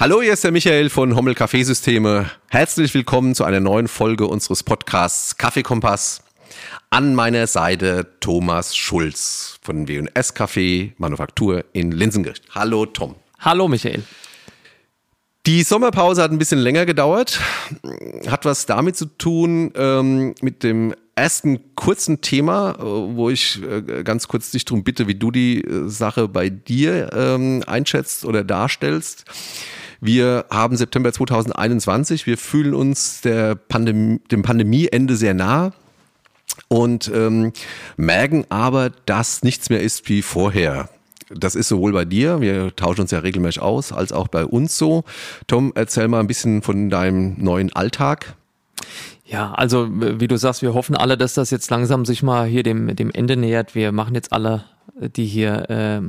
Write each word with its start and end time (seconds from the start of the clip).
Hallo, 0.00 0.22
hier 0.22 0.32
ist 0.32 0.44
der 0.44 0.50
Michael 0.50 0.88
von 0.88 1.14
Hommel 1.14 1.34
Kaffeesysteme. 1.34 2.30
Herzlich 2.48 2.94
willkommen 2.94 3.34
zu 3.34 3.44
einer 3.44 3.60
neuen 3.60 3.86
Folge 3.86 4.26
unseres 4.26 4.62
Podcasts 4.62 5.36
Kaffeekompass. 5.36 6.22
An 6.88 7.14
meiner 7.14 7.46
Seite 7.46 8.06
Thomas 8.20 8.74
Schulz 8.74 9.58
von 9.60 9.88
W&S 9.88 10.32
Kaffee 10.32 10.94
Manufaktur 10.96 11.66
in 11.74 11.92
Linsengericht. 11.92 12.44
Hallo 12.54 12.86
Tom. 12.86 13.14
Hallo 13.40 13.68
Michael. 13.68 14.02
Die 15.44 15.62
Sommerpause 15.64 16.22
hat 16.22 16.30
ein 16.30 16.38
bisschen 16.38 16.60
länger 16.60 16.86
gedauert, 16.86 17.38
hat 18.26 18.46
was 18.46 18.64
damit 18.64 18.96
zu 18.96 19.04
tun 19.04 19.70
ähm, 19.76 20.34
mit 20.40 20.62
dem 20.62 20.94
ersten 21.14 21.74
kurzen 21.74 22.22
Thema, 22.22 22.74
äh, 22.78 22.82
wo 22.82 23.28
ich 23.28 23.60
äh, 23.62 24.02
ganz 24.02 24.28
kurz 24.28 24.50
dich 24.50 24.64
darum 24.64 24.82
bitte, 24.82 25.08
wie 25.08 25.14
du 25.14 25.30
die 25.30 25.62
äh, 25.62 25.88
Sache 25.90 26.26
bei 26.26 26.48
dir 26.48 27.10
ähm, 27.12 27.62
einschätzt 27.66 28.24
oder 28.24 28.44
darstellst. 28.44 29.26
Wir 30.00 30.46
haben 30.50 30.76
September 30.76 31.12
2021. 31.12 32.26
Wir 32.26 32.38
fühlen 32.38 32.74
uns 32.74 33.20
der 33.20 33.54
Pandemie, 33.54 34.20
dem 34.30 34.42
Pandemieende 34.42 35.16
sehr 35.16 35.34
nah 35.34 35.72
und 36.68 37.10
ähm, 37.14 37.52
merken 37.96 38.46
aber, 38.48 38.90
dass 39.06 39.42
nichts 39.42 39.68
mehr 39.68 39.80
ist 39.80 40.08
wie 40.08 40.22
vorher. 40.22 40.88
Das 41.32 41.54
ist 41.54 41.68
sowohl 41.68 41.92
bei 41.92 42.04
dir, 42.04 42.40
wir 42.40 42.74
tauschen 42.74 43.02
uns 43.02 43.12
ja 43.12 43.20
regelmäßig 43.20 43.62
aus, 43.62 43.92
als 43.92 44.12
auch 44.12 44.26
bei 44.26 44.44
uns 44.44 44.76
so. 44.76 45.04
Tom, 45.46 45.72
erzähl 45.74 46.08
mal 46.08 46.20
ein 46.20 46.26
bisschen 46.26 46.62
von 46.62 46.90
deinem 46.90 47.36
neuen 47.38 47.72
Alltag. 47.72 48.34
Ja, 49.26 49.52
also 49.52 49.86
wie 49.90 50.26
du 50.26 50.36
sagst, 50.36 50.62
wir 50.62 50.74
hoffen 50.74 50.96
alle, 50.96 51.16
dass 51.16 51.34
das 51.34 51.50
jetzt 51.50 51.70
langsam 51.70 52.04
sich 52.04 52.24
mal 52.24 52.46
hier 52.46 52.64
dem, 52.64 52.96
dem 52.96 53.12
Ende 53.12 53.36
nähert. 53.36 53.76
Wir 53.76 53.92
machen 53.92 54.16
jetzt 54.16 54.32
alle, 54.32 54.64
die 54.96 55.24
hier 55.26 55.70
äh, 55.70 56.00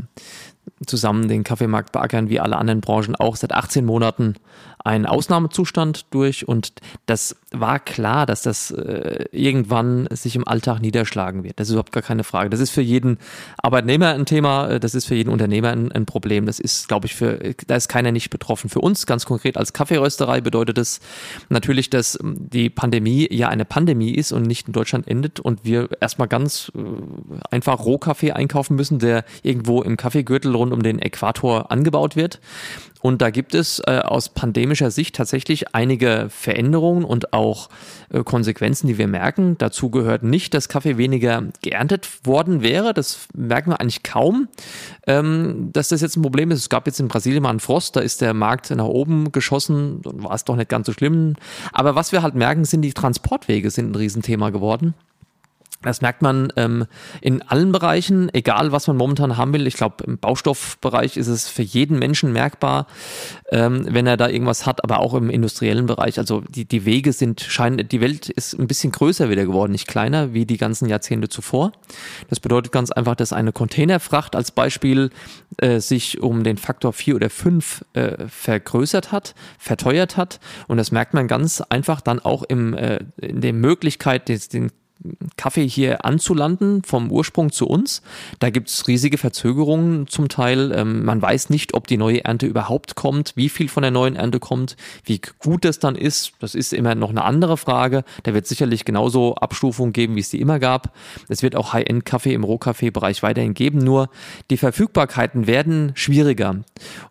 zusammen 0.85 1.27
den 1.27 1.43
Kaffeemarkt 1.43 1.91
beackern, 1.91 2.29
wie 2.29 2.39
alle 2.39 2.57
anderen 2.57 2.81
Branchen 2.81 3.15
auch 3.15 3.35
seit 3.35 3.53
18 3.53 3.85
Monaten 3.85 4.35
einen 4.83 5.05
Ausnahmezustand 5.05 6.05
durch 6.11 6.47
und 6.47 6.73
das 7.05 7.35
war 7.51 7.79
klar, 7.79 8.25
dass 8.25 8.41
das 8.41 8.71
äh, 8.71 9.25
irgendwann 9.31 10.07
sich 10.11 10.35
im 10.35 10.47
Alltag 10.47 10.81
niederschlagen 10.81 11.43
wird. 11.43 11.59
Das 11.59 11.67
ist 11.67 11.73
überhaupt 11.73 11.91
gar 11.91 12.03
keine 12.03 12.23
Frage. 12.23 12.49
Das 12.49 12.59
ist 12.59 12.69
für 12.69 12.81
jeden 12.81 13.17
Arbeitnehmer 13.57 14.13
ein 14.13 14.25
Thema, 14.25 14.69
äh, 14.69 14.79
das 14.79 14.95
ist 14.95 15.05
für 15.05 15.15
jeden 15.15 15.29
Unternehmer 15.29 15.69
ein, 15.69 15.91
ein 15.91 16.05
Problem. 16.05 16.45
Das 16.45 16.59
ist, 16.59 16.87
glaube 16.87 17.07
ich, 17.07 17.15
für 17.15 17.53
da 17.67 17.75
ist 17.75 17.87
keiner 17.87 18.11
nicht 18.11 18.29
betroffen. 18.29 18.69
Für 18.69 18.79
uns 18.79 19.05
ganz 19.05 19.25
konkret 19.25 19.57
als 19.57 19.73
Kaffeerösterei 19.73 20.41
bedeutet 20.41 20.77
es 20.77 20.91
das 20.91 20.99
natürlich, 21.49 21.89
dass 21.89 22.17
die 22.21 22.69
Pandemie 22.69 23.27
ja 23.31 23.49
eine 23.49 23.65
Pandemie 23.65 24.11
ist 24.11 24.31
und 24.31 24.43
nicht 24.43 24.67
in 24.67 24.73
Deutschland 24.73 25.07
endet 25.07 25.39
und 25.39 25.63
wir 25.63 25.89
erstmal 25.99 26.27
ganz 26.27 26.71
äh, 26.75 26.79
einfach 27.49 27.79
Rohkaffee 27.79 28.31
einkaufen 28.31 28.75
müssen, 28.75 28.99
der 28.99 29.23
irgendwo 29.43 29.81
im 29.81 29.97
Kaffeegürtel 29.97 30.53
rund 30.55 30.73
um 30.73 30.83
den 30.83 30.99
Äquator 30.99 31.71
angebaut 31.71 32.15
wird. 32.15 32.39
Und 33.01 33.21
da 33.21 33.29
gibt 33.29 33.55
es 33.55 33.79
äh, 33.79 33.99
aus 33.99 34.29
pandemischer 34.29 34.91
Sicht 34.91 35.15
tatsächlich 35.15 35.73
einige 35.73 36.27
Veränderungen 36.29 37.03
und 37.03 37.33
auch 37.33 37.69
äh, 38.09 38.23
Konsequenzen, 38.23 38.87
die 38.87 38.97
wir 38.97 39.07
merken. 39.07 39.57
Dazu 39.57 39.89
gehört 39.89 40.23
nicht, 40.23 40.53
dass 40.53 40.69
Kaffee 40.69 40.97
weniger 40.97 41.43
geerntet 41.61 42.25
worden 42.25 42.61
wäre. 42.61 42.93
Das 42.93 43.27
merken 43.33 43.71
wir 43.71 43.81
eigentlich 43.81 44.03
kaum, 44.03 44.47
ähm, 45.07 45.69
dass 45.73 45.89
das 45.89 46.01
jetzt 46.01 46.15
ein 46.15 46.21
Problem 46.21 46.51
ist. 46.51 46.59
Es 46.59 46.69
gab 46.69 46.85
jetzt 46.85 46.99
in 46.99 47.07
Brasilien 47.07 47.43
mal 47.43 47.49
einen 47.49 47.59
Frost, 47.59 47.95
da 47.95 48.01
ist 48.01 48.21
der 48.21 48.33
Markt 48.33 48.69
nach 48.71 48.85
oben 48.85 49.31
geschossen, 49.31 50.01
dann 50.03 50.23
war 50.23 50.33
es 50.33 50.45
doch 50.45 50.55
nicht 50.55 50.69
ganz 50.69 50.85
so 50.85 50.93
schlimm. 50.93 51.35
Aber 51.73 51.95
was 51.95 52.11
wir 52.11 52.21
halt 52.21 52.35
merken, 52.35 52.65
sind 52.65 52.83
die 52.83 52.93
Transportwege 52.93 53.71
sind 53.71 53.91
ein 53.91 53.95
Riesenthema 53.95 54.51
geworden. 54.51 54.93
Das 55.83 56.01
merkt 56.01 56.21
man 56.21 56.53
ähm, 56.57 56.85
in 57.21 57.41
allen 57.41 57.71
Bereichen, 57.71 58.29
egal 58.33 58.71
was 58.71 58.87
man 58.87 58.97
momentan 58.97 59.37
haben 59.37 59.53
will. 59.53 59.65
Ich 59.65 59.75
glaube, 59.75 60.03
im 60.03 60.19
Baustoffbereich 60.19 61.17
ist 61.17 61.27
es 61.27 61.47
für 61.47 61.63
jeden 61.63 61.97
Menschen 61.97 62.31
merkbar, 62.31 62.85
ähm, 63.51 63.87
wenn 63.89 64.05
er 64.05 64.17
da 64.17 64.29
irgendwas 64.29 64.65
hat, 64.65 64.83
aber 64.83 64.99
auch 64.99 65.13
im 65.15 65.29
industriellen 65.29 65.87
Bereich. 65.87 66.19
Also 66.19 66.41
die, 66.41 66.65
die 66.65 66.85
Wege 66.85 67.13
sind, 67.13 67.41
scheinen, 67.41 67.87
die 67.87 68.01
Welt 68.01 68.29
ist 68.29 68.57
ein 68.57 68.67
bisschen 68.67 68.91
größer 68.91 69.29
wieder 69.29 69.45
geworden, 69.45 69.71
nicht 69.71 69.87
kleiner 69.87 70.33
wie 70.33 70.45
die 70.45 70.57
ganzen 70.57 70.87
Jahrzehnte 70.87 71.29
zuvor. 71.29 71.71
Das 72.29 72.39
bedeutet 72.39 72.71
ganz 72.71 72.91
einfach, 72.91 73.15
dass 73.15 73.33
eine 73.33 73.51
Containerfracht 73.51 74.35
als 74.35 74.51
Beispiel 74.51 75.09
äh, 75.57 75.79
sich 75.79 76.21
um 76.21 76.43
den 76.43 76.57
Faktor 76.57 76.93
vier 76.93 77.15
oder 77.15 77.29
fünf 77.29 77.83
äh, 77.93 78.27
vergrößert 78.27 79.11
hat, 79.11 79.33
verteuert 79.57 80.17
hat. 80.17 80.39
Und 80.67 80.77
das 80.77 80.91
merkt 80.91 81.13
man 81.13 81.27
ganz 81.27 81.61
einfach 81.61 82.01
dann 82.01 82.19
auch 82.19 82.43
im, 82.43 82.75
äh, 82.75 82.99
in 83.17 83.41
der 83.41 83.53
Möglichkeit, 83.53 84.29
den 84.29 84.71
Kaffee 85.37 85.67
hier 85.67 86.05
anzulanden, 86.05 86.83
vom 86.83 87.11
Ursprung 87.11 87.51
zu 87.51 87.67
uns. 87.67 88.01
Da 88.39 88.49
gibt 88.49 88.69
es 88.69 88.87
riesige 88.87 89.17
Verzögerungen 89.17 90.07
zum 90.07 90.29
Teil. 90.29 90.71
Ähm, 90.75 91.03
man 91.03 91.21
weiß 91.21 91.49
nicht, 91.49 91.73
ob 91.73 91.87
die 91.87 91.97
neue 91.97 92.23
Ernte 92.23 92.45
überhaupt 92.45 92.95
kommt, 92.95 93.33
wie 93.35 93.49
viel 93.49 93.67
von 93.67 93.81
der 93.81 93.91
neuen 93.91 94.15
Ernte 94.15 94.39
kommt, 94.39 94.75
wie 95.03 95.19
gut 95.39 95.65
das 95.65 95.79
dann 95.79 95.95
ist. 95.95 96.33
Das 96.39 96.55
ist 96.55 96.73
immer 96.73 96.95
noch 96.95 97.09
eine 97.09 97.23
andere 97.23 97.57
Frage. 97.57 98.03
Da 98.23 98.33
wird 98.33 98.45
sicherlich 98.45 98.85
genauso 98.85 99.35
Abstufungen 99.35 99.93
geben, 99.93 100.15
wie 100.15 100.19
es 100.19 100.29
die 100.29 100.41
immer 100.41 100.59
gab. 100.59 100.95
Es 101.27 101.41
wird 101.41 101.55
auch 101.55 101.73
High-End-Kaffee 101.73 102.33
im 102.33 102.43
Rohkaffee-Bereich 102.43 103.23
weiterhin 103.23 103.53
geben. 103.53 103.79
Nur 103.79 104.09
die 104.49 104.57
Verfügbarkeiten 104.57 105.47
werden 105.47 105.93
schwieriger. 105.95 106.61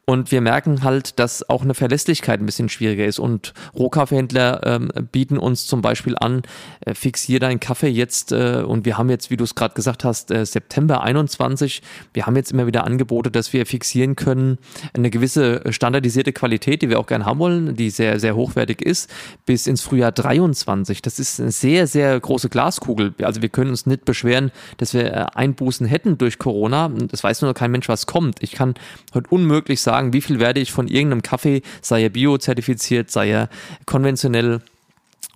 Und 0.04 0.30
wir 0.30 0.40
merken 0.40 0.84
halt, 0.84 1.18
dass 1.18 1.48
auch 1.48 1.62
eine 1.62 1.74
Verlässlichkeit 1.74 2.40
ein 2.40 2.46
bisschen 2.46 2.68
schwieriger 2.68 3.06
ist. 3.06 3.18
Und 3.18 3.54
Rohkaffeehändler 3.74 4.60
ähm, 4.64 4.92
bieten 5.10 5.38
uns 5.38 5.66
zum 5.66 5.82
Beispiel 5.82 6.16
an, 6.18 6.42
äh, 6.80 6.94
fixier 6.94 7.40
deinen 7.40 7.60
Kaffee 7.60 7.79
jetzt, 7.88 8.32
äh, 8.32 8.62
und 8.66 8.84
wir 8.84 8.98
haben 8.98 9.10
jetzt, 9.10 9.30
wie 9.30 9.36
du 9.36 9.44
es 9.44 9.54
gerade 9.54 9.74
gesagt 9.74 10.04
hast, 10.04 10.30
äh, 10.30 10.44
September 10.44 11.02
21, 11.02 11.82
wir 12.12 12.26
haben 12.26 12.36
jetzt 12.36 12.52
immer 12.52 12.66
wieder 12.66 12.84
Angebote, 12.84 13.30
dass 13.30 13.52
wir 13.52 13.66
fixieren 13.66 14.16
können, 14.16 14.58
eine 14.94 15.10
gewisse 15.10 15.62
standardisierte 15.70 16.32
Qualität, 16.32 16.82
die 16.82 16.88
wir 16.88 16.98
auch 16.98 17.06
gerne 17.06 17.26
haben 17.26 17.38
wollen, 17.38 17.76
die 17.76 17.90
sehr, 17.90 18.20
sehr 18.20 18.36
hochwertig 18.36 18.82
ist, 18.82 19.10
bis 19.46 19.66
ins 19.66 19.82
Frühjahr 19.82 20.12
23. 20.12 21.02
Das 21.02 21.18
ist 21.18 21.40
eine 21.40 21.52
sehr, 21.52 21.86
sehr 21.86 22.18
große 22.18 22.48
Glaskugel. 22.48 23.14
Also 23.22 23.42
wir 23.42 23.48
können 23.48 23.70
uns 23.70 23.86
nicht 23.86 24.04
beschweren, 24.04 24.50
dass 24.78 24.94
wir 24.94 25.12
äh, 25.12 25.26
Einbußen 25.34 25.86
hätten 25.86 26.18
durch 26.18 26.38
Corona. 26.38 26.88
Das 26.88 27.22
weiß 27.22 27.42
nur 27.42 27.50
noch 27.50 27.58
kein 27.58 27.70
Mensch, 27.70 27.88
was 27.88 28.06
kommt. 28.06 28.42
Ich 28.42 28.52
kann 28.52 28.74
heute 29.14 29.28
unmöglich 29.30 29.80
sagen, 29.80 30.12
wie 30.12 30.20
viel 30.20 30.40
werde 30.40 30.60
ich 30.60 30.72
von 30.72 30.88
irgendeinem 30.88 31.22
Kaffee, 31.22 31.62
sei 31.80 32.02
er 32.02 32.10
bio-zertifiziert, 32.10 33.10
sei 33.10 33.30
er 33.30 33.48
konventionell 33.86 34.60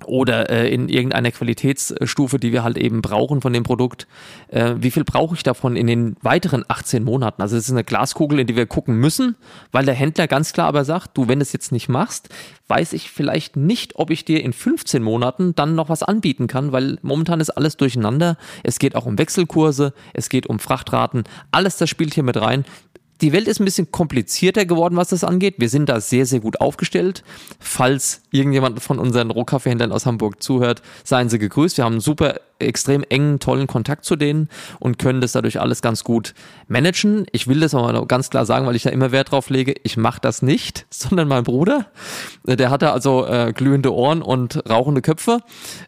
oder 0.05 0.51
äh, 0.51 0.73
in 0.73 0.89
irgendeiner 0.89 1.31
Qualitätsstufe, 1.31 2.39
die 2.39 2.53
wir 2.53 2.65
halt 2.65 2.77
eben 2.77 3.01
brauchen 3.01 3.41
von 3.41 3.53
dem 3.53 3.63
Produkt. 3.63 4.07
Äh, 4.49 4.75
wie 4.79 4.91
viel 4.91 5.05
brauche 5.05 5.35
ich 5.35 5.43
davon 5.43 5.77
in 5.77 5.87
den 5.87 6.17
weiteren 6.21 6.65
18 6.69 7.05
Monaten? 7.05 7.41
Also 7.41 7.57
es 7.57 7.65
ist 7.65 7.71
eine 7.71 7.85
Glaskugel, 7.85 8.41
in 8.41 8.47
die 8.47 8.57
wir 8.57 8.67
gucken 8.67 8.97
müssen, 8.97 9.37
weil 9.73 9.85
der 9.85 9.95
Händler 9.95 10.27
ganz 10.27 10.53
klar 10.53 10.69
aber 10.69 10.85
sagt, 10.85 11.17
du, 11.17 11.29
wenn 11.29 11.39
du 11.39 11.43
es 11.45 11.53
jetzt 11.53 11.73
nicht 11.73 11.89
machst, 11.89 12.29
weiß 12.69 12.93
ich 12.93 13.11
vielleicht 13.11 13.57
nicht, 13.57 13.97
ob 13.97 14.11
ich 14.11 14.25
dir 14.25 14.43
in 14.43 14.53
15 14.53 15.03
Monaten 15.03 15.55
dann 15.55 15.75
noch 15.75 15.89
was 15.89 16.03
anbieten 16.03 16.47
kann, 16.47 16.73
weil 16.73 16.99
momentan 17.03 17.41
ist 17.41 17.51
alles 17.51 17.77
durcheinander. 17.77 18.37
Es 18.63 18.79
geht 18.79 18.97
auch 18.97 19.07
um 19.07 19.19
Wechselkurse, 19.19 19.93
es 20.13 20.29
geht 20.29 20.47
um 20.47 20.59
Frachtraten, 20.59 21.25
alles 21.51 21.77
das 21.77 21.89
spielt 21.89 22.15
hier 22.15 22.23
mit 22.23 22.41
rein 22.41 22.65
die 23.21 23.33
Welt 23.33 23.49
ist 23.49 23.61
ein 23.61 23.65
bisschen 23.65 23.91
komplizierter 23.91 24.67
geworden, 24.67 24.97
was 24.97 25.09
das 25.09 25.25
angeht. 25.25 25.55
Wir 25.59 25.69
sind 25.69 25.89
da 25.89 26.01
sehr, 26.01 26.27
sehr 26.27 26.41
gut 26.41 26.61
aufgestellt. 26.61 27.23
Falls 27.61 28.23
irgendjemand 28.31 28.83
von 28.83 28.99
unseren 28.99 29.31
Rohkaffeehändlern 29.31 29.93
aus 29.93 30.07
Hamburg 30.07 30.43
zuhört, 30.43 30.83
seien 31.05 31.29
Sie 31.29 31.39
gegrüßt. 31.39 31.77
Wir 31.77 31.85
haben 31.85 31.95
einen 31.95 32.01
super, 32.01 32.41
extrem 32.65 33.05
engen, 33.09 33.41
tollen 33.41 33.67
Kontakt 33.67 34.05
zu 34.05 34.17
denen 34.17 34.49
und 34.81 34.99
können 34.99 35.21
das 35.21 35.33
dadurch 35.33 35.61
alles 35.61 35.83
ganz 35.83 36.05
gut 36.05 36.35
managen. 36.69 37.27
Ich 37.33 37.47
will 37.47 37.61
das 37.61 37.75
aber 37.75 38.07
ganz 38.07 38.31
klar 38.31 38.47
sagen, 38.47 38.67
weil 38.67 38.77
ich 38.77 38.83
da 38.83 38.91
immer 38.91 39.13
Wert 39.13 39.33
drauf 39.33 39.51
lege. 39.51 39.75
Ich 39.83 39.97
mache 39.97 40.21
das 40.21 40.43
nicht, 40.43 40.87
sondern 40.91 41.29
mein 41.29 41.45
Bruder. 41.45 41.87
Der 42.47 42.71
hatte 42.71 42.93
also 42.93 43.27
äh, 43.27 43.53
glühende 43.55 43.93
Ohren 43.95 44.23
und 44.23 44.69
rauchende 44.69 45.03
Köpfe. 45.03 45.41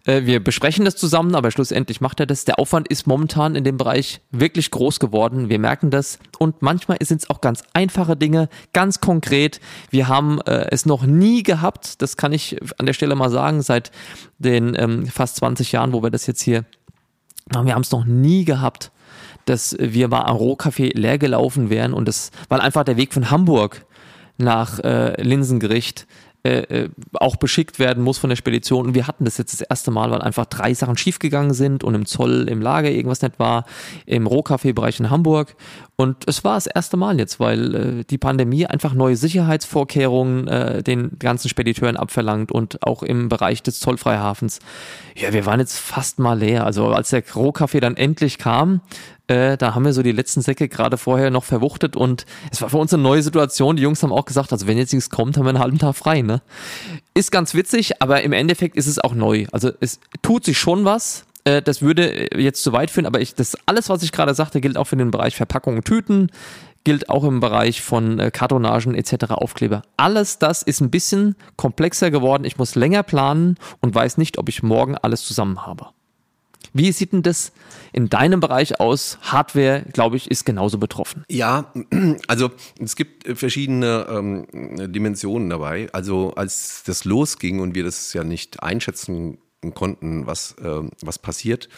Äh, 0.05 0.25
wir 0.25 0.43
besprechen 0.43 0.85
das 0.85 0.97
zusammen, 0.97 1.35
aber 1.35 1.51
schlussendlich 1.51 2.01
macht 2.01 2.21
er 2.21 2.27
das. 2.27 2.45
Der 2.45 2.59
Aufwand 2.59 2.89
ist 2.89 3.07
momentan 3.07 3.55
in 3.55 3.65
dem 3.65 3.77
Bereich 3.77 4.21
wirklich 4.31 4.71
groß 4.71 5.01
geworden. 5.01 5.49
Wir 5.49 5.59
merken 5.59 5.91
das 5.91 6.19
und 6.39 6.63
manchmal 6.63 6.99
sind 7.03 7.23
es 7.23 7.31
auch 7.31 7.41
ganz 7.41 7.63
einfache 7.73 8.17
Dinge, 8.17 8.49
ganz 8.73 9.01
konkret. 9.01 9.61
Wir 9.91 10.09
haben 10.09 10.41
äh, 10.43 10.69
es 10.71 10.87
noch 10.87 11.05
nie 11.05 11.43
gehabt, 11.43 12.03
das 12.03 12.17
kann 12.17 12.33
ich 12.33 12.59
an 12.79 12.87
der 12.87 12.93
Stelle 12.93 13.15
mal 13.15 13.31
sagen, 13.31 13.63
seit 13.63 13.91
den 14.39 14.77
ähm, 14.79 15.07
fast 15.07 15.37
20 15.37 15.73
Jahren, 15.73 15.93
wo 15.93 16.03
wir 16.03 16.11
das 16.11 16.27
jetzt 16.27 16.43
hier 16.43 16.65
machen, 17.53 17.67
wir 17.67 17.75
haben 17.75 17.83
es 17.83 17.93
noch 17.93 18.05
nie 18.05 18.45
gehabt, 18.45 18.91
dass 19.45 19.77
wir 19.79 20.09
mal 20.09 20.23
am 20.23 20.37
Rohkaffee 20.37 20.91
leer 20.91 21.19
gelaufen 21.19 21.71
wären 21.71 21.93
und 21.95 22.09
das, 22.09 22.31
weil 22.49 22.61
einfach 22.61 22.85
der 22.85 22.97
Weg 22.97 23.15
von 23.15 23.31
Hamburg 23.31 23.87
nach 24.39 24.81
äh, 24.81 25.21
Linsengericht 25.23 26.07
äh, 26.47 26.85
äh, 26.85 26.89
auch 27.15 27.37
beschickt 27.37 27.81
werden 27.81 28.05
muss 28.05 28.19
von 28.19 28.31
der 28.31 28.37
Spedition. 28.37 28.87
Und 28.87 28.95
wir 28.95 29.09
hatten 29.09 29.25
das 29.25 29.37
jetzt 29.37 29.53
das 29.53 29.61
erste 29.63 29.91
Mal, 29.91 30.11
weil 30.13 30.23
einfach 30.23 30.47
drei 30.47 30.73
Sachen 30.75 30.97
schiefgegangen 30.97 31.55
sind 31.55 31.83
und 31.83 31.95
im 31.95 32.07
Zoll 32.07 32.49
im 32.49 32.63
Lager 32.63 32.89
irgendwas 32.89 33.23
nicht 33.23 33.39
war, 33.41 33.65
im 34.07 34.27
Rohkaffeebereich 34.27 35.01
in 35.01 35.11
Hamburg. 35.11 35.57
Und 35.97 36.29
es 36.29 36.45
war 36.45 36.55
das 36.55 36.67
erste 36.67 36.97
Mal 36.97 37.19
jetzt, 37.19 37.41
weil 37.41 37.75
äh, 37.75 38.05
die 38.05 38.19
Pandemie 38.19 38.67
einfach 38.67 38.95
neue 38.95 39.17
Sicherheitsvorkehrungen 39.17 40.47
äh, 40.47 40.83
den 40.83 41.19
ganzen 41.19 41.49
Spediteuren 41.49 41.97
abverlangt 41.97 42.53
und 42.53 42.83
auch 42.83 43.03
im 43.03 43.29
Bereich 43.29 43.63
des 43.63 43.81
Zollfreihafens. 43.81 44.61
Ja, 45.17 45.33
wir 45.33 45.47
waren 45.47 45.59
jetzt 45.59 45.79
fast 45.79 46.19
mal 46.19 46.39
leer. 46.39 46.65
Also 46.65 46.89
als 46.89 47.11
der 47.11 47.25
Rohkaffee 47.35 47.81
dann 47.81 47.97
endlich 47.97 48.39
kam, 48.39 48.83
Äh, 49.29 49.57
da 49.57 49.75
haben 49.75 49.85
wir 49.85 49.93
so 49.93 50.03
die 50.03 50.13
letzten 50.13 50.41
Säcke 50.41 50.69
gerade 50.69 50.97
vorher 50.97 51.31
noch 51.31 51.45
verwuchtet 51.45 51.97
und 51.97 52.27
es 52.53 52.63
war 52.63 52.71
für 52.71 52.79
uns 52.79 52.95
eine 52.95 53.03
neue 53.03 53.23
Situation. 53.23 53.77
Die 53.77 53.83
Jungs 53.83 54.03
haben 54.03 54.13
auch 54.13 54.25
gesagt, 54.25 54.53
also 54.53 54.67
wenn 54.67 54.79
jetzt 54.79 54.93
nichts 54.93 55.11
kommt, 55.11 55.37
haben 55.37 55.45
wir 55.45 55.51
einen 55.51 55.59
halben 55.59 55.79
Tag 55.79 55.97
frei. 55.97 56.23
Ne? 56.23 56.43
Ist 57.15 57.33
ganz 57.33 57.55
witzig, 57.55 58.01
aber 58.01 58.23
im 58.23 58.33
Endeffekt 58.33 58.77
ist 58.77 58.87
es 58.87 58.99
auch 58.99 59.15
neu. 59.15 59.47
Also 59.51 59.73
es 59.81 59.99
tut 60.23 60.45
sich 60.45 60.59
schon 60.59 60.85
was. 60.85 61.25
Äh, 61.45 61.61
das 61.61 61.83
würde 61.83 62.29
jetzt 62.41 62.63
zu 62.63 62.73
weit 62.73 62.91
führen, 62.91 63.07
aber 63.07 63.21
ich, 63.21 63.35
das 63.35 63.57
alles, 63.67 63.89
was 63.89 64.03
ich 64.03 64.13
gerade 64.13 64.35
sagte, 64.35 64.61
gilt 64.61 64.77
auch 64.77 64.87
für 64.87 64.97
den 64.97 65.11
Bereich 65.11 65.35
Verpackungen, 65.35 65.83
Tüten, 65.83 66.31
gilt 66.85 67.09
auch 67.09 67.25
im 67.25 67.41
Bereich 67.41 67.83
von 67.83 68.21
äh, 68.21 68.31
Kartonagen 68.31 68.95
etc. 68.95 69.31
Aufkleber. 69.31 69.83
Alles 69.97 70.39
das 70.39 70.63
ist 70.63 70.81
ein 70.81 70.91
bisschen 70.91 71.35
komplexer 71.57 72.13
geworden. 72.13 72.45
Ich 72.45 72.59
muss 72.59 72.77
länger 72.77 73.03
planen 73.03 73.57
und 73.81 73.93
weiß 73.93 74.19
nicht, 74.19 74.39
ob 74.39 74.49
ich 74.49 74.63
morgen 74.63 74.97
alles 74.97 75.25
zusammen 75.25 75.67
habe. 75.67 75.89
Wie 76.77 76.93
sieht 76.93 77.13
denn 77.13 77.23
das 77.23 77.53
in 77.93 78.11
deinem 78.11 78.41
Bereich 78.41 78.81
aus? 78.81 79.19
Hardware, 79.23 79.85
glaube 79.93 80.17
ich, 80.17 80.31
ist 80.31 80.45
genauso 80.45 80.77
betroffen. 80.79 81.25
Ja, 81.31 81.73
also 82.29 82.51
es 82.79 82.97
gibt 82.97 83.39
verschiedene 83.39 84.07
ähm, 84.11 84.47
Dimensionen 84.93 85.49
dabei. 85.49 85.89
Also 85.93 86.35
als 86.35 86.83
das 86.85 87.05
losging 87.05 87.61
und 87.61 87.75
wir 87.75 87.85
das 87.85 88.13
ja 88.13 88.25
nicht 88.25 88.63
einschätzen 88.63 89.39
konnten, 89.75 90.27
was, 90.27 90.53
äh, 90.63 90.83
was 91.01 91.19
passiert. 91.19 91.69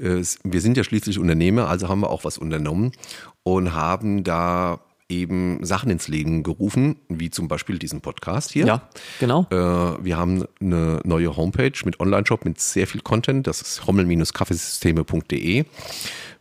Äh, 0.00 0.22
wir 0.44 0.60
sind 0.60 0.78
ja 0.78 0.84
schließlich 0.84 1.18
Unternehmer, 1.18 1.68
also 1.68 1.88
haben 1.88 2.00
wir 2.00 2.10
auch 2.10 2.24
was 2.24 2.38
unternommen 2.38 2.92
und 3.42 3.74
haben 3.74 4.24
da 4.24 4.80
eben 5.12 5.64
Sachen 5.64 5.90
ins 5.90 6.08
Leben 6.08 6.42
gerufen, 6.42 6.96
wie 7.08 7.30
zum 7.30 7.48
Beispiel 7.48 7.78
diesen 7.78 8.00
Podcast 8.00 8.50
hier. 8.50 8.66
Ja, 8.66 8.88
genau. 9.20 9.46
Äh, 9.50 9.56
wir 10.04 10.16
haben 10.16 10.44
eine 10.60 11.00
neue 11.04 11.36
Homepage 11.36 11.72
mit 11.84 12.00
Online-Shop 12.00 12.44
mit 12.44 12.60
sehr 12.60 12.86
viel 12.86 13.02
Content. 13.02 13.46
Das 13.46 13.60
ist 13.60 13.86
hommel-kaffeesysteme.de. 13.86 15.64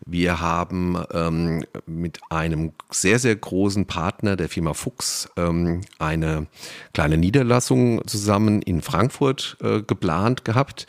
Wir 0.06 0.40
haben 0.40 0.98
ähm, 1.14 1.64
mit 1.86 2.20
einem 2.30 2.72
sehr, 2.90 3.20
sehr 3.20 3.36
großen 3.36 3.86
Partner 3.86 4.36
der 4.36 4.50
Firma 4.50 4.74
Fuchs 4.74 5.30
ähm, 5.38 5.82
eine 6.00 6.48
kleine 6.94 7.18
Niederlassung 7.18 8.02
zusammen 8.08 8.62
in 8.64 8.82
Frankfurt 8.82 9.58
äh, 9.62 9.82
geplant 9.82 10.44
gehabt. 10.44 10.88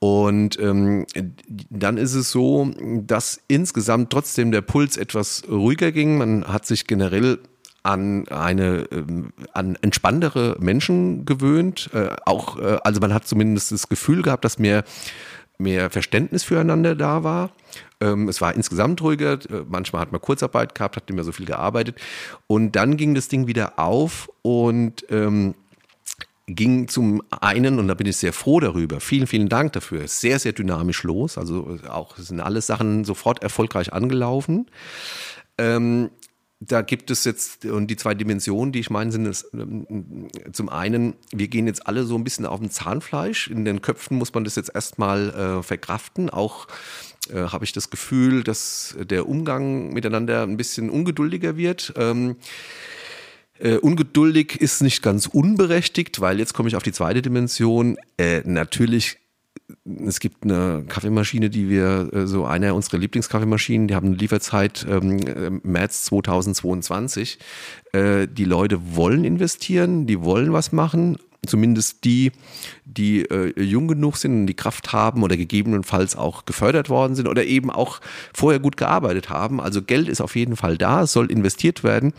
Und 0.00 0.58
ähm, 0.60 1.06
dann 1.70 1.96
ist 1.96 2.14
es 2.14 2.30
so, 2.30 2.70
dass 2.78 3.40
insgesamt 3.48 4.10
trotzdem 4.10 4.52
der 4.52 4.60
Puls 4.60 4.96
etwas 4.96 5.42
ruhiger 5.48 5.90
ging. 5.90 6.18
Man 6.18 6.44
hat 6.46 6.66
sich 6.66 6.86
generell 6.86 7.38
an 7.82 8.28
eine 8.28 8.86
ähm, 8.92 9.32
an 9.52 9.76
entspanntere 9.82 10.56
Menschen 10.60 11.24
gewöhnt. 11.24 11.90
Äh, 11.94 12.10
auch 12.26 12.58
äh, 12.58 12.78
also 12.84 13.00
man 13.00 13.12
hat 13.14 13.26
zumindest 13.26 13.72
das 13.72 13.88
Gefühl 13.88 14.22
gehabt, 14.22 14.44
dass 14.44 14.58
mehr 14.58 14.84
mehr 15.58 15.90
Verständnis 15.90 16.44
füreinander 16.44 16.94
da 16.94 17.24
war. 17.24 17.50
Ähm, 18.00 18.28
es 18.28 18.40
war 18.40 18.54
insgesamt 18.54 19.02
ruhiger. 19.02 19.32
Äh, 19.32 19.64
manchmal 19.68 20.02
hat 20.02 20.12
man 20.12 20.20
Kurzarbeit 20.20 20.74
gehabt, 20.74 20.96
hat 20.96 21.08
nicht 21.08 21.16
mehr 21.16 21.24
so 21.24 21.32
viel 21.32 21.46
gearbeitet. 21.46 21.96
Und 22.46 22.76
dann 22.76 22.96
ging 22.96 23.14
das 23.14 23.28
Ding 23.28 23.46
wieder 23.48 23.78
auf 23.78 24.30
und 24.42 25.04
ähm, 25.10 25.54
ging 26.48 26.88
zum 26.88 27.22
einen, 27.30 27.78
und 27.78 27.88
da 27.88 27.94
bin 27.94 28.06
ich 28.06 28.16
sehr 28.16 28.32
froh 28.32 28.58
darüber, 28.58 29.00
vielen, 29.00 29.26
vielen 29.26 29.48
Dank 29.48 29.74
dafür, 29.74 30.08
sehr, 30.08 30.38
sehr 30.38 30.52
dynamisch 30.52 31.02
los. 31.02 31.38
Also 31.38 31.78
auch 31.88 32.16
sind 32.16 32.40
alle 32.40 32.62
Sachen 32.62 33.04
sofort 33.04 33.42
erfolgreich 33.42 33.92
angelaufen. 33.92 34.66
Ähm, 35.58 36.10
da 36.60 36.82
gibt 36.82 37.10
es 37.10 37.24
jetzt, 37.24 37.66
und 37.66 37.86
die 37.86 37.96
zwei 37.96 38.14
Dimensionen, 38.14 38.72
die 38.72 38.80
ich 38.80 38.90
meine, 38.90 39.12
sind 39.12 39.26
es, 39.26 39.48
ähm, 39.52 40.28
zum 40.52 40.68
einen, 40.68 41.14
wir 41.32 41.46
gehen 41.48 41.66
jetzt 41.66 41.86
alle 41.86 42.04
so 42.04 42.16
ein 42.16 42.24
bisschen 42.24 42.46
auf 42.46 42.58
dem 42.58 42.70
Zahnfleisch. 42.70 43.48
In 43.48 43.64
den 43.64 43.80
Köpfen 43.80 44.16
muss 44.16 44.34
man 44.34 44.44
das 44.44 44.56
jetzt 44.56 44.74
erstmal 44.74 45.30
äh, 45.30 45.62
verkraften. 45.62 46.30
Auch 46.30 46.66
äh, 47.30 47.36
habe 47.36 47.64
ich 47.64 47.72
das 47.72 47.90
Gefühl, 47.90 48.42
dass 48.42 48.96
der 48.98 49.28
Umgang 49.28 49.92
miteinander 49.92 50.42
ein 50.42 50.56
bisschen 50.56 50.90
ungeduldiger 50.90 51.56
wird. 51.56 51.92
Ähm, 51.96 52.36
äh, 53.60 53.76
ungeduldig 53.76 54.60
ist 54.60 54.82
nicht 54.82 55.02
ganz 55.02 55.26
unberechtigt, 55.26 56.20
weil 56.20 56.38
jetzt 56.38 56.54
komme 56.54 56.68
ich 56.68 56.76
auf 56.76 56.82
die 56.82 56.92
zweite 56.92 57.22
Dimension. 57.22 57.96
Äh, 58.16 58.42
natürlich 58.44 59.18
es 60.06 60.20
gibt 60.20 60.44
eine 60.44 60.84
Kaffeemaschine, 60.88 61.50
die 61.50 61.68
wir, 61.68 62.10
äh, 62.12 62.26
so 62.26 62.46
einer 62.46 62.74
unserer 62.74 62.98
Lieblingskaffeemaschinen, 62.98 63.88
die 63.88 63.94
haben 63.94 64.08
eine 64.08 64.16
Lieferzeit 64.16 64.86
ähm, 64.88 65.18
äh, 65.26 65.50
März 65.62 66.04
2022. 66.04 67.38
Äh, 67.92 68.26
die 68.28 68.44
Leute 68.44 68.96
wollen 68.96 69.24
investieren, 69.24 70.06
die 70.06 70.22
wollen 70.22 70.52
was 70.52 70.72
machen. 70.72 71.18
Zumindest 71.46 72.04
die, 72.04 72.32
die 72.84 73.22
äh, 73.22 73.60
jung 73.62 73.88
genug 73.88 74.16
sind 74.16 74.40
und 74.40 74.46
die 74.46 74.54
Kraft 74.54 74.92
haben 74.92 75.22
oder 75.22 75.36
gegebenenfalls 75.36 76.16
auch 76.16 76.46
gefördert 76.46 76.88
worden 76.88 77.14
sind 77.14 77.28
oder 77.28 77.44
eben 77.44 77.70
auch 77.70 78.00
vorher 78.34 78.58
gut 78.58 78.76
gearbeitet 78.76 79.30
haben. 79.30 79.60
Also 79.60 79.82
Geld 79.82 80.08
ist 80.08 80.20
auf 80.20 80.34
jeden 80.34 80.56
Fall 80.56 80.76
da, 80.76 81.02
es 81.02 81.12
soll 81.12 81.30
investiert 81.30 81.84
werden 81.84 82.12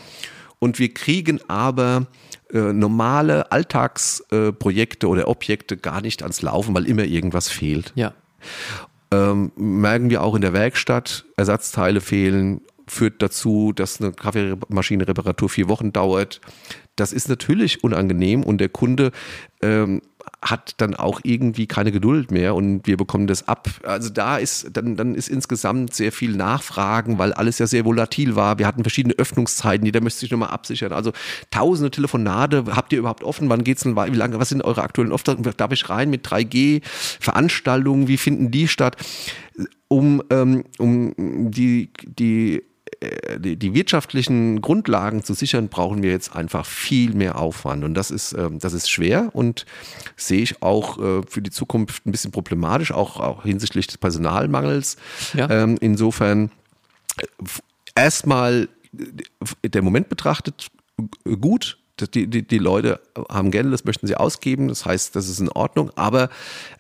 und 0.60 0.80
wir 0.80 0.94
kriegen 0.94 1.40
aber 1.48 2.08
äh, 2.54 2.74
normale 2.74 3.52
Alltagsprojekte 3.52 5.08
äh, 5.08 5.10
oder 5.10 5.28
Objekte 5.28 5.78
gar 5.78 6.02
nicht 6.02 6.22
ans 6.24 6.42
Laufen, 6.42 6.76
weil 6.76 6.86
immer 6.86 7.04
irgendwas 7.04 7.50
fehlt. 7.50 7.92
Ja. 7.96 8.14
Ähm, 9.12 9.52
merken 9.56 10.10
wir 10.10 10.22
auch 10.22 10.36
in 10.36 10.42
der 10.42 10.54
Werkstatt, 10.54 11.26
Ersatzteile 11.36 12.02
fehlen, 12.02 12.62
führt 12.88 13.22
dazu, 13.22 13.72
dass 13.74 14.02
eine 14.02 14.12
Kaffeemaschinenreparatur 14.12 15.50
vier 15.50 15.70
Wochen 15.70 15.94
dauert. 15.94 16.42
Das 16.96 17.14
ist 17.14 17.30
natürlich 17.30 17.84
unangenehm 17.84 18.44
und 18.44 18.60
der 18.60 18.70
Kunde 18.70 19.12
ähm, 19.62 20.02
hat 20.42 20.76
dann 20.78 20.96
auch 20.96 21.20
irgendwie 21.24 21.68
keine 21.68 21.92
Geduld 21.92 22.32
mehr 22.32 22.56
und 22.56 22.88
wir 22.88 22.98
bekommen 22.98 23.28
das 23.28 23.48
ab. 23.48 23.68
Also 23.84 24.10
da 24.10 24.38
ist, 24.38 24.70
dann, 24.74 24.96
dann 24.96 25.16
ist 25.16 25.28
insgesamt 25.28 25.94
sehr 25.94 26.12
viel 26.12 26.36
Nachfragen, 26.36 27.18
weil 27.18 27.34
alles 27.34 27.60
ja 27.60 27.68
sehr 27.68 27.86
volatil 27.86 28.36
war. 28.36 28.58
Wir 28.58 28.68
hatten 28.68 28.84
verschiedene 28.84 29.16
Öffnungszeiten, 29.16 29.86
jeder 29.86 30.02
müsste 30.02 30.22
sich 30.22 30.32
nochmal 30.32 30.50
absichern. 30.50 30.94
Also 30.94 31.12
tausende 31.52 31.92
Telefonate, 31.92 32.66
habt 32.70 32.94
ihr 32.94 33.00
überhaupt 33.00 33.24
offen? 33.24 33.50
Wann 33.50 33.64
geht's 33.64 33.84
denn, 33.84 33.96
wie 33.96 34.18
lange, 34.18 34.40
was 34.40 34.50
sind 34.50 34.64
eure 34.64 34.84
aktuellen 34.84 35.12
Aufgaben? 35.12 35.44
Darf 35.58 35.72
ich 35.72 35.90
rein 35.90 36.10
mit 36.10 36.26
3G? 36.26 36.82
Veranstaltungen, 37.20 38.08
wie 38.08 38.18
finden 38.18 38.52
die 38.52 38.68
statt? 38.68 38.96
Um, 39.90 40.22
ähm, 40.30 40.64
um 40.78 41.14
die, 41.52 41.92
die 42.06 42.64
die, 43.38 43.56
die, 43.56 43.74
wirtschaftlichen 43.74 44.62
Grundlagen 44.62 45.24
zu 45.24 45.34
sichern, 45.34 45.70
brauchen 45.70 46.04
wir 46.04 46.12
jetzt 46.12 46.36
einfach 46.36 46.66
viel 46.66 47.14
mehr 47.14 47.38
Aufwand. 47.38 47.84
Und 47.84 47.94
das 47.94 48.12
ist, 48.12 48.34
ähm, 48.34 48.60
das 48.60 48.74
ist 48.74 48.90
schwer 48.90 49.30
und 49.34 49.66
sehe 50.18 50.42
ich 50.42 50.62
auch 50.62 50.98
äh, 50.98 51.22
für 51.28 51.42
die 51.42 51.52
Zukunft 51.52 52.06
ein 52.06 52.12
bisschen 52.12 52.32
problematisch, 52.32 52.92
auch, 52.92 53.20
auch 53.20 53.44
hinsichtlich 53.44 53.88
des 53.88 53.98
Personalmangels. 53.98 54.98
Ja. 55.34 55.50
Ähm, 55.50 55.78
insofern 55.80 56.52
äh, 57.18 57.26
erstmal 57.96 58.68
der 59.64 59.82
Moment 59.82 60.10
betrachtet 60.10 60.68
gut. 61.40 61.78
Die, 62.14 62.28
die, 62.28 62.48
die 62.48 62.58
Leute 62.58 63.02
haben 63.30 63.52
Geld, 63.52 63.72
das 63.74 63.84
möchten 63.84 64.08
sie 64.08 64.16
ausgeben. 64.16 64.70
Das 64.70 64.86
heißt, 64.86 65.16
das 65.16 65.28
ist 65.28 65.40
in 65.40 65.50
Ordnung. 65.50 65.92
Aber 65.96 66.30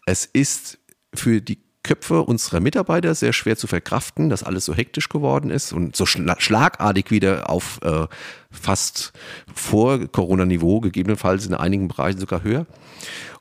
es 0.05 0.25
ist 0.25 0.79
für 1.13 1.41
die 1.41 1.59
Köpfe 1.89 2.21
unserer 2.21 2.59
Mitarbeiter 2.59 3.15
sehr 3.15 3.33
schwer 3.33 3.57
zu 3.57 3.65
verkraften, 3.65 4.29
dass 4.29 4.43
alles 4.43 4.63
so 4.65 4.75
hektisch 4.75 5.09
geworden 5.09 5.49
ist 5.49 5.73
und 5.73 5.95
so 5.95 6.05
schlagartig 6.05 7.09
wieder 7.09 7.49
auf 7.49 7.79
äh, 7.81 8.05
fast 8.51 9.11
vor 9.51 9.97
Corona-Niveau, 10.07 10.81
gegebenenfalls 10.81 11.47
in 11.47 11.55
einigen 11.55 11.87
Bereichen 11.87 12.19
sogar 12.19 12.43
höher. 12.43 12.67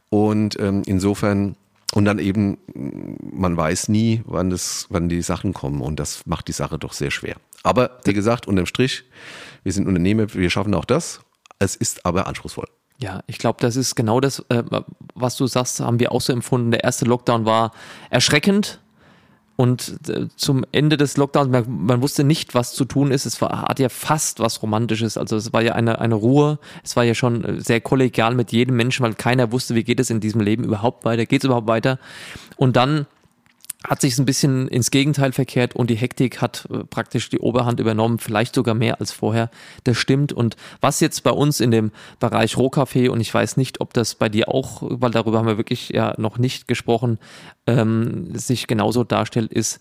Und 0.09 0.59
ähm, 0.59 0.83
insofern 0.87 1.57
und 1.93 2.07
dann 2.07 2.19
eben, 2.19 2.59
man 3.33 3.57
weiß 3.57 3.89
nie, 3.89 4.23
wann, 4.25 4.49
das, 4.49 4.87
wann 4.89 5.11
die 5.11 5.21
Sachen 5.21 5.53
kommen 5.53 5.83
und 5.83 6.01
das 6.01 6.25
macht 6.27 6.49
die 6.49 6.53
Sache 6.53 6.79
doch 6.79 6.95
sehr 6.95 7.11
schwer. 7.11 7.37
Aber 7.63 7.99
wie 8.05 8.15
gesagt, 8.15 8.47
unterm 8.47 8.67
Strich, 8.67 9.05
wir 9.63 9.73
sind 9.73 9.87
Unternehmer, 9.87 10.33
wir 10.33 10.49
schaffen 10.49 10.75
auch 10.75 10.87
das. 10.87 11.21
Es 11.59 11.77
ist 11.77 12.07
aber 12.07 12.27
anspruchsvoll. 12.27 12.69
Ja, 13.01 13.23
ich 13.27 13.39
glaube, 13.39 13.59
das 13.61 13.77
ist 13.77 13.95
genau 13.95 14.21
das, 14.21 14.45
äh, 14.49 14.65
was 15.15 15.37
du 15.37 15.47
sagst, 15.47 15.81
haben 15.81 16.01
wir 16.01 16.11
auch 16.13 16.21
so 16.21 16.33
empfunden. 16.33 16.73
Der 16.73 16.83
erste 16.83 17.05
Lockdown 17.05 17.45
war 17.45 17.73
erschreckend 18.11 18.81
und 19.61 20.09
äh, 20.09 20.29
zum 20.37 20.65
Ende 20.71 20.97
des 20.97 21.17
Lockdowns, 21.17 21.51
man, 21.51 21.65
man, 21.69 22.01
wusste 22.01 22.23
nicht, 22.23 22.55
was 22.55 22.75
zu 22.75 22.85
tun 22.85 23.11
ist. 23.11 23.27
Es 23.27 23.41
war, 23.43 23.63
hat 23.63 23.81
ja 23.81 23.89
fast 23.89 24.39
was 24.39 24.63
Romantisches. 24.63 25.19
Also 25.19 25.35
es 25.35 25.53
war 25.53 25.63
ja 25.63 25.73
eine, 25.73 26.01
eine 26.01 26.15
Ruhe. 26.15 26.61
Es 26.85 26.95
war 26.95 27.03
ja 27.03 27.15
schon 27.15 27.45
äh, 27.45 27.61
sehr 27.61 27.81
kollegial 27.81 28.37
mit 28.37 28.53
jedem 28.53 28.77
Menschen, 28.77 29.03
weil 29.03 29.15
keiner 29.15 29.51
wusste, 29.51 29.75
wie 29.75 29.83
geht 29.83 29.99
es 29.99 30.11
in 30.11 30.21
diesem 30.21 30.41
Leben 30.41 30.63
überhaupt 30.63 31.05
weiter, 31.05 31.27
geht 31.27 31.43
es 31.43 31.47
überhaupt 31.47 31.67
weiter. 31.67 31.99
Und 32.57 32.77
dann 32.77 33.07
hat 33.87 34.01
sich 34.01 34.19
ein 34.19 34.25
bisschen 34.25 34.67
ins 34.67 34.91
Gegenteil 34.91 35.33
verkehrt 35.33 35.77
und 35.77 35.89
die 35.89 35.95
Hektik 35.95 36.41
hat 36.41 36.67
äh, 36.71 36.79
praktisch 36.85 37.29
die 37.29 37.39
Oberhand 37.39 37.79
übernommen, 37.79 38.19
vielleicht 38.19 38.55
sogar 38.55 38.75
mehr 38.75 39.01
als 39.01 39.13
vorher. 39.13 39.51
Das 39.85 39.97
stimmt. 39.97 40.33
Und 40.33 40.57
was 40.81 40.99
jetzt 40.99 41.23
bei 41.23 41.31
uns 41.31 41.61
in 41.61 41.71
dem 41.71 41.93
Bereich 42.19 42.57
Rohkaffee, 42.57 43.09
und 43.09 43.21
ich 43.21 43.33
weiß 43.33 43.57
nicht, 43.57 43.81
ob 43.81 43.95
das 43.95 44.17
bei 44.17 44.29
dir 44.29 44.49
auch, 44.49 44.83
weil 44.83 45.13
darüber 45.13 45.39
haben 45.39 45.47
wir 45.47 45.59
wirklich 45.59 45.91
ja 45.91 46.15
noch 46.19 46.39
nicht 46.39 46.67
gesprochen, 46.67 47.19
ähm, 47.69 48.37
sich 48.37 48.67
genauso 48.67 49.05
darstellt, 49.05 49.53
ist, 49.53 49.81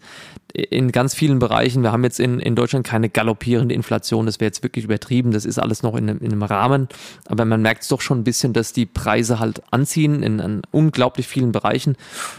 in 0.58 0.92
ganz 0.92 1.14
vielen 1.14 1.38
Bereichen, 1.38 1.84
wir 1.84 1.92
haben 1.92 2.04
jetzt 2.04 2.20
in, 2.20 2.40
in 2.40 2.56
Deutschland 2.56 2.86
keine 2.86 3.10
galoppierende 3.10 3.76
Inflation, 3.76 4.26
das 4.26 4.40
wäre 4.40 4.48
jetzt 4.48 4.64
wirklich 4.64 4.86
übertrieben, 4.86 5.32
das 5.32 5.46
ist 5.46 5.60
alles 5.60 5.84
noch 5.84 5.96
in, 5.96 6.08
in 6.08 6.32
einem 6.32 6.42
Rahmen, 6.42 6.88
aber 7.28 7.46
man 7.46 7.62
merkt 7.62 7.84
es 7.84 7.90
doch 7.90 8.02
schon 8.02 8.20
ein 8.20 8.24
bisschen, 8.24 8.54
dass 8.54 8.74
die 8.74 8.88
Preise 8.88 9.40
halt 9.40 9.62
anziehen 9.72 10.24
in, 10.24 10.40
in 10.40 10.62
unglaublich 10.72 11.28
vielen 11.28 11.52
Bereichen. 11.52 11.96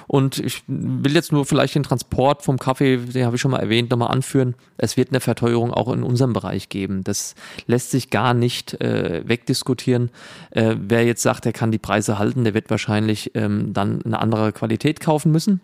Und 0.09 0.39
ich 0.39 0.63
will 0.67 1.15
jetzt 1.15 1.31
nur 1.31 1.47
vielleicht 1.47 1.77
den 1.77 1.85
Transport 1.85 2.43
vom 2.43 2.59
Kaffee, 2.59 2.97
den 2.97 3.25
habe 3.25 3.37
ich 3.37 3.43
schon 3.43 3.53
mal 3.53 3.61
erwähnt, 3.61 3.91
nochmal 3.91 4.11
anführen, 4.11 4.57
es 4.79 4.97
wird 4.97 5.11
eine 5.11 5.21
Verteuerung 5.21 5.73
auch 5.73 5.93
in 5.93 6.03
unserem 6.03 6.33
Bereich 6.33 6.69
geben, 6.69 7.05
das 7.05 7.37
lässt 7.67 7.93
sich 7.93 8.11
gar 8.11 8.35
nicht 8.35 8.81
äh, 8.81 9.23
wegdiskutieren, 9.27 10.11
äh, 10.51 10.75
wer 10.77 11.05
jetzt 11.05 11.23
sagt, 11.23 11.47
er 11.47 11.53
kann 11.53 11.71
die 11.71 11.79
Preise 11.79 12.19
halten, 12.19 12.43
der 12.43 12.55
wird 12.55 12.69
wahrscheinlich 12.69 13.31
ähm, 13.35 13.73
dann 13.73 14.03
eine 14.03 14.19
andere 14.19 14.53
Qualität 14.53 14.99
kaufen 14.99 15.31
müssen. 15.31 15.61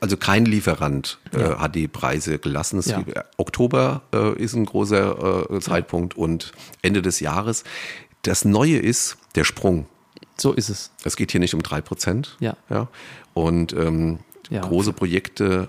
Also 0.00 0.18
kein 0.18 0.44
Lieferant 0.44 1.18
äh, 1.32 1.40
ja. 1.40 1.60
hat 1.60 1.74
die 1.74 1.88
Preise 1.94 2.38
gelassen. 2.38 2.82
Ja. 2.84 3.02
Oktober 3.38 4.02
äh, 4.12 4.36
ist 4.36 4.52
ein 4.52 4.66
großer 4.66 5.50
äh, 5.50 5.60
Zeitpunkt 5.60 6.14
und 6.14 6.52
Ende 6.82 7.00
des 7.00 7.20
Jahres. 7.20 7.64
Das 8.22 8.44
Neue 8.44 8.76
ist 8.76 9.16
der 9.36 9.44
Sprung. 9.44 9.86
So 10.36 10.52
ist 10.52 10.68
es. 10.68 10.90
Es 11.04 11.16
geht 11.16 11.30
hier 11.30 11.40
nicht 11.40 11.54
um 11.54 11.62
drei 11.62 11.80
Prozent. 11.80 12.36
Ja. 12.40 12.56
ja. 12.68 12.88
Und 13.32 13.72
ähm, 13.72 14.18
ja. 14.50 14.60
große 14.60 14.92
Projekte 14.92 15.68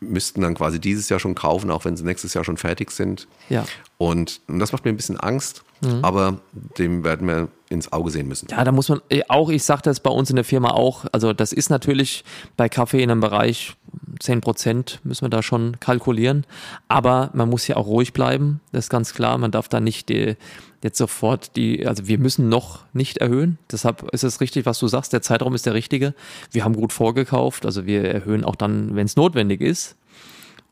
müssten 0.00 0.40
dann 0.40 0.54
quasi 0.54 0.80
dieses 0.80 1.08
Jahr 1.08 1.20
schon 1.20 1.34
kaufen, 1.34 1.70
auch 1.70 1.84
wenn 1.84 1.96
sie 1.96 2.04
nächstes 2.04 2.34
Jahr 2.34 2.44
schon 2.44 2.56
fertig 2.56 2.90
sind. 2.90 3.26
Ja. 3.48 3.64
Und, 3.98 4.40
und 4.48 4.58
das 4.58 4.72
macht 4.72 4.84
mir 4.84 4.90
ein 4.90 4.96
bisschen 4.96 5.18
Angst, 5.18 5.64
mhm. 5.80 6.00
aber 6.02 6.38
dem 6.78 7.04
werden 7.04 7.26
wir 7.26 7.48
ins 7.68 7.92
Auge 7.92 8.10
sehen 8.10 8.28
müssen. 8.28 8.48
Ja, 8.50 8.64
da 8.64 8.72
muss 8.72 8.88
man 8.88 9.00
äh, 9.08 9.22
auch, 9.28 9.50
ich 9.50 9.64
sage 9.64 9.82
das 9.82 10.00
bei 10.00 10.10
uns 10.10 10.30
in 10.30 10.36
der 10.36 10.44
Firma 10.44 10.70
auch, 10.70 11.04
also 11.12 11.32
das 11.32 11.52
ist 11.52 11.70
natürlich 11.70 12.24
bei 12.56 12.68
Kaffee 12.68 13.02
in 13.02 13.10
einem 13.10 13.20
Bereich 13.20 13.76
10 14.20 14.40
Prozent 14.40 15.00
müssen 15.04 15.22
wir 15.22 15.30
da 15.30 15.42
schon 15.42 15.78
kalkulieren, 15.80 16.46
aber 16.88 17.30
man 17.34 17.48
muss 17.48 17.66
ja 17.66 17.76
auch 17.76 17.86
ruhig 17.86 18.12
bleiben, 18.12 18.60
das 18.72 18.86
ist 18.86 18.90
ganz 18.90 19.14
klar, 19.14 19.38
man 19.38 19.50
darf 19.50 19.68
da 19.68 19.80
nicht 19.80 20.08
die, 20.08 20.36
jetzt 20.84 20.98
sofort 20.98 21.56
die, 21.56 21.86
also 21.86 22.06
wir 22.06 22.18
müssen 22.18 22.50
noch 22.50 22.84
nicht 22.92 23.18
erhöhen, 23.18 23.58
deshalb 23.72 24.02
ist 24.12 24.22
es 24.22 24.42
richtig, 24.42 24.66
was 24.66 24.78
du 24.78 24.86
sagst, 24.86 25.14
der 25.14 25.22
Zeitraum 25.22 25.54
ist 25.54 25.64
der 25.64 25.72
richtige, 25.72 26.14
wir 26.52 26.62
haben 26.62 26.76
gut 26.76 26.92
vorgekauft, 26.92 27.64
also 27.64 27.86
wir 27.86 28.04
erhöhen 28.04 28.44
auch 28.44 28.54
dann, 28.54 28.94
wenn 28.94 29.06
es 29.06 29.16
notwendig 29.16 29.62
ist, 29.62 29.96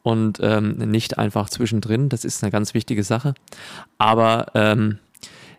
und 0.03 0.41
ähm, 0.43 0.73
nicht 0.79 1.19
einfach 1.19 1.49
zwischendrin. 1.49 2.09
Das 2.09 2.25
ist 2.25 2.43
eine 2.43 2.51
ganz 2.51 2.75
wichtige 2.75 3.05
Sache. 3.05 3.35
Aber 3.99 4.47
ähm, 4.55 4.99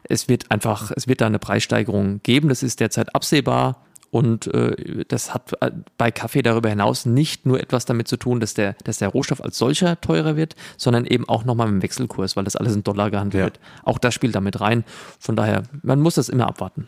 es 0.04 0.28
wird 0.28 0.52
einfach, 0.52 0.92
es 0.96 1.08
wird 1.08 1.22
da 1.22 1.28
eine 1.28 1.40
Preissteigerung 1.40 2.22
geben. 2.24 2.50
Das 2.50 2.62
ist 2.62 2.82
derzeit 2.82 3.16
absehbar. 3.16 3.86
Und 4.14 4.46
äh, 4.54 5.06
das 5.08 5.34
hat 5.34 5.54
äh, 5.60 5.72
bei 5.98 6.12
Kaffee 6.12 6.44
darüber 6.44 6.70
hinaus 6.70 7.08
nicht 7.08 7.48
nur 7.48 7.60
etwas 7.60 7.86
damit 7.86 8.08
zu 8.08 8.16
tun, 8.16 8.40
dass 8.40 8.54
der, 8.54 8.76
dass 8.84 9.00
der 9.00 9.08
Rohstoff 9.08 9.44
als 9.44 9.58
solcher 9.58 10.00
teurer 10.02 10.36
wird, 10.36 10.56
sondern 10.78 11.08
eben 11.08 11.28
auch 11.28 11.46
nochmal 11.46 11.66
mit 11.66 11.82
dem 11.82 11.82
Wechselkurs, 11.82 12.36
weil 12.36 12.44
das 12.44 12.56
alles 12.56 12.76
in 12.76 12.84
Dollar 12.84 13.10
gehandelt 13.10 13.40
ja. 13.40 13.46
wird. 13.46 13.60
Auch 13.82 13.98
das 13.98 14.14
spielt 14.14 14.36
damit 14.36 14.62
rein. 14.62 14.84
Von 15.20 15.36
daher, 15.36 15.64
man 15.82 16.00
muss 16.00 16.14
das 16.14 16.30
immer 16.30 16.46
abwarten. 16.46 16.88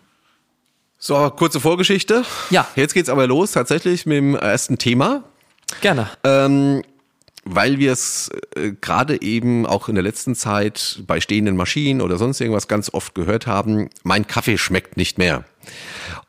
So, 0.99 1.31
kurze 1.31 1.59
Vorgeschichte. 1.59 2.25
Ja. 2.51 2.67
Jetzt 2.75 2.93
geht's 2.93 3.09
aber 3.09 3.25
los, 3.25 3.53
tatsächlich 3.53 4.05
mit 4.05 4.17
dem 4.17 4.35
ersten 4.35 4.77
Thema. 4.77 5.23
Gerne. 5.81 6.07
Ähm, 6.23 6.83
weil 7.45 7.77
wir 7.79 7.91
es 7.91 8.31
äh, 8.55 8.73
gerade 8.81 9.21
eben 9.21 9.65
auch 9.65 9.87
in 9.87 9.95
der 9.95 10.03
letzten 10.03 10.35
Zeit 10.35 11.03
bei 11.07 11.21
stehenden 11.21 11.55
Maschinen 11.55 12.01
oder 12.01 12.17
sonst 12.17 12.41
irgendwas 12.41 12.67
ganz 12.67 12.93
oft 12.93 13.15
gehört 13.15 13.47
haben, 13.47 13.89
mein 14.03 14.27
Kaffee 14.27 14.57
schmeckt 14.57 14.97
nicht 14.97 15.17
mehr. 15.17 15.45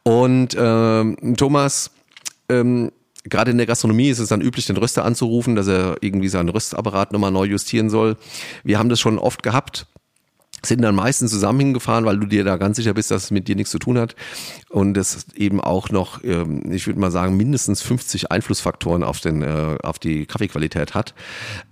Und 0.03 0.57
ähm, 0.59 1.35
Thomas, 1.37 1.91
ähm, 2.49 2.93
gerade 3.25 3.51
in 3.51 3.57
der 3.57 3.67
Gastronomie 3.67 4.11
ist 4.11 4.19
es 4.19 4.29
dann 4.29 4.43
üblich, 4.43 4.67
den 4.67 4.77
Röster 4.77 5.05
anzurufen, 5.05 5.57
dass 5.57 5.67
er 5.67 5.97
irgendwie 6.01 6.29
seinen 6.29 6.51
Röstapparat 6.51 7.13
nochmal 7.13 7.33
neu 7.33 7.45
justieren 7.45 7.91
soll. 7.91 8.17
Wir 8.63 8.79
haben 8.79 8.91
das 8.91 9.01
schon 9.01 9.19
oft 9.19 9.43
gehabt 9.43 9.87
sind 10.65 10.83
dann 10.83 10.95
meistens 10.95 11.31
zusammen 11.31 11.61
hingefahren, 11.61 12.05
weil 12.05 12.19
du 12.19 12.27
dir 12.27 12.45
da 12.45 12.57
ganz 12.57 12.77
sicher 12.77 12.95
bist, 12.95 13.11
dass 13.11 13.25
es 13.25 13.31
mit 13.31 13.49
dir 13.49 13.57
nichts 13.57 13.71
zu 13.71 13.79
tun 13.79 13.99
hat. 13.99 14.17
Und 14.69 14.97
es 14.97 15.27
eben 15.35 15.61
auch 15.61 15.91
noch, 15.91 16.23
ähm, 16.25 16.73
ich 16.73 16.87
würde 16.87 17.01
mal 17.01 17.11
sagen, 17.11 17.37
mindestens 17.37 17.83
50 17.83 18.31
Einflussfaktoren 18.31 19.05
auf, 19.05 19.21
den, 19.21 19.43
äh, 19.43 19.77
auf 19.83 19.99
die 19.99 20.27
Kaffeequalität 20.27 20.95
hat. 20.95 21.15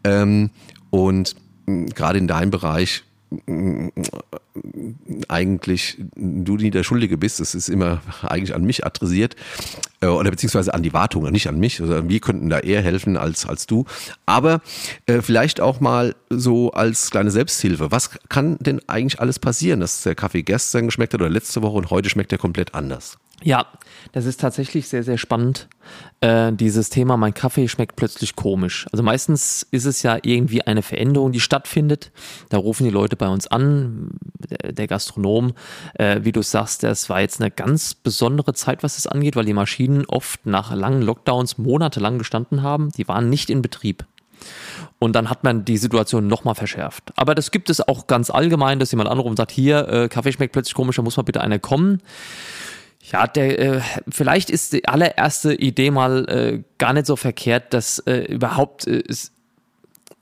Ähm, 0.04 0.50
und 0.90 1.34
gerade 1.66 2.18
in 2.18 2.28
deinem 2.28 2.50
Bereich 2.50 3.04
eigentlich 5.28 5.98
du 6.14 6.56
nie 6.56 6.70
der 6.70 6.84
Schuldige 6.84 7.18
bist. 7.18 7.40
Das 7.40 7.54
ist 7.54 7.68
immer 7.68 8.00
eigentlich 8.22 8.54
an 8.54 8.64
mich 8.64 8.86
adressiert 8.86 9.34
äh, 10.00 10.06
oder 10.06 10.30
beziehungsweise 10.30 10.72
an 10.74 10.82
die 10.82 10.92
Wartung, 10.92 11.30
nicht 11.30 11.48
an 11.48 11.58
mich. 11.58 11.80
Also 11.80 12.08
wir 12.08 12.20
könnten 12.20 12.48
da 12.48 12.60
eher 12.60 12.82
helfen 12.82 13.16
als, 13.16 13.46
als 13.46 13.66
du. 13.66 13.84
Aber 14.26 14.60
äh, 15.06 15.22
vielleicht 15.22 15.60
auch 15.60 15.80
mal 15.80 16.14
so 16.30 16.70
als 16.72 17.10
kleine 17.10 17.30
Selbsthilfe. 17.30 17.90
Was 17.90 18.10
kann 18.28 18.56
denn 18.60 18.80
eigentlich 18.86 19.20
alles 19.20 19.38
passieren, 19.38 19.80
dass 19.80 20.02
der 20.02 20.14
Kaffee 20.14 20.42
gestern 20.42 20.86
geschmeckt 20.86 21.14
hat 21.14 21.20
oder 21.20 21.30
letzte 21.30 21.62
Woche 21.62 21.76
und 21.76 21.90
heute 21.90 22.08
schmeckt 22.08 22.32
er 22.32 22.38
komplett 22.38 22.74
anders? 22.74 23.18
Ja, 23.42 23.66
das 24.12 24.24
ist 24.24 24.40
tatsächlich 24.40 24.88
sehr, 24.88 25.02
sehr 25.02 25.18
spannend. 25.18 25.68
Äh, 26.20 26.52
dieses 26.52 26.88
Thema, 26.88 27.18
mein 27.18 27.34
Kaffee 27.34 27.68
schmeckt 27.68 27.94
plötzlich 27.94 28.36
komisch. 28.36 28.86
Also 28.90 29.02
meistens 29.02 29.66
ist 29.70 29.84
es 29.84 30.02
ja 30.02 30.18
irgendwie 30.22 30.62
eine 30.62 30.80
Veränderung, 30.80 31.30
die 31.30 31.40
stattfindet. 31.40 32.10
Da 32.48 32.56
rufen 32.56 32.84
die 32.84 32.90
Leute 32.90 33.16
bei 33.16 33.28
uns 33.28 33.46
an, 33.46 34.12
der, 34.50 34.72
der 34.72 34.86
Gastronom, 34.86 35.52
äh, 35.94 36.20
wie 36.22 36.32
du 36.32 36.42
sagst, 36.42 36.82
das 36.82 37.08
war 37.08 37.20
jetzt 37.20 37.40
eine 37.40 37.50
ganz 37.50 37.94
besondere 37.94 38.54
Zeit, 38.54 38.82
was 38.82 38.98
es 38.98 39.06
angeht, 39.06 39.36
weil 39.36 39.44
die 39.44 39.52
Maschinen 39.52 40.04
oft 40.06 40.46
nach 40.46 40.74
langen 40.74 41.02
Lockdowns 41.02 41.58
monatelang 41.58 42.18
gestanden 42.18 42.62
haben. 42.62 42.90
Die 42.96 43.08
waren 43.08 43.30
nicht 43.30 43.50
in 43.50 43.62
Betrieb. 43.62 44.04
Und 44.98 45.14
dann 45.14 45.30
hat 45.30 45.44
man 45.44 45.64
die 45.64 45.76
Situation 45.76 46.26
nochmal 46.26 46.54
verschärft. 46.54 47.12
Aber 47.16 47.34
das 47.34 47.50
gibt 47.50 47.70
es 47.70 47.86
auch 47.86 48.06
ganz 48.06 48.30
allgemein, 48.30 48.78
dass 48.78 48.90
jemand 48.90 49.10
anruft 49.10 49.30
und 49.30 49.36
sagt, 49.36 49.52
hier, 49.52 49.88
äh, 49.88 50.08
Kaffee 50.08 50.32
schmeckt 50.32 50.52
plötzlich 50.52 50.74
komisch, 50.74 50.96
da 50.96 51.02
muss 51.02 51.16
mal 51.16 51.22
bitte 51.22 51.40
einer 51.40 51.58
kommen. 51.58 52.00
Ja, 53.12 53.26
der, 53.26 53.58
äh, 53.58 53.80
vielleicht 54.08 54.48
ist 54.48 54.72
die 54.72 54.88
allererste 54.88 55.54
Idee 55.54 55.90
mal 55.90 56.26
äh, 56.28 56.62
gar 56.78 56.94
nicht 56.94 57.06
so 57.06 57.16
verkehrt, 57.16 57.74
dass 57.74 57.98
äh, 58.00 58.24
überhaupt 58.32 58.86
äh, 58.86 59.00
ist, 59.00 59.33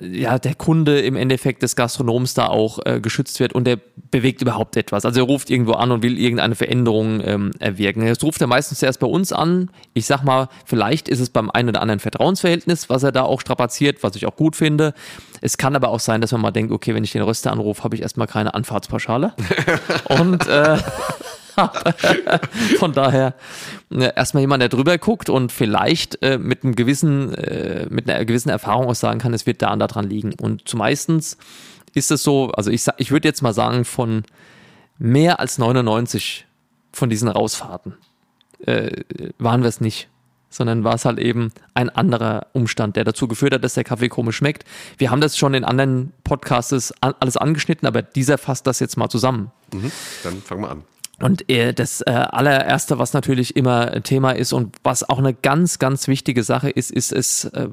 ja, 0.02 0.38
der 0.38 0.54
Kunde 0.54 1.00
im 1.00 1.16
Endeffekt 1.16 1.62
des 1.62 1.76
Gastronoms 1.76 2.34
da 2.34 2.46
auch 2.46 2.80
äh, 2.84 3.00
geschützt 3.00 3.38
wird 3.40 3.52
und 3.52 3.64
der 3.64 3.78
bewegt 4.10 4.42
überhaupt 4.42 4.76
etwas. 4.76 5.04
Also 5.04 5.20
er 5.20 5.26
ruft 5.26 5.48
irgendwo 5.48 5.72
an 5.72 5.92
und 5.92 6.02
will 6.02 6.18
irgendeine 6.18 6.54
Veränderung 6.54 7.20
ähm, 7.24 7.52
erwirken. 7.60 8.04
Das 8.04 8.22
ruft 8.22 8.40
er 8.40 8.46
meistens 8.46 8.80
zuerst 8.80 9.00
bei 9.00 9.06
uns 9.06 9.32
an. 9.32 9.70
Ich 9.94 10.06
sag 10.06 10.24
mal, 10.24 10.48
vielleicht 10.64 11.08
ist 11.08 11.20
es 11.20 11.30
beim 11.30 11.50
einen 11.50 11.68
oder 11.68 11.80
anderen 11.80 12.00
Vertrauensverhältnis, 12.00 12.90
was 12.90 13.02
er 13.02 13.12
da 13.12 13.22
auch 13.22 13.40
strapaziert, 13.40 14.02
was 14.02 14.16
ich 14.16 14.26
auch 14.26 14.36
gut 14.36 14.56
finde. 14.56 14.92
Es 15.40 15.56
kann 15.56 15.76
aber 15.76 15.88
auch 15.88 16.00
sein, 16.00 16.20
dass 16.20 16.32
man 16.32 16.40
mal 16.40 16.50
denkt, 16.50 16.72
okay, 16.72 16.94
wenn 16.94 17.04
ich 17.04 17.12
den 17.12 17.22
Röster 17.22 17.52
anrufe, 17.52 17.84
habe 17.84 17.94
ich 17.94 18.02
erstmal 18.02 18.26
keine 18.26 18.54
Anfahrtspauschale. 18.54 19.34
und 20.08 20.46
äh, 20.48 20.78
habe. 21.56 21.94
Von 22.78 22.92
daher 22.92 23.34
äh, 23.90 24.12
erstmal 24.14 24.42
jemand, 24.42 24.62
der 24.62 24.68
drüber 24.68 24.98
guckt 24.98 25.28
und 25.28 25.52
vielleicht 25.52 26.22
äh, 26.22 26.38
mit 26.38 26.64
einem 26.64 26.74
gewissen, 26.74 27.34
äh, 27.34 27.86
mit 27.90 28.08
einer 28.08 28.24
gewissen 28.24 28.48
Erfahrung 28.48 28.86
auch 28.86 28.94
sagen 28.94 29.18
kann, 29.18 29.34
es 29.34 29.46
wird 29.46 29.62
da 29.62 29.72
und 29.72 29.78
da 29.78 29.86
dran 29.86 30.08
liegen. 30.08 30.34
Und 30.34 30.68
zumeistens 30.68 31.38
ist 31.94 32.10
es 32.10 32.22
so, 32.22 32.50
also 32.52 32.70
ich, 32.70 32.86
ich 32.98 33.10
würde 33.10 33.28
jetzt 33.28 33.42
mal 33.42 33.54
sagen, 33.54 33.84
von 33.84 34.24
mehr 34.98 35.40
als 35.40 35.58
99 35.58 36.46
von 36.92 37.10
diesen 37.10 37.28
Rausfahrten 37.28 37.94
äh, 38.66 39.02
waren 39.38 39.62
wir 39.62 39.68
es 39.68 39.80
nicht 39.80 40.08
sondern 40.54 40.84
war 40.84 40.94
es 40.94 41.04
halt 41.04 41.18
eben 41.18 41.52
ein 41.74 41.90
anderer 41.90 42.46
Umstand, 42.52 42.96
der 42.96 43.04
dazu 43.04 43.26
geführt 43.26 43.54
hat, 43.54 43.64
dass 43.64 43.74
der 43.74 43.84
Kaffee 43.84 44.08
komisch 44.08 44.36
schmeckt. 44.36 44.64
Wir 44.98 45.10
haben 45.10 45.20
das 45.20 45.36
schon 45.36 45.54
in 45.54 45.64
anderen 45.64 46.12
Podcasts 46.24 46.92
alles 47.00 47.36
angeschnitten, 47.36 47.86
aber 47.88 48.02
dieser 48.02 48.38
fasst 48.38 48.66
das 48.66 48.78
jetzt 48.80 48.96
mal 48.96 49.08
zusammen. 49.08 49.50
Mhm, 49.72 49.90
dann 50.22 50.42
fangen 50.42 50.62
wir 50.62 50.70
an. 50.70 50.84
Und 51.22 51.48
äh, 51.50 51.72
das 51.72 52.00
äh, 52.02 52.10
allererste, 52.10 52.98
was 52.98 53.12
natürlich 53.12 53.56
immer 53.56 54.02
Thema 54.02 54.32
ist 54.32 54.52
und 54.52 54.76
was 54.82 55.08
auch 55.08 55.18
eine 55.18 55.34
ganz, 55.34 55.78
ganz 55.78 56.08
wichtige 56.08 56.42
Sache 56.42 56.70
ist, 56.70 56.90
ist, 56.90 57.12
es 57.12 57.44
äh, 57.44 57.68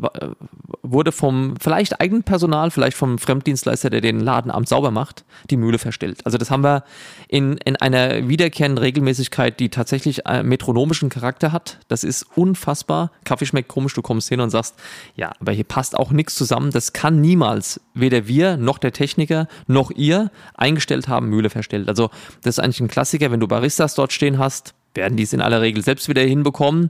wurde 0.84 1.12
vom 1.12 1.56
vielleicht 1.60 2.00
eigenen 2.00 2.24
Personal, 2.24 2.72
vielleicht 2.72 2.98
vom 2.98 3.18
Fremddienstleister, 3.18 3.90
der 3.90 4.02
den 4.02 4.20
Laden 4.20 4.52
am 4.52 4.66
sauber 4.66 4.92
macht, 4.92 5.26
die 5.50 5.58
Mühle 5.58 5.80
verstellt. 5.80 6.20
Also 6.26 6.38
das 6.38 6.52
haben 6.52 6.64
wir 6.64 6.84
in, 7.28 7.58
in 7.58 7.76
einer 7.76 8.28
wiederkehrenden 8.28 8.78
Regelmäßigkeit, 8.78 9.60
die 9.60 9.70
tatsächlich 9.70 10.28
einen 10.28 10.48
metronomischen 10.48 11.10
Charakter 11.10 11.52
hat. 11.52 11.80
Das 11.88 12.04
ist 12.04 12.26
unfassbar. 12.36 13.12
Kaffee 13.24 13.46
schmeckt 13.46 13.68
komisch, 13.68 13.94
du 13.94 14.02
kommst 14.02 14.30
hin 14.30 14.42
und 14.42 14.50
sagst, 14.50 14.76
ja, 15.16 15.32
aber 15.40 15.52
hier 15.52 15.64
passt 15.64 15.98
auch 15.98 16.12
nichts 16.12 16.36
zusammen. 16.36 16.72
Das 16.72 16.94
kann 16.94 17.22
niemals 17.22 17.82
weder 17.94 18.28
wir 18.28 18.58
noch 18.58 18.78
der 18.78 18.94
Techniker 18.94 19.48
noch 19.68 19.92
ihr 19.92 20.32
eingestellt 20.56 21.08
haben, 21.08 21.30
Mühle 21.30 21.50
verstellt. 21.50 21.90
Also 21.90 22.10
das 22.42 22.58
ist 22.58 22.60
eigentlich 22.60 22.80
ein 22.80 22.88
Klassiker, 22.88 23.32
wenn 23.32 23.39
wenn 23.40 23.48
du 23.48 23.48
Baristas 23.48 23.96
dort 23.96 24.12
stehen 24.12 24.38
hast, 24.38 24.74
werden 24.94 25.16
die 25.16 25.24
es 25.24 25.32
in 25.32 25.40
aller 25.40 25.62
Regel 25.62 25.82
selbst 25.82 26.10
wieder 26.10 26.22
hinbekommen. 26.22 26.90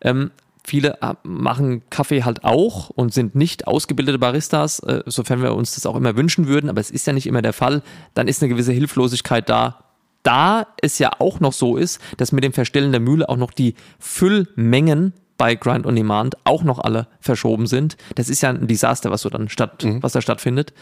Ähm, 0.00 0.30
viele 0.64 1.02
äh, 1.02 1.14
machen 1.24 1.82
Kaffee 1.90 2.22
halt 2.22 2.44
auch 2.44 2.88
und 2.90 3.12
sind 3.12 3.34
nicht 3.34 3.66
ausgebildete 3.66 4.20
Baristas, 4.20 4.78
äh, 4.80 5.02
sofern 5.06 5.42
wir 5.42 5.56
uns 5.56 5.74
das 5.74 5.86
auch 5.86 5.96
immer 5.96 6.14
wünschen 6.14 6.46
würden, 6.46 6.70
aber 6.70 6.80
es 6.80 6.92
ist 6.92 7.08
ja 7.08 7.12
nicht 7.12 7.26
immer 7.26 7.42
der 7.42 7.52
Fall. 7.52 7.82
Dann 8.14 8.28
ist 8.28 8.40
eine 8.40 8.48
gewisse 8.48 8.72
Hilflosigkeit 8.72 9.48
da. 9.48 9.86
Da 10.22 10.68
es 10.80 11.00
ja 11.00 11.10
auch 11.18 11.40
noch 11.40 11.52
so 11.52 11.76
ist, 11.76 12.00
dass 12.16 12.30
mit 12.30 12.44
dem 12.44 12.52
Verstellen 12.52 12.92
der 12.92 13.00
Mühle 13.00 13.28
auch 13.28 13.36
noch 13.36 13.50
die 13.50 13.74
Füllmengen 13.98 15.14
bei 15.36 15.56
Grind 15.56 15.84
on 15.84 15.96
Demand 15.96 16.36
auch 16.44 16.62
noch 16.62 16.78
alle 16.78 17.08
verschoben 17.18 17.66
sind. 17.66 17.96
Das 18.14 18.28
ist 18.28 18.40
ja 18.40 18.50
ein 18.50 18.68
Desaster, 18.68 19.10
was 19.10 19.22
so 19.22 19.30
dann 19.30 19.48
statt, 19.48 19.82
mhm. 19.82 20.00
was 20.00 20.12
da 20.12 20.20
stattfindet. 20.20 20.74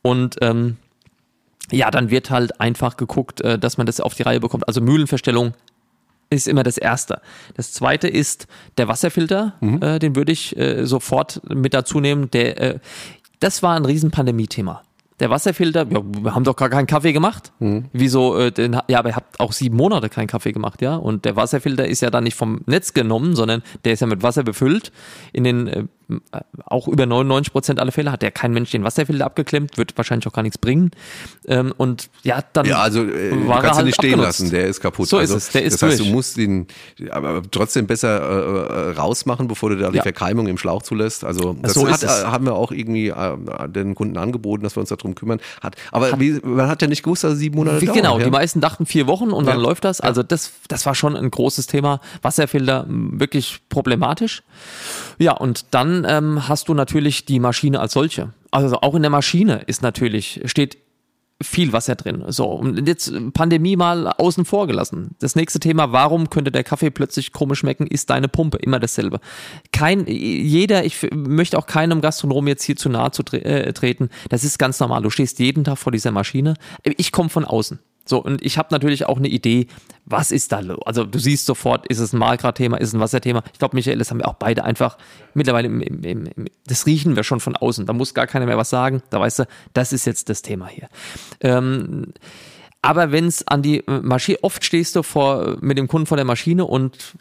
Und 0.00 0.36
ähm, 0.40 0.78
ja, 1.74 1.90
dann 1.90 2.10
wird 2.10 2.30
halt 2.30 2.60
einfach 2.60 2.96
geguckt, 2.96 3.40
äh, 3.40 3.58
dass 3.58 3.76
man 3.76 3.86
das 3.86 4.00
auf 4.00 4.14
die 4.14 4.22
Reihe 4.22 4.40
bekommt. 4.40 4.66
Also 4.68 4.80
Mühlenverstellung 4.80 5.54
ist 6.30 6.48
immer 6.48 6.62
das 6.62 6.78
Erste. 6.78 7.20
Das 7.54 7.72
Zweite 7.72 8.08
ist 8.08 8.46
der 8.78 8.88
Wasserfilter, 8.88 9.54
mhm. 9.60 9.82
äh, 9.82 9.98
den 9.98 10.16
würde 10.16 10.32
ich 10.32 10.56
äh, 10.56 10.84
sofort 10.84 11.40
mit 11.48 11.74
dazu 11.74 12.00
nehmen. 12.00 12.30
Der, 12.30 12.60
äh, 12.60 12.78
das 13.40 13.62
war 13.62 13.76
ein 13.76 13.84
riesen 13.84 14.10
Pandemie-Thema. 14.10 14.82
Der 15.20 15.30
Wasserfilter, 15.30 15.86
ja, 15.88 16.00
wir 16.02 16.34
haben 16.34 16.42
doch 16.42 16.56
gar 16.56 16.68
keinen 16.68 16.88
Kaffee 16.88 17.12
gemacht. 17.12 17.52
Mhm. 17.60 17.84
Wieso, 17.92 18.36
äh, 18.36 18.50
den, 18.50 18.76
ja, 18.88 18.98
aber 18.98 19.10
ihr 19.10 19.16
habt 19.16 19.38
auch 19.38 19.52
sieben 19.52 19.76
Monate 19.76 20.08
keinen 20.08 20.26
Kaffee 20.26 20.52
gemacht, 20.52 20.82
ja. 20.82 20.96
Und 20.96 21.24
der 21.24 21.36
Wasserfilter 21.36 21.86
ist 21.86 22.00
ja 22.00 22.10
dann 22.10 22.24
nicht 22.24 22.36
vom 22.36 22.62
Netz 22.66 22.94
genommen, 22.94 23.36
sondern 23.36 23.62
der 23.84 23.92
ist 23.92 24.00
ja 24.00 24.08
mit 24.08 24.24
Wasser 24.24 24.42
befüllt. 24.42 24.90
In 25.32 25.44
den 25.44 25.66
äh, 25.68 25.84
auch 26.66 26.88
über 26.88 27.06
99 27.06 27.52
Prozent 27.52 27.80
aller 27.80 27.92
Fälle 27.92 28.12
hat 28.12 28.22
ja 28.22 28.30
kein 28.30 28.52
Mensch 28.52 28.70
den 28.70 28.84
Wasserfilter 28.84 29.24
abgeklemmt, 29.24 29.78
wird 29.78 29.96
wahrscheinlich 29.96 30.26
auch 30.26 30.32
gar 30.32 30.42
nichts 30.42 30.58
bringen. 30.58 30.90
Ähm, 31.46 31.72
und 31.76 32.10
ja, 32.22 32.40
dann 32.52 32.66
ja, 32.66 32.78
also 32.78 33.02
äh, 33.02 33.48
war 33.48 33.62
kannst 33.62 33.64
er 33.64 33.74
halt 33.76 33.78
ihn 33.78 33.86
nicht 33.86 33.94
stehen 33.96 34.14
abgenutzt. 34.14 34.40
lassen, 34.40 34.50
der 34.50 34.66
ist 34.66 34.80
kaputt. 34.80 35.08
So 35.08 35.18
also, 35.18 35.36
ist 35.36 35.44
es, 35.44 35.52
der 35.52 35.62
ist 35.62 35.74
Das 35.74 35.82
heißt, 35.82 36.00
durch. 36.00 36.08
du 36.08 36.14
musst 36.14 36.36
ihn 36.38 36.66
aber 37.10 37.42
trotzdem 37.50 37.86
besser 37.86 38.20
äh, 38.20 38.90
rausmachen, 38.92 39.48
bevor 39.48 39.70
du 39.70 39.76
da 39.76 39.90
die 39.90 39.96
ja. 39.96 40.02
Verkeimung 40.02 40.46
im 40.46 40.58
Schlauch 40.58 40.82
zulässt. 40.82 41.24
Also 41.24 41.56
das 41.60 41.74
so 41.74 41.88
hat, 41.88 42.02
äh, 42.02 42.06
haben 42.06 42.44
wir 42.44 42.54
auch 42.54 42.72
irgendwie 42.72 43.08
äh, 43.08 43.36
den 43.68 43.94
Kunden 43.94 44.16
angeboten, 44.16 44.62
dass 44.62 44.76
wir 44.76 44.80
uns 44.80 44.90
darum 44.90 45.14
kümmern. 45.14 45.40
Hat, 45.60 45.76
aber 45.90 46.12
hat, 46.12 46.20
wie, 46.20 46.40
man 46.42 46.68
hat 46.68 46.82
ja 46.82 46.88
nicht 46.88 47.02
gewusst, 47.02 47.24
dass 47.24 47.34
es 47.34 47.38
sieben 47.38 47.56
Monate 47.56 47.80
wie, 47.80 47.86
dauert. 47.86 47.98
Genau, 47.98 48.18
ja? 48.18 48.24
die 48.24 48.30
meisten 48.30 48.60
dachten 48.60 48.86
vier 48.86 49.06
Wochen 49.06 49.30
und 49.30 49.46
dann 49.46 49.60
läuft 49.60 49.84
das. 49.84 50.00
Also 50.00 50.22
das, 50.22 50.52
das 50.68 50.86
war 50.86 50.94
schon 50.94 51.16
ein 51.16 51.30
großes 51.30 51.66
Thema. 51.66 52.00
Wasserfilter 52.22 52.86
wirklich 52.88 53.60
problematisch. 53.68 54.42
Ja, 55.18 55.32
und 55.32 55.66
dann 55.70 55.93
ähm, 56.08 56.48
hast 56.48 56.68
du 56.68 56.74
natürlich 56.74 57.24
die 57.24 57.38
Maschine 57.38 57.80
als 57.80 57.92
solche. 57.92 58.32
Also 58.50 58.80
auch 58.80 58.94
in 58.94 59.02
der 59.02 59.10
Maschine 59.10 59.62
ist 59.66 59.82
natürlich, 59.82 60.40
steht 60.46 60.78
viel 61.42 61.72
Wasser 61.72 61.96
drin. 61.96 62.24
So, 62.28 62.46
und 62.46 62.86
jetzt 62.86 63.12
Pandemie 63.32 63.76
mal 63.76 64.08
außen 64.08 64.44
vor 64.44 64.66
gelassen. 64.66 65.16
Das 65.18 65.34
nächste 65.34 65.60
Thema, 65.60 65.92
warum 65.92 66.30
könnte 66.30 66.52
der 66.52 66.64
Kaffee 66.64 66.90
plötzlich 66.90 67.32
komisch 67.32 67.60
schmecken, 67.60 67.86
ist 67.86 68.10
deine 68.10 68.28
Pumpe. 68.28 68.58
Immer 68.58 68.78
dasselbe. 68.78 69.20
Kein, 69.72 70.06
jeder, 70.06 70.84
ich 70.84 71.08
möchte 71.12 71.58
auch 71.58 71.66
keinem 71.66 72.00
Gastronom 72.00 72.46
jetzt 72.46 72.62
hier 72.62 72.76
zu 72.76 72.88
nahe 72.88 73.10
zu 73.10 73.22
tre 73.22 73.44
äh, 73.44 73.72
treten. 73.72 74.10
Das 74.28 74.44
ist 74.44 74.58
ganz 74.58 74.78
normal. 74.80 75.02
Du 75.02 75.10
stehst 75.10 75.38
jeden 75.38 75.64
Tag 75.64 75.78
vor 75.78 75.92
dieser 75.92 76.12
Maschine. 76.12 76.54
Ich 76.82 77.12
komme 77.12 77.28
von 77.28 77.44
außen. 77.44 77.80
So, 78.04 78.22
und 78.22 78.44
ich 78.44 78.58
habe 78.58 78.68
natürlich 78.70 79.06
auch 79.06 79.16
eine 79.16 79.28
Idee, 79.28 79.66
was 80.04 80.30
ist 80.30 80.52
da 80.52 80.60
los? 80.60 80.80
Also 80.84 81.04
du 81.04 81.18
siehst 81.18 81.46
sofort, 81.46 81.86
ist 81.86 81.98
es 81.98 82.12
ein 82.12 82.18
Malgrad-Thema, 82.18 82.76
ist 82.76 82.88
es 82.88 82.94
ein 82.94 83.00
Wasserthema. 83.00 83.42
Ich 83.52 83.58
glaube, 83.58 83.74
Michael, 83.76 83.98
das 83.98 84.10
haben 84.10 84.18
wir 84.18 84.28
auch 84.28 84.34
beide 84.34 84.64
einfach 84.64 84.98
mittlerweile, 85.32 85.68
im, 85.68 85.80
im, 85.80 86.04
im, 86.04 86.46
das 86.66 86.86
riechen 86.86 87.16
wir 87.16 87.24
schon 87.24 87.40
von 87.40 87.56
außen. 87.56 87.86
Da 87.86 87.92
muss 87.92 88.12
gar 88.12 88.26
keiner 88.26 88.46
mehr 88.46 88.58
was 88.58 88.70
sagen. 88.70 89.02
Da 89.10 89.20
weißt 89.20 89.40
du, 89.40 89.44
das 89.72 89.92
ist 89.92 90.04
jetzt 90.04 90.28
das 90.28 90.42
Thema 90.42 90.68
hier. 90.68 90.88
Ähm, 91.40 92.12
aber 92.82 93.12
wenn 93.12 93.24
es 93.24 93.48
an 93.48 93.62
die 93.62 93.82
Maschine, 93.86 94.36
oft 94.42 94.62
stehst 94.62 94.94
du 94.94 95.02
vor, 95.02 95.56
mit 95.62 95.78
dem 95.78 95.88
Kunden 95.88 96.06
vor 96.06 96.18
der 96.18 96.26
Maschine 96.26 96.66
und 96.66 97.14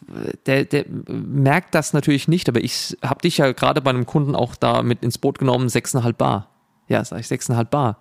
der, 0.46 0.66
der 0.66 0.84
merkt 1.08 1.74
das 1.74 1.94
natürlich 1.94 2.28
nicht, 2.28 2.50
aber 2.50 2.62
ich 2.62 2.98
habe 3.02 3.22
dich 3.22 3.38
ja 3.38 3.50
gerade 3.54 3.80
bei 3.80 3.92
einem 3.92 4.06
Kunden 4.06 4.36
auch 4.36 4.58
da 4.58 4.84
mit 4.84 5.04
ins 5.04 5.18
Boot 5.18 5.40
genommen, 5.40 5.70
6,5 5.70 6.14
Bar. 6.14 6.53
Ja, 6.94 7.04
sag 7.04 7.22
ich 7.22 7.26
6,5 7.26 7.64
Bar. 7.64 7.98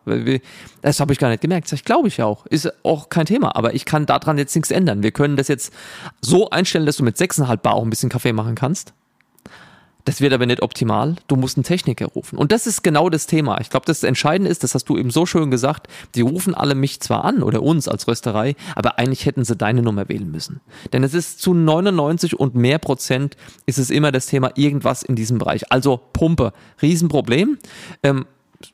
Das 0.83 1.01
habe 1.01 1.15
ich 1.15 1.19
gar 1.19 1.31
nicht 1.31 1.41
gemerkt. 1.41 1.67
Sag 1.67 1.77
ich, 1.77 1.85
glaube 1.87 2.09
ich 2.09 2.21
auch. 2.21 2.45
Ist 2.45 2.71
auch 2.85 3.09
kein 3.09 3.25
Thema. 3.25 3.57
Aber 3.57 3.73
ich 3.73 3.87
kann 3.87 4.05
daran 4.05 4.37
jetzt 4.37 4.55
nichts 4.55 4.71
ändern. 4.71 5.03
Wir 5.03 5.13
können 5.13 5.39
das 5.39 5.49
jetzt 5.49 5.73
so 6.21 6.51
einstellen, 6.51 6.85
dass 6.85 6.99
du 6.99 7.03
mit 7.03 7.17
6,5 7.17 7.57
Bar 7.57 7.73
auch 7.73 7.85
ein 7.85 7.89
bisschen 7.89 8.11
Kaffee 8.11 8.35
machen 8.35 8.55
kannst. 8.55 8.93
Das 10.05 10.21
wird 10.21 10.35
aber 10.35 10.45
nicht 10.45 10.61
optimal. 10.61 11.17
Du 11.27 11.37
musst 11.37 11.57
einen 11.57 11.65
Techniker 11.65 12.05
rufen. 12.05 12.37
Und 12.37 12.53
das 12.53 12.67
ist 12.67 12.83
genau 12.83 13.09
das 13.09 13.27
Thema. 13.27 13.63
Ich 13.63 13.71
glaube, 13.71 13.87
das 13.87 14.03
Entscheidende 14.03 14.51
ist, 14.51 14.63
das 14.63 14.75
hast 14.75 14.85
du 14.91 14.99
eben 14.99 15.09
so 15.09 15.25
schön 15.25 15.51
gesagt, 15.51 15.87
die 16.15 16.21
rufen 16.21 16.55
alle 16.55 16.75
mich 16.75 17.01
zwar 17.01 17.25
an 17.25 17.43
oder 17.43 17.63
uns 17.63 17.89
als 17.89 18.07
Rösterei, 18.07 18.57
aber 18.75 18.99
eigentlich 18.99 19.25
hätten 19.25 19.47
sie 19.47 19.57
deine 19.57 19.81
Nummer 19.81 20.11
wählen 20.11 20.31
müssen. 20.31 20.61
Denn 20.93 21.03
es 21.03 21.15
ist 21.15 21.41
zu 21.41 21.55
99 21.55 22.39
und 22.39 22.55
mehr 22.55 22.79
Prozent 22.79 23.39
ist 23.65 23.79
es 23.79 23.89
immer 23.89 24.13
das 24.13 24.27
Thema 24.27 24.51
irgendwas 24.55 25.03
in 25.03 25.17
diesem 25.17 25.39
Bereich. 25.39 25.73
Also 25.73 25.99
Pumpe, 26.13 26.53
Riesenproblem. 26.83 27.57
Ähm, 28.03 28.27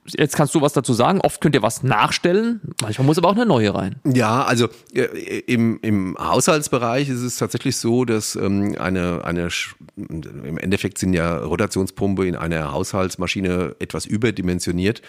jetzt 0.06 0.36
kannst 0.36 0.54
du 0.54 0.60
was 0.60 0.72
dazu 0.72 0.92
sagen. 0.92 1.20
Oft 1.20 1.40
könnt 1.40 1.54
ihr 1.54 1.62
was 1.62 1.82
nachstellen, 1.82 2.60
manchmal 2.82 3.06
muss 3.06 3.18
aber 3.18 3.28
auch 3.28 3.34
eine 3.34 3.46
neue 3.46 3.74
rein. 3.74 3.96
Ja, 4.04 4.44
also 4.44 4.68
äh, 4.92 5.40
im, 5.46 5.78
im 5.82 6.16
Haushaltsbereich 6.18 7.08
ist 7.08 7.22
es 7.22 7.36
tatsächlich 7.36 7.76
so, 7.76 8.04
dass 8.04 8.36
ähm, 8.36 8.76
eine, 8.78 9.24
eine, 9.24 9.48
im 9.96 10.58
Endeffekt 10.58 10.98
sind 10.98 11.14
ja 11.14 11.38
Rotationspumpe 11.38 12.26
in 12.26 12.36
einer 12.36 12.72
Haushaltsmaschine 12.72 13.76
etwas 13.78 14.06
überdimensioniert. 14.06 15.02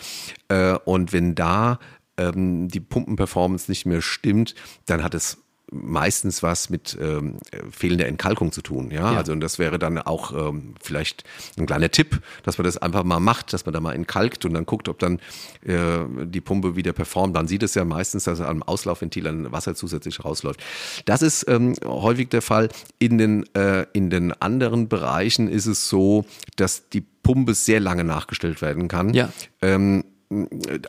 Äh, 0.48 0.74
und 0.86 1.14
wenn 1.14 1.36
da 1.36 1.80
ähm, 2.18 2.68
die 2.68 2.80
Pumpenperformance 2.80 3.70
nicht 3.70 3.86
mehr 3.86 4.02
stimmt, 4.02 4.56
dann 4.86 5.04
hat 5.04 5.14
es 5.14 5.38
meistens 5.72 6.44
was 6.44 6.70
mit 6.70 6.98
ähm, 7.00 7.38
fehlender 7.72 8.08
Entkalkung 8.08 8.52
zu 8.52 8.62
tun. 8.62 8.92
Ja? 8.92 9.12
ja, 9.12 9.18
also 9.18 9.32
und 9.32 9.42
das 9.42 9.60
wäre 9.60 9.80
dann 9.80 9.98
auch 9.98 10.32
ähm, 10.32 10.76
vielleicht 10.82 11.24
ein 11.58 11.66
kleiner 11.66 11.90
Tipp, 11.90 12.22
dass 12.44 12.58
man 12.58 12.66
das 12.66 12.78
einfach 12.78 13.04
mal 13.04 13.20
macht, 13.20 13.54
dass 13.54 13.66
man 13.66 13.74
da 13.74 13.80
mal 13.80 13.94
entkalkt 13.94 14.46
und 14.46 14.54
dann 14.54 14.66
guckt, 14.66 14.90
ob 14.90 15.00
dann 15.00 15.20
äh, 15.66 16.00
die 16.26 16.42
Pumpe 16.42 16.76
wieder 16.76 16.94
performt. 16.94 17.36
Dann 17.36 17.48
sieht 17.48 17.64
es 17.64 17.76
ja 17.76 17.86
meistens, 17.86 18.24
dass 18.24 18.42
am 18.42 18.64
Auslaufventil 18.64 19.28
ein 19.28 19.52
Wasser 19.52 19.76
zusätzlich 19.76 20.24
rausläuft. 20.24 20.64
Das 21.06 21.22
ist 21.22 21.48
ähm, 21.48 21.76
häufig 21.84 22.30
der 22.30 22.42
Fall. 22.42 22.70
In 22.98 23.18
den, 23.18 23.46
äh, 23.56 23.86
in 23.94 24.10
den 24.10 24.34
anderen 24.34 24.88
Bereichen 24.88 25.48
ist 25.48 25.66
es 25.66 25.90
so, 25.90 26.26
dass 26.56 26.90
die 26.90 27.02
Pumpe 27.02 27.54
sehr 27.54 27.80
lange 27.80 28.04
nachgestellt 28.04 28.62
werden 28.62 28.88
kann. 28.88 29.14
Ja. 29.14 29.30
Ähm, 29.62 30.04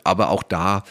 aber 0.03 0.29
auch 0.29 0.43
da 0.43 0.83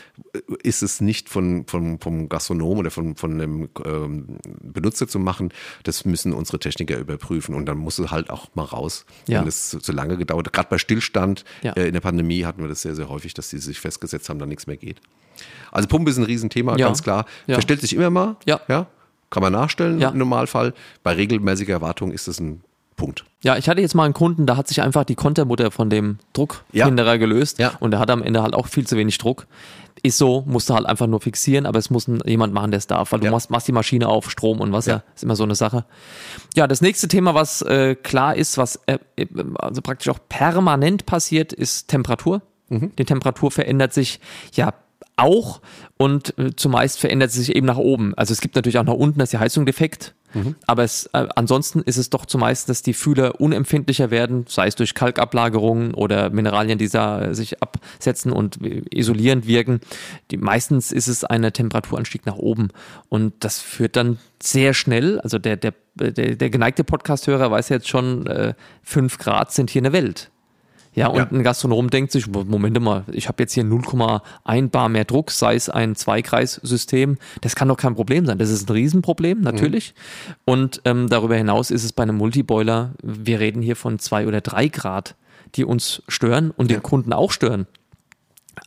ist 0.62 0.82
es 0.82 1.00
nicht 1.00 1.28
von, 1.28 1.66
von, 1.66 2.00
vom 2.00 2.28
Gastronom 2.28 2.78
oder 2.78 2.90
von, 2.90 3.14
von 3.14 3.32
einem 3.32 3.68
ähm, 3.84 4.38
Benutzer 4.60 5.06
zu 5.06 5.20
machen. 5.20 5.52
Das 5.84 6.04
müssen 6.04 6.32
unsere 6.32 6.58
Techniker 6.58 6.98
überprüfen 6.98 7.54
und 7.54 7.66
dann 7.66 7.78
muss 7.78 7.98
es 8.00 8.10
halt 8.10 8.28
auch 8.28 8.48
mal 8.54 8.64
raus, 8.64 9.06
ja. 9.28 9.40
wenn 9.40 9.48
es 9.48 9.70
zu, 9.70 9.92
lange 9.92 10.16
gedauert 10.16 10.46
hat. 10.46 10.52
Gerade 10.52 10.68
bei 10.68 10.78
Stillstand 10.78 11.44
ja. 11.62 11.72
äh, 11.74 11.86
in 11.86 11.94
der 11.94 12.00
Pandemie 12.00 12.44
hatten 12.44 12.60
wir 12.60 12.68
das 12.68 12.82
sehr, 12.82 12.96
sehr 12.96 13.08
häufig, 13.08 13.34
dass 13.34 13.50
die 13.50 13.58
sich 13.58 13.78
festgesetzt 13.78 14.28
haben, 14.28 14.40
da 14.40 14.46
nichts 14.46 14.66
mehr 14.66 14.76
geht. 14.76 15.00
Also 15.70 15.86
Pumpe 15.86 16.10
ist 16.10 16.18
ein 16.18 16.24
Riesenthema, 16.24 16.76
ja. 16.76 16.86
ganz 16.86 17.02
klar. 17.02 17.26
Verstellt 17.46 17.80
sich 17.80 17.94
immer 17.94 18.10
mal. 18.10 18.36
Ja. 18.46 18.60
ja? 18.68 18.86
Kann 19.30 19.42
man 19.44 19.52
nachstellen 19.52 20.00
im 20.00 20.18
Normalfall. 20.18 20.74
Bei 21.04 21.12
regelmäßiger 21.12 21.72
Erwartung 21.72 22.10
ist 22.10 22.26
das 22.26 22.40
ein 22.40 22.62
Punkt. 23.00 23.24
Ja, 23.42 23.56
ich 23.56 23.66
hatte 23.66 23.80
jetzt 23.80 23.94
mal 23.94 24.04
einen 24.04 24.12
Kunden, 24.12 24.44
da 24.44 24.58
hat 24.58 24.68
sich 24.68 24.82
einfach 24.82 25.04
die 25.04 25.14
Kontermutter 25.14 25.70
von 25.70 25.88
dem 25.88 26.18
Druckhinderer 26.34 27.12
ja. 27.12 27.16
gelöst 27.16 27.58
ja. 27.58 27.72
und 27.80 27.92
der 27.92 28.00
hat 28.00 28.10
am 28.10 28.22
Ende 28.22 28.42
halt 28.42 28.52
auch 28.52 28.66
viel 28.66 28.86
zu 28.86 28.94
wenig 28.98 29.16
Druck. 29.16 29.46
Ist 30.02 30.18
so, 30.18 30.44
musst 30.46 30.68
du 30.68 30.74
halt 30.74 30.84
einfach 30.84 31.06
nur 31.06 31.20
fixieren, 31.20 31.64
aber 31.64 31.78
es 31.78 31.88
muss 31.88 32.10
jemand 32.26 32.52
machen, 32.52 32.72
der 32.72 32.78
es 32.78 32.86
darf, 32.86 33.12
weil 33.12 33.20
du 33.20 33.26
ja. 33.26 33.30
machst, 33.30 33.50
machst, 33.50 33.68
die 33.68 33.72
Maschine 33.72 34.06
auf, 34.06 34.30
Strom 34.30 34.60
und 34.60 34.72
Wasser, 34.72 35.02
ist 35.14 35.24
immer 35.24 35.34
so 35.34 35.44
eine 35.44 35.54
Sache. 35.54 35.86
Ja, 36.54 36.66
das 36.66 36.82
nächste 36.82 37.08
Thema, 37.08 37.34
was 37.34 37.62
äh, 37.62 37.94
klar 37.94 38.36
ist, 38.36 38.58
was 38.58 38.78
äh, 38.84 38.98
also 39.54 39.80
praktisch 39.80 40.10
auch 40.10 40.18
permanent 40.28 41.06
passiert, 41.06 41.54
ist 41.54 41.88
Temperatur. 41.88 42.42
Mhm. 42.68 42.92
Die 42.98 43.04
Temperatur 43.06 43.50
verändert 43.50 43.94
sich 43.94 44.20
ja 44.52 44.74
auch 45.16 45.62
und 45.96 46.38
äh, 46.38 46.54
zumeist 46.54 46.98
verändert 46.98 47.30
sie 47.30 47.40
sich 47.40 47.56
eben 47.56 47.66
nach 47.66 47.78
oben. 47.78 48.12
Also 48.16 48.32
es 48.32 48.42
gibt 48.42 48.56
natürlich 48.56 48.78
auch 48.78 48.84
nach 48.84 48.92
unten, 48.92 49.18
dass 49.18 49.30
die 49.30 49.38
Heizung 49.38 49.64
defekt. 49.64 50.14
Mhm. 50.34 50.54
Aber 50.66 50.84
es, 50.84 51.06
äh, 51.12 51.26
ansonsten 51.34 51.82
ist 51.82 51.96
es 51.96 52.10
doch 52.10 52.26
zumeist, 52.26 52.68
dass 52.68 52.82
die 52.82 52.94
Fühler 52.94 53.40
unempfindlicher 53.40 54.10
werden, 54.10 54.44
sei 54.48 54.66
es 54.66 54.74
durch 54.74 54.94
Kalkablagerungen 54.94 55.94
oder 55.94 56.30
Mineralien, 56.30 56.78
die 56.78 56.88
da 56.88 57.34
sich 57.34 57.62
absetzen 57.62 58.32
und 58.32 58.58
isolierend 58.94 59.46
wirken. 59.46 59.80
Die, 60.30 60.36
meistens 60.36 60.92
ist 60.92 61.08
es 61.08 61.24
ein 61.24 61.42
Temperaturanstieg 61.52 62.26
nach 62.26 62.36
oben. 62.36 62.68
Und 63.08 63.34
das 63.40 63.60
führt 63.60 63.96
dann 63.96 64.18
sehr 64.42 64.74
schnell, 64.74 65.20
also 65.20 65.38
der, 65.38 65.56
der, 65.56 65.74
der, 65.94 66.36
der 66.36 66.50
geneigte 66.50 66.84
Podcasthörer 66.84 67.50
weiß 67.50 67.68
jetzt 67.68 67.88
schon, 67.88 68.26
äh, 68.26 68.54
fünf 68.82 69.18
Grad 69.18 69.52
sind 69.52 69.70
hier 69.70 69.82
eine 69.82 69.92
Welt. 69.92 70.30
Ja, 70.94 71.06
und 71.06 71.16
ja. 71.18 71.28
ein 71.30 71.42
Gastronom 71.44 71.88
denkt 71.90 72.10
sich, 72.10 72.26
Moment 72.26 72.80
mal, 72.80 73.04
ich 73.12 73.28
habe 73.28 73.42
jetzt 73.42 73.52
hier 73.52 73.62
0,1 73.62 74.70
Bar 74.70 74.88
mehr 74.88 75.04
Druck, 75.04 75.30
sei 75.30 75.54
es 75.54 75.68
ein 75.68 75.94
Zweikreissystem. 75.94 77.16
Das 77.40 77.54
kann 77.54 77.68
doch 77.68 77.76
kein 77.76 77.94
Problem 77.94 78.26
sein. 78.26 78.38
Das 78.38 78.50
ist 78.50 78.68
ein 78.68 78.72
Riesenproblem, 78.72 79.40
natürlich. 79.40 79.94
Mhm. 79.94 80.34
Und 80.46 80.82
ähm, 80.84 81.08
darüber 81.08 81.36
hinaus 81.36 81.70
ist 81.70 81.84
es 81.84 81.92
bei 81.92 82.02
einem 82.02 82.16
Multiboiler, 82.16 82.90
wir 83.02 83.38
reden 83.38 83.62
hier 83.62 83.76
von 83.76 83.98
zwei 83.98 84.26
oder 84.26 84.40
drei 84.40 84.66
Grad, 84.68 85.14
die 85.54 85.64
uns 85.64 86.02
stören 86.08 86.50
und 86.50 86.70
ja. 86.70 86.78
den 86.78 86.82
Kunden 86.82 87.12
auch 87.12 87.30
stören. 87.30 87.66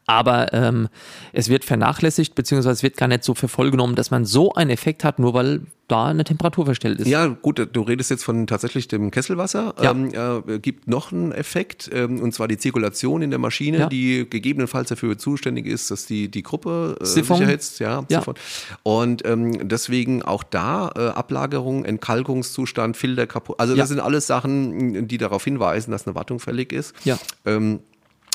Aber 0.06 0.52
ähm, 0.54 0.90
es 1.32 1.48
wird 1.50 1.64
vernachlässigt, 1.64 2.36
beziehungsweise 2.36 2.74
es 2.74 2.84
wird 2.84 2.98
gar 2.98 3.08
nicht 3.08 3.24
so 3.24 3.36
für 3.36 3.48
voll 3.48 3.72
genommen, 3.72 3.96
dass 3.96 4.12
man 4.12 4.26
so 4.26 4.54
einen 4.54 4.70
Effekt 4.70 5.04
hat, 5.04 5.18
nur 5.20 5.34
weil 5.34 5.62
da 5.88 6.06
eine 6.06 6.24
Temperatur 6.24 6.66
verstellt 6.66 7.00
ist. 7.02 7.08
Ja, 7.08 7.28
gut, 7.28 7.68
du 7.72 7.82
redest 7.82 8.10
jetzt 8.10 8.24
von 8.24 8.48
tatsächlich 8.48 8.88
dem 8.88 9.12
Kesselwasser. 9.12 9.76
Ja. 9.82 9.92
Ähm, 9.92 10.42
äh, 10.48 10.60
gibt 10.60 10.88
noch 10.88 11.12
einen 11.12 11.32
Effekt, 11.34 11.90
ähm, 11.94 12.22
und 12.22 12.34
zwar 12.34 12.48
die 12.48 12.58
Zirkulation 12.58 13.22
in 13.22 13.30
der 13.30 13.40
Maschine, 13.40 13.78
Ja. 13.80 13.88
die 13.90 14.26
gegebenenfalls 14.30 14.90
dafür 14.90 15.18
zuständig 15.18 15.68
ist, 15.68 15.92
dass 15.92 16.06
die, 16.06 16.30
die 16.30 16.42
Gruppe 16.44 16.98
äh, 17.02 17.06
Siphon. 17.06 17.38
sich 17.38 17.46
erhitzt. 17.48 17.80
Ja, 17.80 18.06
Ja. 18.10 18.20
Siphon. 18.20 18.36
Und 18.84 19.26
ähm, 19.26 19.68
deswegen 19.68 20.22
auch 20.24 20.44
da 20.44 20.92
äh, 20.96 21.00
Ablagerung, 21.10 21.86
Entkalkungszustand, 21.86 22.98
Filter 22.98 23.28
kaputt. 23.28 23.60
Also 23.60 23.74
Ja. 23.74 23.80
das 23.84 23.90
sind 23.90 24.00
alles 24.00 24.28
Sachen, 24.28 25.08
die 25.08 25.18
darauf 25.18 25.44
hinweisen, 25.44 25.92
dass 25.92 26.08
eine 26.08 26.16
Wartung 26.16 26.40
fällig 26.40 26.72
ist. 26.74 26.94
Ja. 27.04 27.18
Ähm, 27.46 27.80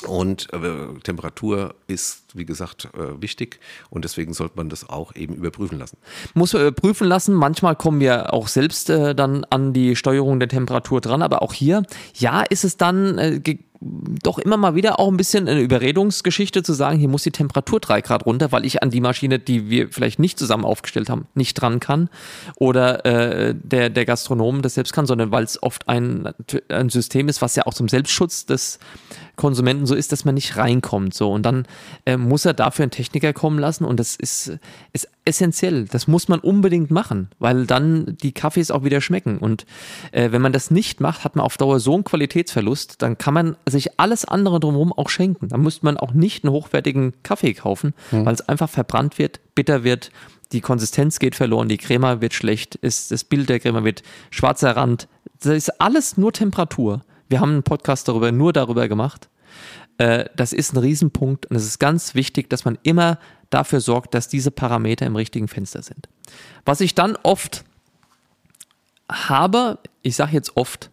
und 0.07 0.47
äh, 0.53 0.99
Temperatur 1.03 1.75
ist, 1.87 2.23
wie 2.33 2.45
gesagt, 2.45 2.89
äh, 2.93 3.21
wichtig 3.21 3.59
und 3.89 4.05
deswegen 4.05 4.33
sollte 4.33 4.55
man 4.55 4.69
das 4.69 4.87
auch 4.87 5.15
eben 5.15 5.35
überprüfen 5.35 5.77
lassen. 5.77 5.97
Muss 6.33 6.53
man 6.53 6.73
prüfen 6.73 7.07
lassen. 7.07 7.33
Manchmal 7.33 7.75
kommen 7.75 7.99
wir 7.99 8.33
auch 8.33 8.47
selbst 8.47 8.89
äh, 8.89 9.13
dann 9.13 9.45
an 9.49 9.73
die 9.73 9.95
Steuerung 9.95 10.39
der 10.39 10.49
Temperatur 10.49 11.01
dran, 11.01 11.21
aber 11.21 11.41
auch 11.41 11.53
hier, 11.53 11.83
ja, 12.15 12.41
ist 12.41 12.63
es 12.63 12.77
dann 12.77 13.17
äh, 13.17 13.39
doch 13.81 14.39
immer 14.39 14.57
mal 14.57 14.75
wieder 14.75 14.99
auch 14.99 15.07
ein 15.07 15.15
bisschen 15.15 15.47
eine 15.47 15.61
Überredungsgeschichte 15.61 16.63
zu 16.63 16.73
sagen, 16.73 16.99
hier 16.99 17.07
muss 17.07 17.23
die 17.23 17.31
Temperatur 17.31 17.79
drei 17.79 18.01
Grad 18.01 18.25
runter, 18.25 18.51
weil 18.51 18.65
ich 18.65 18.83
an 18.83 18.89
die 18.89 18.99
Maschine, 18.99 19.39
die 19.39 19.69
wir 19.69 19.89
vielleicht 19.89 20.19
nicht 20.19 20.37
zusammen 20.37 20.65
aufgestellt 20.65 21.09
haben, 21.09 21.27
nicht 21.33 21.53
dran 21.53 21.79
kann 21.79 22.09
oder 22.55 23.05
äh, 23.05 23.55
der, 23.55 23.89
der 23.89 24.05
Gastronom 24.05 24.61
das 24.61 24.73
selbst 24.73 24.91
kann, 24.91 25.05
sondern 25.05 25.31
weil 25.31 25.45
es 25.45 25.63
oft 25.63 25.87
ein, 25.87 26.29
ein 26.67 26.89
System 26.89 27.29
ist, 27.29 27.41
was 27.41 27.55
ja 27.55 27.65
auch 27.65 27.73
zum 27.73 27.87
Selbstschutz 27.87 28.45
des 28.45 28.79
Konsumenten 29.37 29.85
so 29.85 29.95
ist, 29.95 30.11
dass 30.11 30.25
man 30.25 30.35
nicht 30.35 30.57
reinkommt. 30.57 31.13
So. 31.13 31.31
Und 31.31 31.43
dann 31.43 31.65
äh, 32.05 32.17
muss 32.17 32.43
er 32.43 32.53
dafür 32.53 32.83
einen 32.83 32.91
Techniker 32.91 33.31
kommen 33.31 33.59
lassen 33.59 33.85
und 33.85 33.97
das 33.97 34.17
ist, 34.17 34.59
ist 34.91 35.07
essentiell. 35.25 35.85
Das 35.85 36.07
muss 36.07 36.27
man 36.27 36.39
unbedingt 36.39 36.91
machen, 36.91 37.29
weil 37.39 37.65
dann 37.65 38.17
die 38.21 38.31
Kaffees 38.31 38.71
auch 38.71 38.83
wieder 38.83 39.01
schmecken. 39.01 39.37
Und 39.37 39.65
äh, 40.11 40.31
wenn 40.31 40.41
man 40.41 40.53
das 40.53 40.71
nicht 40.71 41.01
macht, 41.01 41.23
hat 41.23 41.35
man 41.35 41.45
auf 41.45 41.57
Dauer 41.57 41.79
so 41.79 41.93
einen 41.93 42.03
Qualitätsverlust, 42.03 43.01
dann 43.01 43.17
kann 43.17 43.33
man 43.33 43.55
sich 43.67 43.99
alles 43.99 44.25
andere 44.25 44.59
drumherum 44.59 44.93
auch 44.93 45.09
schenken. 45.09 45.49
Dann 45.49 45.61
müsste 45.61 45.85
man 45.85 45.97
auch 45.97 46.13
nicht 46.13 46.43
einen 46.43 46.53
hochwertigen 46.53 47.13
Kaffee 47.23 47.53
kaufen, 47.53 47.93
weil 48.11 48.33
es 48.33 48.47
einfach 48.47 48.69
verbrannt 48.69 49.17
wird, 49.17 49.39
bitter 49.55 49.83
wird, 49.83 50.11
die 50.51 50.61
Konsistenz 50.61 51.19
geht 51.19 51.35
verloren, 51.35 51.69
die 51.69 51.77
Crema 51.77 52.21
wird 52.21 52.33
schlecht, 52.33 52.75
ist, 52.75 53.11
das 53.11 53.23
Bild 53.23 53.49
der 53.49 53.59
Crema 53.59 53.83
wird 53.83 54.01
schwarzer 54.31 54.75
Rand. 54.75 55.07
Das 55.41 55.53
ist 55.53 55.81
alles 55.81 56.17
nur 56.17 56.33
Temperatur. 56.33 57.03
Wir 57.27 57.39
haben 57.39 57.51
einen 57.51 57.63
Podcast 57.63 58.07
darüber, 58.07 58.31
nur 58.31 58.51
darüber 58.51 58.87
gemacht. 58.87 59.29
Äh, 59.99 60.25
das 60.35 60.53
ist 60.53 60.73
ein 60.73 60.77
Riesenpunkt 60.77 61.45
und 61.45 61.55
es 61.55 61.65
ist 61.65 61.79
ganz 61.79 62.15
wichtig, 62.15 62.49
dass 62.49 62.65
man 62.65 62.79
immer 62.81 63.19
dafür 63.49 63.81
sorgt, 63.81 64.13
dass 64.13 64.27
diese 64.27 64.51
Parameter 64.51 65.05
im 65.05 65.15
richtigen 65.15 65.47
Fenster 65.47 65.81
sind. 65.81 66.07
Was 66.65 66.81
ich 66.81 66.95
dann 66.95 67.17
oft 67.23 67.63
habe, 69.11 69.79
ich 70.03 70.15
sage 70.15 70.33
jetzt 70.33 70.55
oft, 70.55 70.91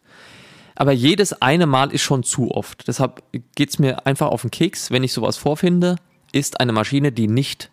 aber 0.74 0.92
jedes 0.92 1.40
eine 1.40 1.66
Mal 1.66 1.92
ist 1.92 2.02
schon 2.02 2.22
zu 2.22 2.50
oft. 2.50 2.86
Deshalb 2.86 3.22
geht 3.54 3.70
es 3.70 3.78
mir 3.78 4.06
einfach 4.06 4.28
auf 4.28 4.42
den 4.42 4.50
Keks, 4.50 4.90
wenn 4.90 5.04
ich 5.04 5.12
sowas 5.12 5.36
vorfinde, 5.36 5.96
ist 6.32 6.60
eine 6.60 6.72
Maschine, 6.72 7.12
die 7.12 7.28
nicht 7.28 7.70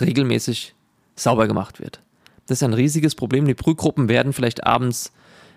regelmäßig 0.00 0.74
sauber 1.16 1.46
gemacht 1.46 1.80
wird. 1.80 2.00
Das 2.46 2.58
ist 2.58 2.62
ein 2.62 2.74
riesiges 2.74 3.14
Problem. 3.14 3.46
Die 3.46 3.54
Brühgruppen 3.54 4.08
werden 4.08 4.32
vielleicht 4.32 4.64
abends 4.64 5.12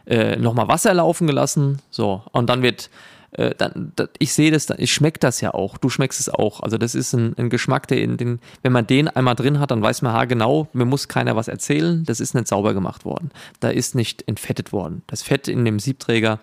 äh, 0.05 0.35
nochmal 0.37 0.67
Wasser 0.67 0.93
laufen 0.93 1.27
gelassen. 1.27 1.81
So, 1.89 2.23
und 2.31 2.49
dann 2.49 2.63
wird, 2.63 2.89
äh, 3.31 3.53
dann, 3.55 3.91
da, 3.95 4.07
ich 4.17 4.33
sehe 4.33 4.51
das, 4.51 4.69
ich 4.77 4.91
schmecke 4.91 5.19
das 5.19 5.41
ja 5.41 5.53
auch. 5.53 5.77
Du 5.77 5.89
schmeckst 5.89 6.19
es 6.19 6.29
auch. 6.29 6.61
Also 6.61 6.77
das 6.77 6.95
ist 6.95 7.13
ein, 7.13 7.35
ein 7.37 7.49
Geschmack, 7.49 7.87
der 7.87 8.01
in 8.01 8.17
den, 8.17 8.39
wenn 8.63 8.71
man 8.71 8.87
den 8.87 9.07
einmal 9.07 9.35
drin 9.35 9.59
hat, 9.59 9.71
dann 9.71 9.81
weiß 9.81 10.01
man, 10.01 10.13
ha, 10.13 10.25
genau, 10.25 10.67
mir 10.73 10.85
muss 10.85 11.07
keiner 11.07 11.35
was 11.35 11.47
erzählen. 11.47 12.03
Das 12.05 12.19
ist 12.19 12.33
nicht 12.33 12.47
sauber 12.47 12.73
gemacht 12.73 13.05
worden. 13.05 13.31
Da 13.59 13.69
ist 13.69 13.95
nicht 13.95 14.27
entfettet 14.27 14.71
worden. 14.71 15.03
Das 15.07 15.21
Fett 15.21 15.47
in 15.47 15.65
dem 15.65 15.79
Siebträger 15.79 16.39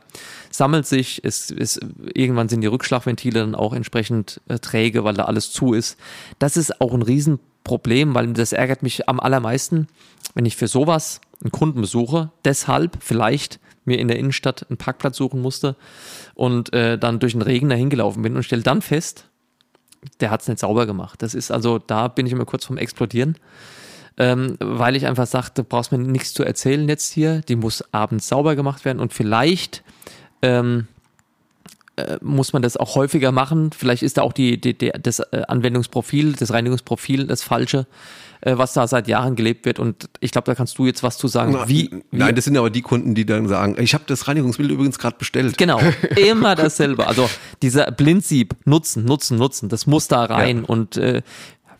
sammelt 0.50 0.86
sich. 0.86 1.24
Es, 1.24 1.50
es, 1.50 1.80
irgendwann 2.14 2.48
sind 2.48 2.60
die 2.60 2.68
Rückschlagventile 2.68 3.40
dann 3.40 3.54
auch 3.54 3.72
entsprechend 3.72 4.40
äh, 4.48 4.58
träge, 4.58 5.04
weil 5.04 5.14
da 5.14 5.24
alles 5.24 5.50
zu 5.50 5.72
ist. 5.72 5.98
Das 6.38 6.56
ist 6.56 6.80
auch 6.80 6.94
ein 6.94 7.02
Riesenproblem, 7.02 8.14
weil 8.14 8.32
das 8.32 8.52
ärgert 8.52 8.82
mich 8.82 9.08
am 9.08 9.20
allermeisten, 9.20 9.88
wenn 10.34 10.46
ich 10.46 10.56
für 10.56 10.68
sowas 10.68 11.20
einen 11.42 11.52
Kunden 11.52 11.80
besuche, 11.80 12.30
deshalb 12.44 12.98
vielleicht 13.00 13.60
mir 13.86 13.98
in 13.98 14.08
der 14.08 14.18
Innenstadt 14.18 14.66
einen 14.68 14.76
Parkplatz 14.76 15.16
suchen 15.16 15.40
musste 15.40 15.76
und 16.34 16.72
äh, 16.72 16.98
dann 16.98 17.18
durch 17.18 17.32
den 17.32 17.42
Regen 17.42 17.68
dahin 17.68 17.90
gelaufen 17.90 18.22
bin 18.22 18.36
und 18.36 18.42
stelle 18.42 18.62
dann 18.62 18.82
fest, 18.82 19.28
der 20.20 20.30
hat 20.30 20.42
es 20.42 20.48
nicht 20.48 20.60
sauber 20.60 20.86
gemacht. 20.86 21.22
Das 21.22 21.34
ist 21.34 21.50
also, 21.50 21.78
da 21.78 22.08
bin 22.08 22.26
ich 22.26 22.32
immer 22.32 22.44
kurz 22.44 22.64
vorm 22.64 22.78
Explodieren, 22.78 23.38
ähm, 24.18 24.56
weil 24.60 24.96
ich 24.96 25.06
einfach 25.06 25.26
sagte, 25.26 25.62
du 25.62 25.68
brauchst 25.68 25.92
mir 25.92 25.98
nichts 25.98 26.34
zu 26.34 26.44
erzählen 26.44 26.88
jetzt 26.88 27.12
hier, 27.12 27.40
die 27.40 27.56
muss 27.56 27.84
abends 27.92 28.28
sauber 28.28 28.56
gemacht 28.56 28.84
werden 28.84 29.00
und 29.00 29.12
vielleicht 29.12 29.82
ähm, 30.42 30.88
äh, 31.96 32.18
muss 32.20 32.52
man 32.52 32.62
das 32.62 32.76
auch 32.76 32.94
häufiger 32.94 33.32
machen. 33.32 33.70
Vielleicht 33.76 34.02
ist 34.02 34.18
da 34.18 34.22
auch 34.22 34.32
die, 34.34 34.60
die, 34.60 34.76
die, 34.76 34.92
das 35.00 35.20
äh, 35.20 35.42
Anwendungsprofil, 35.48 36.34
das 36.34 36.52
Reinigungsprofil 36.52 37.26
das 37.26 37.42
falsche, 37.42 37.86
äh, 38.42 38.58
was 38.58 38.74
da 38.74 38.86
seit 38.86 39.08
Jahren 39.08 39.34
gelebt 39.34 39.64
wird. 39.64 39.78
Und 39.78 40.10
ich 40.20 40.30
glaube, 40.30 40.44
da 40.44 40.54
kannst 40.54 40.76
du 40.78 40.84
jetzt 40.84 41.02
was 41.02 41.16
zu 41.16 41.26
sagen. 41.26 41.56
Wie, 41.66 41.90
wie 42.10 42.18
Nein, 42.18 42.34
das 42.34 42.44
sind 42.44 42.56
aber 42.58 42.68
die 42.68 42.82
Kunden, 42.82 43.14
die 43.14 43.24
dann 43.24 43.48
sagen, 43.48 43.76
ich 43.78 43.94
habe 43.94 44.04
das 44.06 44.28
Reinigungsmittel 44.28 44.74
übrigens 44.74 44.98
gerade 44.98 45.16
bestellt. 45.16 45.56
Genau, 45.56 45.80
immer 46.16 46.54
dasselbe. 46.54 47.06
Also 47.06 47.30
dieser 47.62 47.90
Blindsieb, 47.90 48.54
nutzen, 48.66 49.04
nutzen, 49.04 49.38
nutzen, 49.38 49.68
das 49.70 49.86
muss 49.86 50.06
da 50.06 50.24
rein. 50.24 50.64
Und 50.64 50.98
äh, 50.98 51.22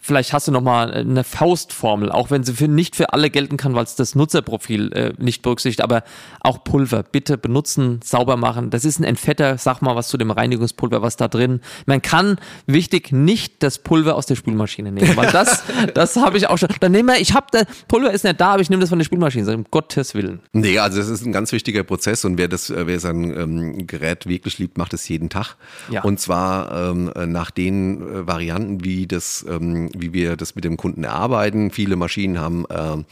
vielleicht 0.07 0.33
hast 0.33 0.47
du 0.47 0.53
noch 0.53 0.63
mal 0.63 0.93
eine 0.93 1.25
Faustformel, 1.25 2.13
auch 2.13 2.31
wenn 2.31 2.45
sie 2.45 2.55
für, 2.55 2.69
nicht 2.69 2.95
für 2.95 3.13
alle 3.13 3.29
gelten 3.29 3.57
kann, 3.57 3.75
weil 3.75 3.85
es 3.85 3.97
das 3.97 4.15
Nutzerprofil 4.15 4.93
äh, 4.93 5.13
nicht 5.19 5.43
berücksichtigt, 5.43 5.83
aber 5.83 6.05
auch 6.41 6.63
Pulver 6.63 7.03
bitte 7.03 7.37
benutzen, 7.37 8.01
sauber 8.05 8.37
machen. 8.37 8.71
Das 8.71 8.85
ist 8.85 9.01
ein 9.01 9.05
Entfetter, 9.05 9.59
sag 9.59 9.83
mal 9.83 9.97
was 9.97 10.09
zu 10.09 10.17
dem 10.17 10.31
Reinigungspulver, 10.31 11.03
was 11.03 11.17
da 11.17 11.27
drin. 11.27 11.61
Man 11.87 12.03
kann, 12.03 12.39
wichtig, 12.67 13.11
nicht 13.11 13.63
das 13.65 13.79
Pulver 13.79 14.15
aus 14.15 14.27
der 14.27 14.37
Spülmaschine 14.37 14.93
nehmen, 14.93 15.17
weil 15.17 15.33
das, 15.33 15.65
das 15.95 16.17
habe 16.17 16.39
ich 16.39 16.47
auch 16.49 16.57
schon. 16.57 16.69
Dann 16.81 16.93
nehmen 16.93 17.09
wir, 17.09 17.21
ich 17.21 17.35
habe, 17.35 17.47
das 17.51 17.65
Pulver 17.89 18.13
ist 18.13 18.25
nicht 18.25 18.41
da, 18.41 18.53
aber 18.53 18.63
ich 18.63 18.71
nehme 18.71 18.81
das 18.81 18.91
von 18.91 18.99
der 18.99 19.05
Spülmaschine, 19.05 19.45
Sag, 19.45 19.57
um 19.57 19.65
Gottes 19.71 20.15
Willen. 20.15 20.41
Nee, 20.53 20.79
also 20.79 20.99
das 20.99 21.09
ist 21.09 21.27
ein 21.27 21.33
ganz 21.33 21.51
wichtiger 21.51 21.83
Prozess 21.83 22.25
und 22.25 22.39
wer 22.39 22.47
das, 22.47 22.71
äh, 22.71 22.87
wer 22.87 23.01
sein 23.01 23.37
ähm, 23.37 23.87
Gerät 23.89 24.27
wirklich 24.27 24.59
liebt, 24.59 24.79
macht 24.79 24.95
es 24.95 25.09
jeden 25.09 25.31
Tag. 25.31 25.57
Ja. 25.91 26.03
Und 26.03 26.21
zwar 26.21 26.91
ähm, 26.91 27.11
nach 27.27 27.51
den 27.51 28.03
äh, 28.03 28.27
Varianten, 28.27 28.85
wie 28.85 29.09
das, 29.09 29.45
ähm, 29.49 29.91
wie 30.01 30.13
wir 30.13 30.37
das 30.37 30.55
mit 30.55 30.65
dem 30.65 30.77
Kunden 30.77 31.05
erarbeiten. 31.05 31.71
Viele 31.71 31.97
Maschinen 31.97 32.39
haben 32.41 32.65
ähm, 32.71 33.05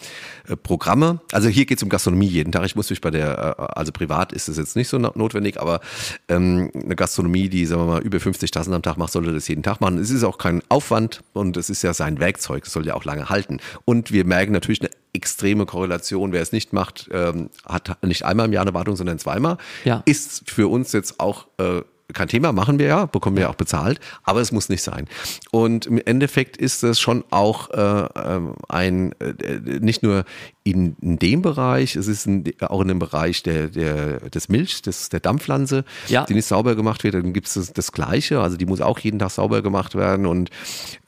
äh, 0.49 0.57
Programme. 0.57 1.21
Also 1.33 1.49
hier 1.49 1.67
geht 1.67 1.79
es 1.79 1.83
um 1.83 1.89
Gastronomie 1.89 2.27
jeden 2.27 2.53
Tag. 2.53 2.65
Ich 2.67 2.77
muss 2.77 2.91
mich 2.91 3.01
bei 3.01 3.11
der, 3.11 3.57
äh, 3.59 3.63
also 3.75 3.93
privat 3.93 4.33
ist 4.33 4.49
es 4.49 4.57
jetzt 4.57 4.77
nicht 4.77 4.89
so 4.89 4.99
no- 4.99 5.13
notwendig, 5.15 5.61
aber 5.61 5.81
ähm, 6.29 6.71
eine 6.75 6.97
Gastronomie, 6.97 7.49
die, 7.49 7.67
sagen 7.67 7.83
wir 7.83 7.87
mal, 7.87 8.03
über 8.03 8.21
50 8.21 8.51
Tassen 8.51 8.73
am 8.75 8.83
Tag 8.83 8.97
macht, 8.97 9.13
sollte 9.13 9.33
das 9.33 9.49
jeden 9.49 9.63
Tag 9.63 9.81
machen. 9.81 9.99
Es 9.99 10.11
ist 10.11 10.25
auch 10.25 10.39
kein 10.39 10.63
Aufwand 10.69 11.23
und 11.33 11.57
es 11.57 11.71
ist 11.71 11.83
ja 11.83 11.95
sein 11.95 12.19
Werkzeug. 12.21 12.65
Es 12.67 12.73
soll 12.73 12.87
ja 12.87 12.95
auch 12.95 13.05
lange 13.05 13.29
halten. 13.29 13.59
Und 13.85 14.13
wir 14.13 14.25
merken 14.25 14.53
natürlich 14.53 14.81
eine 14.81 14.91
extreme 15.13 15.65
Korrelation. 15.67 16.33
Wer 16.33 16.43
es 16.43 16.53
nicht 16.53 16.73
macht, 16.73 17.09
ähm, 17.13 17.51
hat 17.67 17.97
nicht 18.05 18.25
einmal 18.25 18.47
im 18.47 18.53
Jahr 18.53 18.63
eine 18.63 18.75
Wartung, 18.75 18.97
sondern 18.97 19.19
zweimal. 19.19 19.59
Ja. 19.85 20.03
Ist 20.07 20.51
für 20.51 20.69
uns 20.69 20.93
jetzt 20.93 21.21
auch 21.21 21.47
äh, 21.59 21.83
kein 22.13 22.29
Thema, 22.29 22.53
machen 22.53 22.79
wir 22.79 22.87
ja, 22.87 23.07
bekommen 23.07 23.37
wir 23.37 23.45
ja 23.45 23.49
auch 23.51 23.55
bezahlt, 23.55 23.99
aber 24.23 24.41
es 24.41 24.53
muss 24.53 24.69
nicht 24.69 24.83
sein. 24.83 25.07
Und 25.51 25.87
im 25.87 25.99
Endeffekt 26.05 26.57
ist 26.57 26.83
es 26.85 27.01
schon 27.01 27.25
auch 27.31 27.71
äh, 27.71 28.09
ähm, 28.17 28.55
ein, 28.69 29.13
äh, 29.21 29.35
nicht 29.81 30.03
nur 30.03 30.25
in, 30.65 30.97
in 31.01 31.19
dem 31.19 31.43
Bereich, 31.43 31.97
es 31.97 32.07
ist 32.07 32.27
in, 32.27 32.45
auch 32.61 32.81
in 32.83 32.89
dem 32.89 32.99
Bereich 32.99 33.43
der, 33.43 33.69
der, 33.69 34.21
des 34.31 34.49
Milch, 34.49 34.83
des, 34.83 35.09
der 35.09 35.21
Dampfpflanze, 35.21 35.85
Ja. 36.09 36.25
die 36.25 36.35
nicht 36.35 36.47
sauber 36.47 36.75
gemacht 36.75 37.05
wird, 37.05 37.15
dann 37.15 37.33
gibt 37.33 37.49
es 37.49 37.55
das, 37.55 37.73
das 37.73 37.93
Gleiche, 37.93 38.41
also 38.41 38.57
die 38.57 38.67
muss 38.67 38.81
auch 38.81 38.99
jeden 38.99 39.19
Tag 39.19 39.31
sauber 39.31 39.63
gemacht 39.63 39.95
werden 39.95 40.27
und 40.27 40.51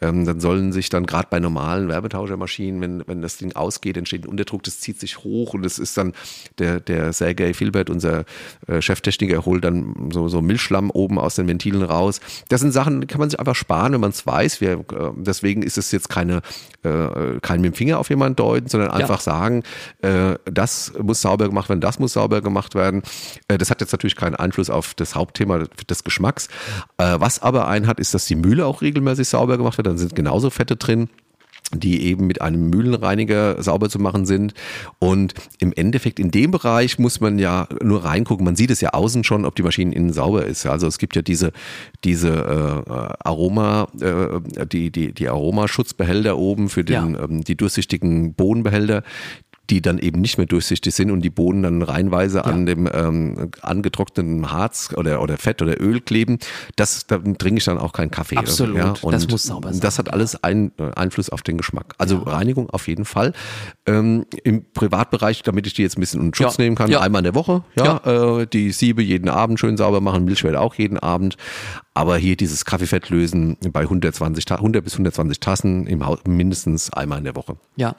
ähm, 0.01 0.25
dann 0.25 0.41
sollen 0.41 0.73
sich 0.73 0.89
dann 0.89 1.07
gerade 1.07 1.29
bei 1.31 1.41
normalen 1.41 1.89
Werbetauschermaschinen, 1.89 2.81
wenn, 2.81 3.03
wenn 3.07 3.23
das 3.23 3.39
Ding 3.39 3.55
ausgeht, 3.55 3.97
entsteht 3.97 4.25
ein 4.25 4.29
Unterdruck, 4.29 4.63
das 4.63 4.81
zieht 4.81 5.01
sich 5.01 5.19
hoch 5.19 5.55
und 5.55 5.65
es 5.65 5.79
ist 5.79 5.97
dann 5.97 6.13
der, 6.59 6.81
der 6.81 7.13
Sergei 7.13 7.55
Filbert, 7.55 7.89
unser 7.91 8.25
äh, 8.67 8.81
Cheftechniker, 8.83 9.45
holt 9.47 9.65
dann 9.65 10.11
so, 10.13 10.29
so 10.29 10.43
Milchschlamm 10.43 10.86
oben 10.91 11.19
aus 11.19 11.35
den 11.37 11.49
Ventilen 11.49 11.83
raus. 11.83 12.21
Das 12.49 12.61
sind 12.61 12.73
Sachen, 12.73 13.01
die 13.01 13.07
kann 13.07 13.21
man 13.21 13.31
sich 13.31 13.39
einfach 13.39 13.55
sparen, 13.55 13.93
wenn 13.93 14.01
man 14.01 14.11
es 14.11 14.27
weiß. 14.27 14.61
Wir, 14.61 14.73
äh, 14.73 15.11
deswegen 15.17 15.63
ist 15.63 15.79
es 15.79 15.93
jetzt 15.93 16.09
keine, 16.09 16.43
äh, 16.83 17.41
kein 17.41 17.61
mit 17.61 17.73
dem 17.73 17.77
Finger 17.77 17.99
auf 17.99 18.11
jemanden 18.11 18.37
deuten, 18.37 18.69
sondern 18.69 18.91
einfach 18.91 19.21
sagen, 19.21 19.63
äh, 20.03 20.35
das 20.45 20.93
muss 21.01 21.21
sauber 21.21 21.49
gemacht 21.49 21.69
werden, 21.69 21.81
das 21.81 21.99
muss 21.99 22.15
sauber 22.15 22.41
gemacht 22.41 22.75
werden. 22.75 23.03
Äh, 23.49 23.59
das 23.59 23.71
hat 23.71 23.81
jetzt 23.81 23.93
natürlich 23.93 24.17
keinen 24.17 24.37
Einfluss 24.37 24.71
auf 24.71 24.95
das 24.95 25.15
Hauptthema 25.15 25.65
des 25.89 26.05
Geschmacks. 26.05 26.49
Äh, 26.99 27.17
was 27.19 27.43
aber 27.43 27.69
einen 27.69 27.87
hat, 27.87 28.01
ist, 28.01 28.15
dass 28.15 28.27
die 28.27 28.37
Mühle 28.37 28.67
auch 28.67 28.83
regelmäßig 28.83 29.29
sauber 29.29 29.57
gemacht 29.57 29.77
wird. 29.79 29.87
Dann 29.87 29.99
sind 29.99 30.15
genauso 30.15 30.51
Fette 30.51 30.77
drin. 30.77 31.09
Die 31.75 32.03
eben 32.03 32.27
mit 32.27 32.41
einem 32.43 32.71
Mühlenreiniger 32.71 33.63
sauber 33.63 33.89
zu 33.89 33.99
machen 33.99 34.27
sind. 34.27 34.55
Und 34.99 35.35
im 35.59 35.73
Endeffekt 35.73 36.19
in 36.19 36.31
dem 36.31 36.51
Bereich 36.51 36.99
muss 36.99 37.21
man 37.21 37.39
ja 37.39 37.69
nur 37.83 38.05
reingucken. 38.05 38.45
Man 38.45 38.57
sieht 38.57 38.71
es 38.71 38.81
ja 38.81 38.91
außen 38.91 39.25
schon, 39.25 39.45
ob 39.45 39.55
die 39.57 39.63
Maschine 39.63 39.95
innen 39.95 40.13
sauber 40.13 40.45
ist. 40.45 40.67
Also 40.67 40.87
es 40.87 40.99
gibt 40.99 41.17
ja 41.17 41.23
diese, 41.23 41.53
diese 42.05 42.29
äh, 42.29 43.27
Aroma, 43.27 43.89
äh, 44.01 44.67
die, 44.67 44.91
die, 44.91 45.13
die 45.13 45.29
Aromaschutzbehälter 45.29 46.37
oben 46.37 46.69
für 46.69 46.85
den, 46.85 47.15
ja. 47.15 47.25
ähm, 47.25 47.43
die 47.43 47.57
durchsichtigen 47.57 48.35
Bodenbehälter, 48.35 49.03
die 49.71 49.83
dann 49.83 49.99
eben 49.99 50.21
nicht 50.21 50.39
mehr 50.39 50.47
durchsichtig 50.47 50.95
sind 50.95 51.11
und 51.11 51.23
die 51.23 51.31
Bohnen 51.31 51.63
dann 51.63 51.83
reinweise 51.83 52.39
ja. 52.39 52.45
an 52.45 52.67
dem 52.67 52.89
ähm, 52.93 53.51
angetrockneten 53.63 54.51
Harz 54.51 54.91
oder, 54.97 55.21
oder 55.23 55.37
Fett 55.39 55.63
oder 55.63 55.81
Öl 55.81 56.01
kleben, 56.01 56.39
das, 56.77 57.07
da 57.07 57.19
trinke 57.19 57.59
ich 57.59 57.65
dann 57.65 57.79
auch 57.79 57.93
keinen 57.93 58.11
Kaffee. 58.11 58.37
Absolut, 58.37 58.77
ja? 58.77 58.95
und 59.01 59.13
das 59.13 59.29
muss 59.29 59.45
sauber 59.45 59.73
sein. 59.73 59.81
Das 59.81 59.99
hat 59.99 60.13
alles 60.13 60.43
einen 60.43 60.73
äh, 60.79 60.91
Einfluss 60.95 61.31
auf 61.31 61.43
den 61.43 61.57
Geschmack. 61.57 61.95
Also 61.99 62.23
ja. 62.25 62.33
Reinigung 62.33 62.71
auf 62.71 62.89
jeden 62.89 63.05
Fall. 63.05 63.33
Ähm, 63.87 64.27
Im 64.45 64.65
Privatbereich, 64.73 65.43
damit 65.43 65.67
ich 65.67 65.75
die 65.75 65.83
jetzt 65.83 65.97
ein 65.99 66.01
bisschen 66.01 66.21
unter 66.21 66.45
Schutz 66.45 66.59
nehmen 66.59 66.77
kann, 66.77 66.93
einmal 66.95 67.21
in 67.21 67.25
der 67.25 67.35
Woche, 67.35 67.63
ja, 67.77 67.97
Äh, 68.07 68.47
die 68.47 68.73
Siebe 68.73 69.03
jeden 69.03 69.29
Abend 69.29 69.59
schön 69.59 69.77
sauber 69.77 70.01
machen, 70.01 70.25
Milchwelle 70.25 70.61
auch 70.61 70.75
jeden 70.75 70.99
Abend. 70.99 71.37
Aber 71.95 72.19
hier 72.19 72.37
dieses 72.37 72.65
Kaffeefett 72.65 73.09
lösen 73.09 73.57
bei 73.73 73.81
120, 73.81 74.51
100 74.51 74.85
bis 74.85 74.95
120 74.95 75.41
Tassen 75.41 75.87
im 75.87 76.05
Haus 76.05 76.19
mindestens 76.27 76.93
einmal 76.93 77.19
in 77.19 77.25
der 77.25 77.37
Woche. 77.37 77.57
Ja, 77.77 77.97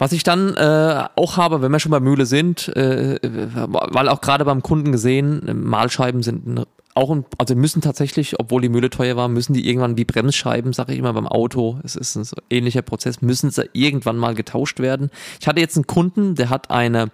was 0.00 0.12
ich 0.12 0.24
dann 0.24 0.54
äh, 0.56 1.04
auch 1.14 1.36
habe, 1.36 1.60
wenn 1.60 1.70
wir 1.70 1.78
schon 1.78 1.92
bei 1.92 2.00
Mühle 2.00 2.24
sind, 2.24 2.74
äh, 2.74 3.18
weil 3.22 4.08
auch 4.08 4.22
gerade 4.22 4.46
beim 4.46 4.62
Kunden 4.62 4.92
gesehen, 4.92 5.42
Mahlscheiben 5.62 6.22
sind 6.22 6.64
auch, 6.94 7.10
ein, 7.10 7.26
also 7.36 7.54
müssen 7.54 7.82
tatsächlich, 7.82 8.40
obwohl 8.40 8.62
die 8.62 8.70
Mühle 8.70 8.88
teuer 8.88 9.16
war, 9.16 9.28
müssen 9.28 9.52
die 9.52 9.68
irgendwann 9.68 9.98
wie 9.98 10.06
Bremsscheiben, 10.06 10.72
sage 10.72 10.94
ich 10.94 10.98
immer 10.98 11.12
beim 11.12 11.26
Auto, 11.26 11.78
es 11.84 11.96
ist 11.96 12.16
ein 12.16 12.24
so 12.24 12.34
ähnlicher 12.48 12.80
Prozess, 12.80 13.20
müssen 13.20 13.50
sie 13.50 13.68
irgendwann 13.74 14.16
mal 14.16 14.34
getauscht 14.34 14.80
werden. 14.80 15.10
Ich 15.38 15.46
hatte 15.46 15.60
jetzt 15.60 15.76
einen 15.76 15.86
Kunden, 15.86 16.34
der 16.34 16.48
hat 16.48 16.70
eine 16.70 17.10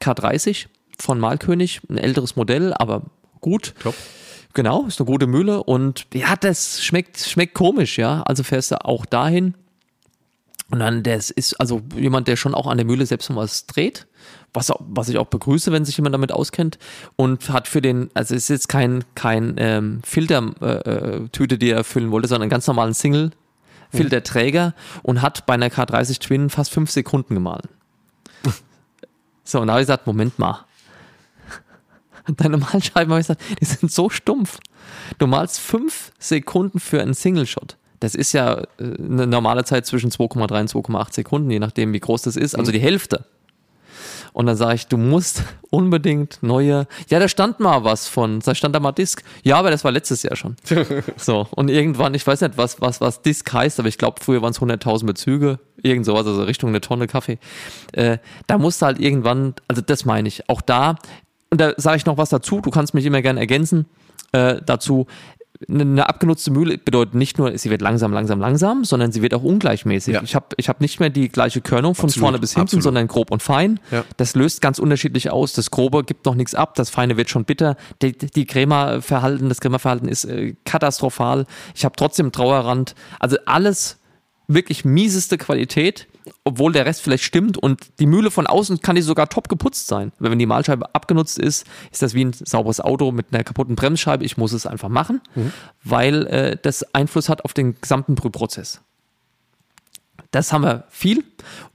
K30 0.00 0.66
von 0.98 1.20
Malkönig, 1.20 1.82
ein 1.90 1.98
älteres 1.98 2.36
Modell, 2.36 2.72
aber 2.72 3.02
gut. 3.40 3.74
Top. 3.82 3.94
Genau, 4.54 4.86
ist 4.86 4.98
eine 4.98 5.06
gute 5.06 5.26
Mühle 5.26 5.62
und 5.62 6.06
ja, 6.14 6.36
das 6.36 6.82
schmeckt, 6.82 7.18
schmeckt 7.18 7.52
komisch, 7.52 7.98
ja. 7.98 8.22
Also 8.22 8.44
fährst 8.44 8.72
du 8.72 8.82
auch 8.82 9.04
dahin, 9.04 9.54
und 10.70 10.78
dann, 10.78 11.02
das 11.02 11.30
ist 11.30 11.54
also 11.60 11.82
jemand, 11.96 12.28
der 12.28 12.36
schon 12.36 12.54
auch 12.54 12.66
an 12.66 12.76
der 12.78 12.86
Mühle 12.86 13.04
selbst 13.04 13.28
mal 13.30 13.36
was 13.36 13.66
dreht, 13.66 14.06
was, 14.52 14.72
was 14.78 15.08
ich 15.08 15.18
auch 15.18 15.26
begrüße, 15.26 15.72
wenn 15.72 15.84
sich 15.84 15.96
jemand 15.96 16.14
damit 16.14 16.32
auskennt. 16.32 16.78
Und 17.16 17.50
hat 17.50 17.66
für 17.66 17.82
den, 17.82 18.10
also 18.14 18.34
es 18.34 18.44
ist 18.44 18.48
jetzt 18.48 18.68
kein, 18.68 19.04
kein 19.14 19.56
ähm, 19.58 20.00
Filtertüte, 20.04 21.54
äh, 21.54 21.58
die 21.58 21.70
er 21.70 21.84
füllen 21.84 22.10
wollte, 22.10 22.28
sondern 22.28 22.42
einen 22.42 22.50
ganz 22.50 22.66
normalen 22.66 22.94
Single. 22.94 23.32
Filterträger 23.92 24.74
und 25.02 25.20
hat 25.20 25.46
bei 25.46 25.54
einer 25.54 25.66
K30 25.66 26.20
Twin 26.20 26.48
fast 26.48 26.70
fünf 26.70 26.92
Sekunden 26.92 27.34
gemahlen. 27.34 27.68
so, 29.44 29.60
und 29.60 29.66
da 29.66 29.72
habe 29.72 29.82
ich 29.82 29.86
gesagt, 29.86 30.06
Moment 30.06 30.38
mal. 30.38 30.64
Deine 32.36 32.58
Malscheiben, 32.58 33.10
habe 33.10 33.20
ich 33.20 33.26
gesagt, 33.26 33.42
die 33.60 33.64
sind 33.64 33.90
so 33.90 34.08
stumpf. 34.08 34.58
Du 35.18 35.26
malst 35.26 35.58
fünf 35.58 36.12
Sekunden 36.20 36.78
für 36.78 37.02
einen 37.02 37.14
Single 37.14 37.46
Shot. 37.46 37.76
Das 38.00 38.14
ist 38.14 38.32
ja 38.32 38.60
äh, 38.60 38.64
eine 38.78 39.26
normale 39.26 39.64
Zeit 39.64 39.86
zwischen 39.86 40.10
2,3 40.10 40.60
und 40.60 40.70
2,8 40.70 41.14
Sekunden, 41.14 41.50
je 41.50 41.58
nachdem, 41.58 41.92
wie 41.92 42.00
groß 42.00 42.22
das 42.22 42.36
ist. 42.36 42.54
Also 42.54 42.70
mhm. 42.70 42.74
die 42.74 42.80
Hälfte. 42.80 43.24
Und 44.32 44.46
dann 44.46 44.56
sage 44.56 44.76
ich, 44.76 44.86
du 44.86 44.96
musst 44.96 45.42
unbedingt 45.70 46.38
neue. 46.42 46.86
Ja, 47.08 47.18
da 47.18 47.28
stand 47.28 47.60
mal 47.60 47.84
was 47.84 48.08
von. 48.08 48.40
Da 48.40 48.54
stand 48.54 48.74
da 48.74 48.80
mal 48.80 48.92
Disk. 48.92 49.22
Ja, 49.42 49.56
aber 49.56 49.70
das 49.70 49.84
war 49.84 49.92
letztes 49.92 50.22
Jahr 50.22 50.36
schon. 50.36 50.56
so. 51.16 51.46
Und 51.50 51.68
irgendwann, 51.68 52.14
ich 52.14 52.26
weiß 52.26 52.40
nicht, 52.40 52.56
was, 52.56 52.80
was, 52.80 53.00
was 53.00 53.22
Disk 53.22 53.52
heißt, 53.52 53.78
aber 53.78 53.88
ich 53.88 53.98
glaube, 53.98 54.20
früher 54.20 54.42
waren 54.42 54.52
es 54.52 54.60
100.000 54.60 55.06
Bezüge. 55.06 55.58
Irgend 55.82 56.06
sowas, 56.06 56.26
also 56.26 56.42
Richtung 56.42 56.70
eine 56.70 56.80
Tonne 56.80 57.06
Kaffee. 57.06 57.38
Äh, 57.92 58.18
da 58.46 58.58
musst 58.58 58.82
du 58.82 58.86
halt 58.86 59.00
irgendwann, 59.00 59.54
also 59.68 59.82
das 59.82 60.04
meine 60.04 60.28
ich. 60.28 60.48
Auch 60.48 60.60
da, 60.60 60.96
und 61.50 61.60
da 61.60 61.74
sage 61.76 61.96
ich 61.96 62.06
noch 62.06 62.16
was 62.16 62.28
dazu, 62.28 62.60
du 62.60 62.70
kannst 62.70 62.94
mich 62.94 63.04
immer 63.04 63.22
gerne 63.22 63.40
ergänzen. 63.40 63.86
Äh, 64.32 64.60
dazu, 64.64 65.06
eine 65.68 66.08
abgenutzte 66.08 66.50
Mühle 66.50 66.78
bedeutet 66.78 67.14
nicht 67.14 67.38
nur, 67.38 67.56
sie 67.58 67.68
wird 67.68 67.82
langsam, 67.82 68.12
langsam, 68.12 68.40
langsam, 68.40 68.84
sondern 68.84 69.12
sie 69.12 69.20
wird 69.20 69.34
auch 69.34 69.42
ungleichmäßig. 69.42 70.14
Ja. 70.14 70.22
Ich 70.22 70.34
habe 70.34 70.46
ich 70.56 70.68
hab 70.68 70.80
nicht 70.80 71.00
mehr 71.00 71.10
die 71.10 71.28
gleiche 71.28 71.60
Körnung 71.60 71.94
von 71.94 72.06
absolut, 72.06 72.24
vorne 72.24 72.38
bis 72.38 72.52
hinten, 72.52 72.62
absolut. 72.62 72.82
sondern 72.82 73.08
grob 73.08 73.30
und 73.30 73.42
fein. 73.42 73.78
Ja. 73.90 74.04
Das 74.16 74.34
löst 74.34 74.62
ganz 74.62 74.78
unterschiedlich 74.78 75.30
aus. 75.30 75.52
Das 75.52 75.70
Grobe 75.70 76.04
gibt 76.04 76.24
noch 76.24 76.34
nichts 76.34 76.54
ab, 76.54 76.74
das 76.76 76.88
Feine 76.88 77.16
wird 77.18 77.28
schon 77.28 77.44
bitter. 77.44 77.76
Die, 78.00 78.16
die 78.16 78.46
Crema-Verhalten, 78.46 79.50
das 79.50 79.60
Crema-Verhalten 79.60 80.08
ist 80.08 80.24
äh, 80.24 80.54
katastrophal. 80.64 81.44
Ich 81.74 81.84
habe 81.84 81.94
trotzdem 81.96 82.32
Trauerrand. 82.32 82.94
Also 83.18 83.36
alles 83.44 83.98
wirklich 84.48 84.84
mieseste 84.84 85.36
Qualität 85.36 86.08
obwohl 86.44 86.72
der 86.72 86.86
Rest 86.86 87.02
vielleicht 87.02 87.24
stimmt 87.24 87.58
und 87.58 87.98
die 87.98 88.06
Mühle 88.06 88.30
von 88.30 88.46
außen 88.46 88.80
kann 88.80 88.96
die 88.96 89.02
sogar 89.02 89.28
top 89.28 89.48
geputzt 89.48 89.86
sein. 89.86 90.12
Wenn 90.18 90.38
die 90.38 90.46
Mahlscheibe 90.46 90.94
abgenutzt 90.94 91.38
ist, 91.38 91.66
ist 91.90 92.02
das 92.02 92.14
wie 92.14 92.24
ein 92.24 92.32
sauberes 92.32 92.80
Auto 92.80 93.12
mit 93.12 93.26
einer 93.32 93.44
kaputten 93.44 93.76
Bremsscheibe. 93.76 94.24
Ich 94.24 94.36
muss 94.36 94.52
es 94.52 94.66
einfach 94.66 94.88
machen, 94.88 95.20
mhm. 95.34 95.52
weil 95.84 96.26
äh, 96.26 96.56
das 96.60 96.94
Einfluss 96.94 97.28
hat 97.28 97.44
auf 97.44 97.52
den 97.52 97.80
gesamten 97.80 98.14
Brühprozess. 98.14 98.80
Das 100.30 100.52
haben 100.52 100.62
wir 100.62 100.84
viel 100.90 101.24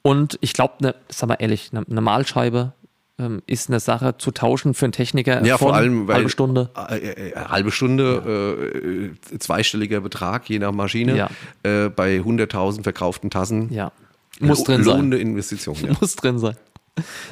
und 0.02 0.38
ich 0.42 0.54
glaube, 0.54 0.76
ne, 0.80 0.96
sagen 1.10 1.32
wir 1.32 1.40
ehrlich, 1.40 1.72
eine, 1.74 1.86
eine 1.90 2.02
Mahlscheibe 2.02 2.74
ähm, 3.18 3.42
ist 3.48 3.70
eine 3.70 3.80
Sache 3.80 4.18
zu 4.18 4.32
tauschen 4.32 4.74
für 4.74 4.86
einen 4.86 4.92
Techniker 4.92 5.46
ja, 5.46 5.58
vor 5.58 5.74
allem, 5.74 6.08
weil, 6.08 6.16
halbe 6.18 6.30
Stunde. 6.30 6.70
Äh, 6.76 6.98
äh, 6.98 7.30
äh 7.30 7.36
halbe 7.36 7.72
Stunde, 7.72 9.14
ja. 9.34 9.36
äh, 9.36 9.40
zweistelliger 9.40 10.02
Betrag 10.02 10.50
je 10.50 10.60
nach 10.60 10.72
Maschine 10.72 11.16
ja. 11.16 11.30
bei 11.64 12.18
100.000 12.18 12.84
verkauften 12.84 13.30
Tassen. 13.30 13.72
Ja. 13.74 13.92
Muss 14.40 14.64
drin 14.64 14.84
sein. 14.84 14.96
Lohnende 14.96 15.20
Investition. 15.20 15.76
Ja. 15.82 15.94
Muss 16.02 16.16
drin 16.16 16.40
sein. 16.40 16.56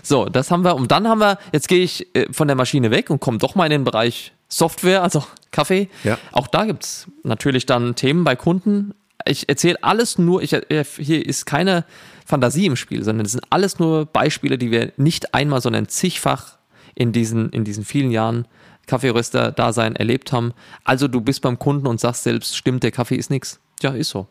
So, 0.02 0.26
das 0.26 0.52
haben 0.52 0.64
wir. 0.64 0.76
Und 0.76 0.92
dann 0.92 1.08
haben 1.08 1.20
wir, 1.20 1.38
jetzt 1.52 1.68
gehe 1.68 1.84
ich 1.84 2.14
äh, 2.16 2.32
von 2.32 2.48
der 2.48 2.56
Maschine 2.56 2.92
weg 2.92 3.10
und 3.10 3.20
komme 3.20 3.38
doch 3.38 3.56
mal 3.56 3.66
in 3.66 3.72
den 3.72 3.84
Bereich 3.84 4.34
Software, 4.50 5.02
also 5.02 5.24
Kaffee. 5.52 5.90
Ja. 6.04 6.18
Auch 6.32 6.48
da 6.48 6.66
gibt 6.66 6.84
es 6.84 7.08
natürlich 7.24 7.66
dann 7.66 7.96
Themen 7.96 8.24
bei 8.24 8.36
Kunden. 8.36 8.94
Ich 9.26 9.48
erzähle 9.48 9.78
alles 9.82 10.18
nur, 10.18 10.42
ich, 10.44 10.54
äh, 10.54 10.84
hier 10.98 11.26
ist 11.26 11.46
keine 11.46 11.86
Fantasie 12.26 12.66
im 12.66 12.76
Spiel, 12.76 13.04
sondern 13.04 13.26
es 13.26 13.32
sind 13.32 13.44
alles 13.50 13.80
nur 13.80 14.06
Beispiele, 14.06 14.58
die 14.58 14.72
wir 14.72 14.92
nicht 14.98 15.34
einmal, 15.34 15.62
sondern 15.62 15.88
zigfach 15.88 16.58
in 16.96 17.12
diesen, 17.12 17.50
in 17.50 17.64
diesen 17.64 17.86
vielen 17.86 18.12
Jahren 18.12 18.48
Kaffeeröster-Dasein 18.86 19.96
erlebt 19.96 20.32
haben. 20.32 20.54
Also 20.84 21.08
du 21.08 21.22
bist 21.22 21.42
beim 21.42 21.58
Kunden 21.58 21.88
und 21.88 22.00
sagst 22.00 22.24
selbst, 22.24 22.58
stimmt, 22.58 22.84
der 22.84 22.92
Kaffee 22.92 23.16
ist 23.16 23.30
nichts. 23.30 23.60
Ja, 23.82 23.92
ist 23.92 24.10
so. 24.10 24.28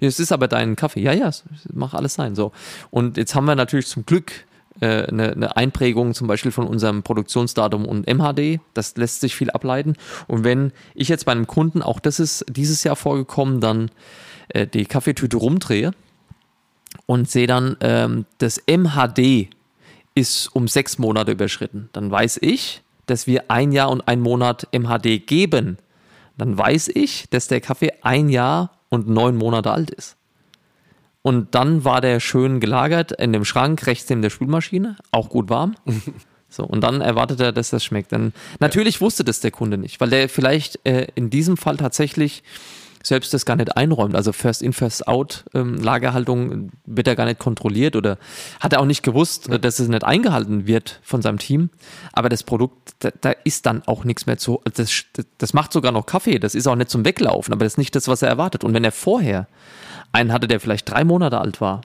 Es 0.00 0.20
ist 0.20 0.32
aber 0.32 0.48
dein 0.48 0.76
Kaffee. 0.76 1.00
Ja, 1.00 1.12
ja, 1.12 1.30
mach 1.72 1.94
alles 1.94 2.14
sein. 2.14 2.34
So. 2.34 2.52
Und 2.90 3.16
jetzt 3.16 3.34
haben 3.34 3.44
wir 3.44 3.54
natürlich 3.54 3.86
zum 3.86 4.06
Glück 4.06 4.46
äh, 4.80 5.06
eine, 5.06 5.32
eine, 5.32 5.56
Einprägung 5.56 6.14
zum 6.14 6.26
Beispiel 6.26 6.50
von 6.50 6.66
unserem 6.66 7.02
Produktionsdatum 7.02 7.86
und 7.86 8.06
MHD. 8.06 8.60
Das 8.74 8.96
lässt 8.96 9.20
sich 9.20 9.34
viel 9.34 9.50
ableiten. 9.50 9.94
Und 10.26 10.44
wenn 10.44 10.72
ich 10.94 11.08
jetzt 11.08 11.26
bei 11.26 11.32
einem 11.32 11.46
Kunden, 11.46 11.82
auch 11.82 12.00
das 12.00 12.20
ist 12.20 12.44
dieses 12.48 12.82
Jahr 12.84 12.96
vorgekommen, 12.96 13.60
dann 13.60 13.90
äh, 14.48 14.66
die 14.66 14.84
Kaffeetüte 14.84 15.36
rumdrehe 15.36 15.92
und 17.06 17.30
sehe 17.30 17.46
dann, 17.46 17.76
ähm, 17.80 18.26
das 18.38 18.60
MHD 18.66 19.48
ist 20.14 20.54
um 20.54 20.68
sechs 20.68 20.98
Monate 20.98 21.32
überschritten, 21.32 21.88
dann 21.92 22.10
weiß 22.10 22.38
ich, 22.40 22.82
dass 23.06 23.26
wir 23.26 23.50
ein 23.50 23.72
Jahr 23.72 23.90
und 23.90 24.06
ein 24.08 24.20
Monat 24.20 24.68
MHD 24.72 25.26
geben. 25.26 25.78
Dann 26.38 26.56
weiß 26.56 26.88
ich, 26.94 27.28
dass 27.30 27.48
der 27.48 27.60
Kaffee 27.60 27.92
ein 28.02 28.28
Jahr 28.28 28.70
und 28.94 29.08
neun 29.08 29.36
Monate 29.36 29.70
alt 29.70 29.90
ist. 29.90 30.16
Und 31.22 31.54
dann 31.54 31.84
war 31.84 32.00
der 32.00 32.20
schön 32.20 32.60
gelagert 32.60 33.12
in 33.12 33.32
dem 33.32 33.44
Schrank 33.44 33.86
rechts 33.86 34.08
neben 34.10 34.22
der 34.22 34.30
Spülmaschine, 34.30 34.96
auch 35.10 35.28
gut 35.28 35.48
warm. 35.48 35.74
So, 36.54 36.62
und 36.62 36.82
dann 36.82 37.00
erwartet 37.00 37.40
er, 37.40 37.50
dass 37.50 37.70
das 37.70 37.82
schmeckt. 37.82 38.12
Dann, 38.12 38.32
natürlich 38.60 39.00
wusste 39.00 39.24
das 39.24 39.40
der 39.40 39.50
Kunde 39.50 39.76
nicht, 39.76 40.00
weil 40.00 40.10
der 40.10 40.28
vielleicht 40.28 40.78
äh, 40.86 41.08
in 41.16 41.28
diesem 41.28 41.56
Fall 41.56 41.76
tatsächlich 41.78 42.44
selbst 43.06 43.34
das 43.34 43.44
gar 43.44 43.56
nicht 43.56 43.76
einräumt. 43.76 44.16
Also 44.16 44.32
First 44.32 44.62
in, 44.62 44.72
First 44.72 45.06
out 45.06 45.44
ähm, 45.54 45.76
Lagerhaltung 45.76 46.72
wird 46.86 47.06
er 47.06 47.14
gar 47.14 47.26
nicht 47.26 47.38
kontrolliert 47.38 47.96
oder 47.96 48.18
hat 48.60 48.72
er 48.72 48.80
auch 48.80 48.86
nicht 48.86 49.02
gewusst, 49.02 49.48
äh, 49.48 49.60
dass 49.60 49.78
es 49.78 49.88
nicht 49.88 50.04
eingehalten 50.04 50.66
wird 50.66 51.00
von 51.02 51.22
seinem 51.22 51.38
Team. 51.38 51.70
Aber 52.12 52.28
das 52.28 52.42
Produkt, 52.42 52.94
da, 53.00 53.10
da 53.20 53.30
ist 53.44 53.66
dann 53.66 53.82
auch 53.86 54.04
nichts 54.04 54.26
mehr 54.26 54.38
zu. 54.38 54.60
Das, 54.74 54.90
das 55.38 55.52
macht 55.52 55.72
sogar 55.72 55.92
noch 55.92 56.06
Kaffee. 56.06 56.38
Das 56.38 56.54
ist 56.54 56.66
auch 56.66 56.76
nicht 56.76 56.90
zum 56.90 57.04
Weglaufen, 57.04 57.52
aber 57.52 57.64
das 57.64 57.74
ist 57.74 57.78
nicht 57.78 57.94
das, 57.94 58.08
was 58.08 58.22
er 58.22 58.28
erwartet. 58.28 58.64
Und 58.64 58.74
wenn 58.74 58.84
er 58.84 58.92
vorher 58.92 59.46
einen 60.12 60.32
hatte, 60.32 60.48
der 60.48 60.60
vielleicht 60.60 60.90
drei 60.90 61.04
Monate 61.04 61.38
alt 61.38 61.60
war, 61.60 61.82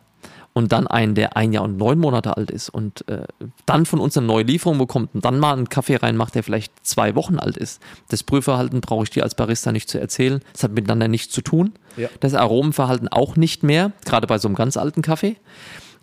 und 0.59 0.71
dann 0.71 0.87
einen, 0.87 1.15
der 1.15 1.35
ein 1.37 1.53
Jahr 1.53 1.63
und 1.63 1.77
neun 1.77 1.97
Monate 1.97 2.37
alt 2.37 2.51
ist 2.51 2.69
und 2.69 3.07
äh, 3.07 3.23
dann 3.65 3.85
von 3.85 3.99
uns 3.99 4.17
eine 4.17 4.27
neue 4.27 4.43
Lieferung 4.43 4.77
bekommt 4.77 5.15
und 5.15 5.25
dann 5.25 5.39
mal 5.39 5.53
einen 5.53 5.69
Kaffee 5.69 5.95
reinmacht, 5.95 6.35
der 6.35 6.43
vielleicht 6.43 6.73
zwei 6.85 7.15
Wochen 7.15 7.39
alt 7.39 7.57
ist. 7.57 7.81
Das 8.09 8.23
Prüfverhalten 8.23 8.81
brauche 8.81 9.03
ich 9.03 9.09
dir 9.09 9.23
als 9.23 9.35
Barista 9.35 9.71
nicht 9.71 9.89
zu 9.89 9.99
erzählen. 9.99 10.41
Das 10.53 10.63
hat 10.63 10.73
miteinander 10.73 11.07
nichts 11.07 11.33
zu 11.33 11.41
tun. 11.41 11.73
Ja. 11.97 12.09
Das 12.19 12.33
Aromenverhalten 12.33 13.07
auch 13.07 13.37
nicht 13.37 13.63
mehr, 13.63 13.93
gerade 14.05 14.27
bei 14.27 14.37
so 14.37 14.47
einem 14.47 14.55
ganz 14.55 14.77
alten 14.77 15.01
Kaffee. 15.01 15.37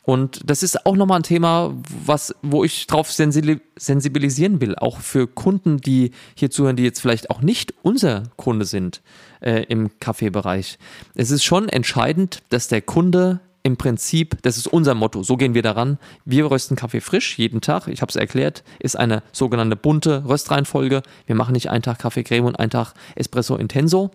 Und 0.07 0.49
das 0.49 0.63
ist 0.63 0.87
auch 0.87 0.95
nochmal 0.95 1.19
ein 1.19 1.25
Thema, 1.25 1.75
was, 2.07 2.33
wo 2.41 2.63
ich 2.63 2.87
drauf 2.87 3.11
sensibilisieren 3.11 4.61
will, 4.61 4.77
auch 4.77 5.01
für 5.01 5.27
Kunden, 5.27 5.79
die 5.79 6.13
hier 6.37 6.49
zuhören, 6.49 6.77
die 6.77 6.85
jetzt 6.85 7.01
vielleicht 7.01 7.29
auch 7.29 7.41
nicht 7.41 7.75
unser 7.83 8.23
Kunde 8.37 8.67
sind 8.67 9.03
äh, 9.41 9.65
im 9.65 9.91
Kaffeebereich. 9.99 10.79
Es 11.17 11.33
ist 11.33 11.43
schon 11.43 11.69
entscheidend, 11.69 12.43
dass 12.51 12.69
der 12.69 12.83
Kunde 12.83 13.41
im 13.67 13.77
Prinzip, 13.77 14.41
das 14.43 14.59
ist 14.59 14.69
unser 14.69 14.95
Motto, 14.95 15.25
so 15.25 15.37
gehen 15.37 15.55
wir 15.55 15.63
daran. 15.63 15.99
Wir 16.25 16.49
rösten 16.49 16.77
Kaffee 16.77 17.01
frisch 17.01 17.37
jeden 17.37 17.61
Tag. 17.61 17.89
Ich 17.89 18.01
habe 18.01 18.11
es 18.11 18.17
erklärt, 18.17 18.63
ist 18.79 18.97
eine 18.97 19.25
sogenannte 19.33 19.75
bunte 19.75 20.23
Röstreihenfolge. 20.25 21.03
Wir 21.27 21.35
machen 21.35 21.53
nicht 21.53 21.69
einen 21.69 21.83
Tag 21.83 21.99
Kaffee 21.99 22.23
Creme 22.23 22.47
und 22.47 22.61
einen 22.61 22.71
Tag 22.71 22.95
Espresso 23.17 23.57
Intenso, 23.57 24.13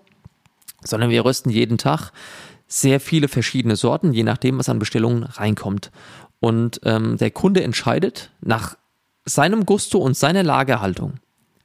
sondern 0.85 1.09
wir 1.09 1.25
rösten 1.25 1.49
jeden 1.49 1.77
Tag 1.77 2.11
sehr 2.67 3.01
viele 3.01 3.27
verschiedene 3.27 3.75
Sorten, 3.75 4.13
je 4.13 4.23
nachdem, 4.23 4.57
was 4.57 4.69
an 4.69 4.79
Bestellungen 4.79 5.23
reinkommt. 5.23 5.91
Und 6.39 6.79
ähm, 6.85 7.17
der 7.17 7.31
Kunde 7.31 7.61
entscheidet 7.61 8.31
nach 8.39 8.77
seinem 9.25 9.65
Gusto 9.65 9.99
und 9.99 10.15
seiner 10.15 10.43
Lagerhaltung. 10.43 11.15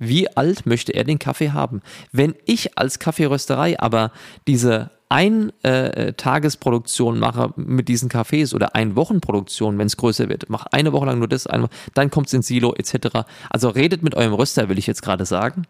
Wie 0.01 0.29
alt 0.37 0.67
möchte 0.67 0.93
er 0.93 1.05
den 1.05 1.21
Kaffee 1.21 1.53
haben? 1.53 1.83
Wenn 2.11 2.35
ich 2.47 2.77
als 2.77 2.99
Kaffeerösterei 2.99 3.79
aber 3.79 4.11
diese 4.49 4.91
Ein-Tagesproduktion 5.09 7.17
äh, 7.17 7.19
mache 7.19 7.53
mit 7.57 7.89
diesen 7.89 8.09
Kaffees 8.09 8.55
oder 8.55 8.75
Ein-Wochen-Produktion, 8.75 9.79
wenn 9.79 9.87
es 9.87 9.97
größer 9.97 10.29
wird, 10.29 10.51
mache 10.51 10.73
eine 10.73 10.93
Woche 10.93 11.07
lang 11.07 11.19
nur 11.19 11.29
das, 11.29 11.47
eine, 11.47 11.69
dann 11.95 12.11
kommt 12.11 12.27
es 12.27 12.33
ins 12.33 12.49
Silo 12.49 12.75
etc. 12.75 13.25
Also 13.51 13.69
redet 13.69 14.03
mit 14.03 14.15
eurem 14.15 14.35
Röster, 14.35 14.69
will 14.69 14.79
ich 14.79 14.87
jetzt 14.87 15.03
gerade 15.03 15.25
sagen. 15.25 15.63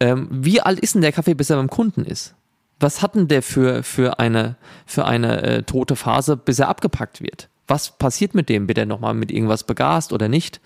Ähm, 0.00 0.28
wie 0.30 0.60
alt 0.60 0.80
ist 0.80 0.94
denn 0.94 1.02
der 1.02 1.12
Kaffee, 1.12 1.34
bis 1.34 1.50
er 1.50 1.56
beim 1.56 1.70
Kunden 1.70 2.04
ist? 2.04 2.34
was 2.82 3.00
hat 3.00 3.14
denn 3.14 3.28
der 3.28 3.42
für, 3.42 3.82
für 3.82 4.18
eine, 4.18 4.56
für 4.86 5.06
eine 5.06 5.42
äh, 5.42 5.62
tote 5.62 5.96
Phase, 5.96 6.36
bis 6.36 6.58
er 6.58 6.68
abgepackt 6.68 7.22
wird? 7.22 7.48
Was 7.68 7.96
passiert 7.96 8.34
mit 8.34 8.48
dem? 8.48 8.68
Wird 8.68 8.78
er 8.78 8.86
nochmal 8.86 9.14
mit 9.14 9.30
irgendwas 9.30 9.64
begast 9.64 10.12
oder 10.12 10.28
nicht? 10.28 10.60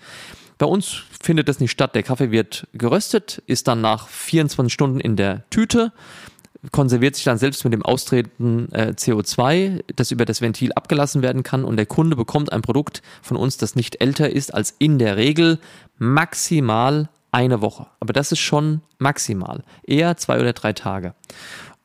Bei 0.57 0.65
uns 0.65 1.03
findet 1.21 1.47
das 1.47 1.59
nicht 1.59 1.71
statt. 1.71 1.93
Der 1.93 2.03
Kaffee 2.03 2.31
wird 2.31 2.67
geröstet, 2.73 3.43
ist 3.45 3.67
dann 3.67 3.81
nach 3.81 4.07
24 4.07 4.73
Stunden 4.73 4.99
in 4.99 5.15
der 5.15 5.47
Tüte, 5.51 5.93
konserviert 6.71 7.15
sich 7.15 7.23
dann 7.23 7.37
selbst 7.37 7.63
mit 7.63 7.73
dem 7.73 7.83
Austreten 7.83 8.71
äh, 8.71 8.93
CO2, 8.95 9.83
das 9.95 10.11
über 10.11 10.25
das 10.25 10.41
Ventil 10.41 10.71
abgelassen 10.73 11.21
werden 11.21 11.43
kann 11.43 11.63
und 11.63 11.77
der 11.77 11.85
Kunde 11.85 12.15
bekommt 12.15 12.51
ein 12.51 12.61
Produkt 12.61 13.01
von 13.21 13.37
uns, 13.37 13.57
das 13.57 13.75
nicht 13.75 14.01
älter 14.01 14.29
ist 14.29 14.53
als 14.53 14.75
in 14.79 14.99
der 14.99 15.17
Regel 15.17 15.59
maximal 15.97 17.09
eine 17.31 17.61
Woche. 17.61 17.87
Aber 17.99 18.13
das 18.13 18.31
ist 18.31 18.39
schon 18.39 18.81
maximal. 18.99 19.63
Eher 19.83 20.17
zwei 20.17 20.39
oder 20.39 20.53
drei 20.53 20.73
Tage. 20.73 21.13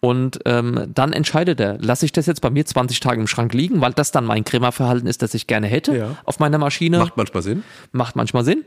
Und 0.01 0.40
ähm, 0.47 0.90
dann 0.92 1.12
entscheidet 1.12 1.61
er, 1.61 1.79
lasse 1.79 2.05
ich 2.05 2.12
das 2.12 2.27
jetzt 2.27 2.40
bei 2.40 2.51
mir 2.51 2.66
20 2.66 2.99
Tage 2.99 3.21
im 3.21 3.29
Schrank 3.29 3.55
liegen, 3.55 3.81
weil 3.81 3.92
das 3.92 4.11
dann 4.11 4.25
mein 4.25 4.42
Crema-Verhalten 4.42 5.07
ist, 5.07 5.23
das 5.23 5.33
ich 5.35 5.47
gerne 5.47 5.68
hätte 5.68 5.97
ja. 5.97 6.16
auf 6.25 6.40
meiner 6.40 6.59
Maschine. 6.59 6.99
Macht 6.99 7.16
manchmal 7.16 7.42
Sinn. 7.45 7.62
Macht 7.92 8.16
manchmal 8.16 8.45
Sinn. 8.45 8.64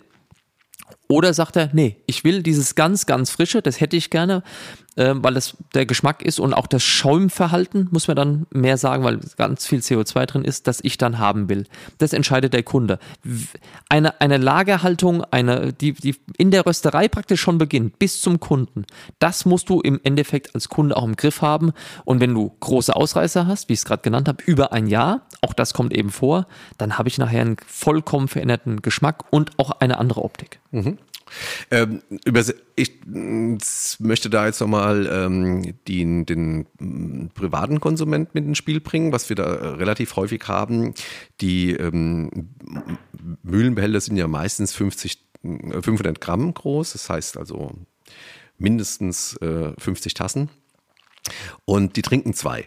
Oder 1.07 1.33
sagt 1.33 1.55
er, 1.55 1.69
nee, 1.73 1.97
ich 2.07 2.23
will 2.23 2.41
dieses 2.41 2.75
ganz, 2.75 3.05
ganz 3.05 3.29
frische, 3.29 3.61
das 3.61 3.79
hätte 3.81 3.95
ich 3.95 4.09
gerne, 4.09 4.43
äh, 4.95 5.13
weil 5.15 5.33
das 5.33 5.57
der 5.73 5.85
Geschmack 5.85 6.21
ist 6.21 6.39
und 6.39 6.53
auch 6.53 6.67
das 6.67 6.83
Schaumverhalten, 6.83 7.89
muss 7.91 8.07
man 8.07 8.15
dann 8.15 8.47
mehr 8.51 8.77
sagen, 8.77 9.03
weil 9.03 9.19
ganz 9.37 9.65
viel 9.65 9.79
CO2 9.79 10.25
drin 10.25 10.43
ist, 10.43 10.67
das 10.67 10.79
ich 10.83 10.97
dann 10.97 11.19
haben 11.19 11.49
will. 11.49 11.65
Das 11.97 12.13
entscheidet 12.13 12.53
der 12.53 12.63
Kunde. 12.63 12.99
Eine, 13.89 14.19
eine 14.21 14.37
Lagerhaltung, 14.37 15.23
eine, 15.25 15.73
die, 15.73 15.93
die 15.93 16.15
in 16.37 16.51
der 16.51 16.65
Rösterei 16.65 17.07
praktisch 17.07 17.41
schon 17.41 17.57
beginnt, 17.57 17.99
bis 17.99 18.21
zum 18.21 18.39
Kunden, 18.39 18.85
das 19.19 19.45
musst 19.45 19.69
du 19.69 19.81
im 19.81 19.99
Endeffekt 20.03 20.55
als 20.55 20.69
Kunde 20.69 20.95
auch 20.97 21.03
im 21.03 21.15
Griff 21.15 21.41
haben. 21.41 21.71
Und 22.05 22.19
wenn 22.19 22.33
du 22.33 22.55
große 22.59 22.95
Ausreißer 22.95 23.47
hast, 23.47 23.69
wie 23.69 23.73
ich 23.73 23.79
es 23.79 23.85
gerade 23.85 24.01
genannt 24.01 24.27
habe, 24.27 24.43
über 24.45 24.71
ein 24.71 24.87
Jahr, 24.87 25.21
auch 25.41 25.53
das 25.53 25.73
kommt 25.73 25.93
eben 25.93 26.09
vor, 26.09 26.47
dann 26.77 26.97
habe 26.97 27.09
ich 27.09 27.17
nachher 27.17 27.41
einen 27.41 27.57
vollkommen 27.65 28.27
veränderten 28.27 28.81
Geschmack 28.81 29.25
und 29.31 29.57
auch 29.57 29.71
eine 29.71 29.97
andere 29.97 30.23
Optik. 30.23 30.59
Mhm. 30.71 30.97
Ähm, 31.71 32.01
ich 32.75 32.91
möchte 33.99 34.29
da 34.29 34.45
jetzt 34.45 34.59
nochmal 34.61 35.09
ähm, 35.11 35.75
den, 35.87 36.25
den 36.25 36.67
mm, 36.79 37.27
privaten 37.33 37.79
Konsument 37.79 38.35
mit 38.35 38.45
ins 38.45 38.57
Spiel 38.57 38.79
bringen, 38.79 39.11
was 39.11 39.29
wir 39.29 39.35
da 39.35 39.73
relativ 39.75 40.15
häufig 40.15 40.47
haben. 40.47 40.93
Die 41.41 41.71
ähm, 41.71 42.49
Mühlenbehälter 43.43 44.01
sind 44.01 44.17
ja 44.17 44.27
meistens 44.27 44.73
50, 44.73 45.19
500 45.41 46.17
äh, 46.17 46.19
Gramm 46.19 46.53
groß, 46.53 46.93
das 46.93 47.09
heißt 47.09 47.37
also 47.37 47.71
mindestens 48.57 49.35
äh, 49.37 49.73
50 49.77 50.13
Tassen. 50.13 50.49
Und 51.65 51.95
die 51.95 52.01
trinken 52.01 52.33
zwei. 52.33 52.65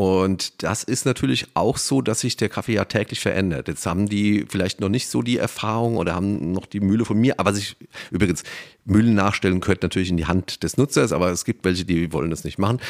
Und 0.00 0.62
das 0.62 0.82
ist 0.82 1.04
natürlich 1.04 1.48
auch 1.52 1.76
so, 1.76 2.00
dass 2.00 2.20
sich 2.20 2.34
der 2.34 2.48
Kaffee 2.48 2.72
ja 2.72 2.86
täglich 2.86 3.20
verändert. 3.20 3.68
Jetzt 3.68 3.84
haben 3.84 4.08
die 4.08 4.46
vielleicht 4.48 4.80
noch 4.80 4.88
nicht 4.88 5.08
so 5.08 5.20
die 5.20 5.36
Erfahrung 5.36 5.98
oder 5.98 6.14
haben 6.14 6.52
noch 6.52 6.64
die 6.64 6.80
Mühle 6.80 7.04
von 7.04 7.18
mir. 7.18 7.38
Aber 7.38 7.52
sich 7.52 7.76
übrigens, 8.10 8.42
Mühlen 8.86 9.14
nachstellen 9.14 9.60
gehört 9.60 9.82
natürlich 9.82 10.08
in 10.08 10.16
die 10.16 10.24
Hand 10.24 10.62
des 10.62 10.78
Nutzers, 10.78 11.12
aber 11.12 11.30
es 11.32 11.44
gibt 11.44 11.66
welche, 11.66 11.84
die 11.84 12.14
wollen 12.14 12.30
das 12.30 12.44
nicht 12.44 12.58
machen. 12.58 12.80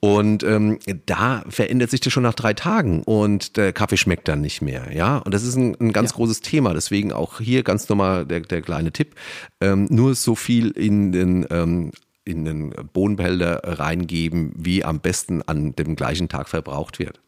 Und 0.00 0.42
ähm, 0.42 0.80
da 1.06 1.44
verändert 1.48 1.90
sich 1.90 2.00
das 2.00 2.12
schon 2.12 2.24
nach 2.24 2.34
drei 2.34 2.52
Tagen 2.52 3.02
und 3.04 3.56
der 3.56 3.72
Kaffee 3.72 3.96
schmeckt 3.96 4.28
dann 4.28 4.42
nicht 4.42 4.60
mehr. 4.60 4.94
Ja, 4.94 5.16
und 5.16 5.32
das 5.32 5.44
ist 5.44 5.56
ein, 5.56 5.74
ein 5.80 5.94
ganz 5.94 6.10
ja. 6.10 6.16
großes 6.16 6.42
Thema. 6.42 6.74
Deswegen 6.74 7.10
auch 7.10 7.40
hier 7.40 7.62
ganz 7.62 7.88
normal 7.88 8.26
der, 8.26 8.40
der 8.40 8.60
kleine 8.60 8.92
Tipp: 8.92 9.14
ähm, 9.62 9.86
nur 9.88 10.14
so 10.14 10.34
viel 10.34 10.72
in 10.72 11.10
den 11.12 11.46
ähm, 11.48 11.90
in 12.24 12.44
den 12.44 12.70
Bodenbehälter 12.92 13.60
reingeben, 13.64 14.52
wie 14.56 14.84
am 14.84 15.00
besten 15.00 15.42
an 15.42 15.74
dem 15.76 15.96
gleichen 15.96 16.28
Tag 16.28 16.48
verbraucht 16.48 16.98
wird. 16.98 17.20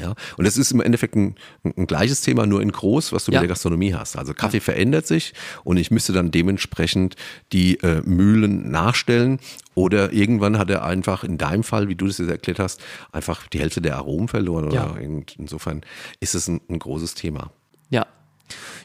Ja, 0.00 0.14
und 0.38 0.46
das 0.46 0.56
ist 0.56 0.72
im 0.72 0.80
Endeffekt 0.80 1.16
ein, 1.16 1.34
ein 1.64 1.86
gleiches 1.86 2.22
Thema, 2.22 2.46
nur 2.46 2.62
in 2.62 2.72
groß, 2.72 3.12
was 3.12 3.26
du 3.26 3.32
ja. 3.32 3.38
mit 3.38 3.42
der 3.42 3.48
Gastronomie 3.48 3.92
hast. 3.92 4.16
Also 4.16 4.32
Kaffee 4.32 4.56
ja. 4.56 4.62
verändert 4.62 5.06
sich 5.06 5.34
und 5.64 5.76
ich 5.76 5.90
müsste 5.90 6.14
dann 6.14 6.30
dementsprechend 6.30 7.16
die 7.52 7.78
äh, 7.80 8.00
Mühlen 8.02 8.70
nachstellen 8.70 9.38
oder 9.74 10.10
irgendwann 10.14 10.58
hat 10.58 10.70
er 10.70 10.82
einfach 10.84 11.24
in 11.24 11.36
deinem 11.36 11.62
Fall, 11.62 11.88
wie 11.88 11.94
du 11.94 12.06
das 12.06 12.16
jetzt 12.16 12.30
erklärt 12.30 12.58
hast, 12.58 12.80
einfach 13.12 13.46
die 13.48 13.60
Hälfte 13.60 13.82
der 13.82 13.96
Aromen 13.96 14.28
verloren. 14.28 14.64
Oder 14.64 14.96
insofern 14.98 15.82
ist 16.20 16.34
es 16.34 16.48
ein, 16.48 16.62
ein 16.70 16.78
großes 16.78 17.14
Thema. 17.14 17.52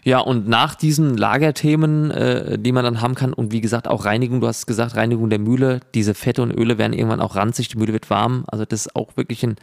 Ja, 0.03 0.19
und 0.19 0.47
nach 0.47 0.75
diesen 0.75 1.17
Lagerthemen, 1.17 2.11
äh, 2.11 2.57
die 2.57 2.71
man 2.71 2.83
dann 2.83 3.01
haben 3.01 3.15
kann, 3.15 3.33
und 3.33 3.51
wie 3.51 3.61
gesagt, 3.61 3.87
auch 3.87 4.05
Reinigung, 4.05 4.41
du 4.41 4.47
hast 4.47 4.65
gesagt, 4.65 4.95
Reinigung 4.95 5.29
der 5.29 5.39
Mühle, 5.39 5.81
diese 5.93 6.13
Fette 6.13 6.41
und 6.41 6.51
Öle 6.51 6.77
werden 6.77 6.93
irgendwann 6.93 7.21
auch 7.21 7.35
ranzig, 7.35 7.67
die 7.69 7.77
Mühle 7.77 7.93
wird 7.93 8.09
warm. 8.09 8.45
Also 8.47 8.65
das 8.65 8.87
ist 8.87 8.95
auch 8.95 9.17
wirklich 9.17 9.43
ein, 9.43 9.55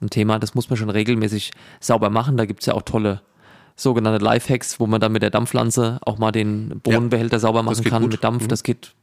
ein 0.00 0.10
Thema, 0.10 0.38
das 0.38 0.54
muss 0.54 0.70
man 0.70 0.76
schon 0.76 0.90
regelmäßig 0.90 1.50
sauber 1.80 2.10
machen. 2.10 2.36
Da 2.36 2.46
gibt's 2.46 2.66
ja 2.66 2.74
auch 2.74 2.82
tolle 2.82 3.22
sogenannte 3.74 4.24
Lifehacks, 4.24 4.80
wo 4.80 4.86
man 4.86 5.00
dann 5.00 5.12
mit 5.12 5.22
der 5.22 5.30
Dampfpflanze 5.30 5.98
auch 6.04 6.18
mal 6.18 6.32
den 6.32 6.80
Bohnenbehälter 6.82 7.36
ja, 7.36 7.40
sauber 7.40 7.62
machen 7.62 7.84
kann 7.84 8.02
gut. 8.02 8.12
mit 8.12 8.24
Dampf. 8.24 8.44
Mhm. 8.44 8.48
Das 8.48 8.62
geht 8.62 8.94